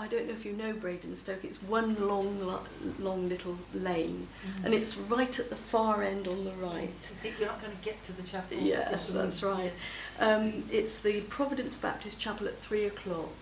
I 0.00 0.06
don't 0.06 0.26
know 0.28 0.32
if 0.32 0.44
you 0.44 0.52
know 0.52 0.72
Bradenstoke. 0.74 1.42
It's 1.42 1.60
one 1.60 1.96
long, 2.06 2.40
lo- 2.40 2.62
long 3.00 3.28
little 3.28 3.58
lane, 3.74 4.28
and 4.64 4.72
it's 4.72 4.96
right 4.96 5.36
at 5.40 5.50
the 5.50 5.56
far 5.56 6.04
end 6.04 6.28
on 6.28 6.44
the 6.44 6.52
right. 6.52 6.82
You 6.82 7.16
think 7.20 7.40
you're 7.40 7.48
not 7.48 7.60
going 7.60 7.76
to 7.76 7.84
get 7.84 8.00
to 8.04 8.12
the 8.12 8.22
chapel? 8.22 8.56
Yes, 8.58 9.12
that's 9.12 9.42
right. 9.42 9.72
Um, 10.20 10.64
it's 10.72 10.98
the 10.98 11.20
Providence 11.22 11.78
Baptist 11.78 12.18
Chapel 12.18 12.48
at 12.48 12.58
three 12.58 12.86
o'clock. 12.86 13.32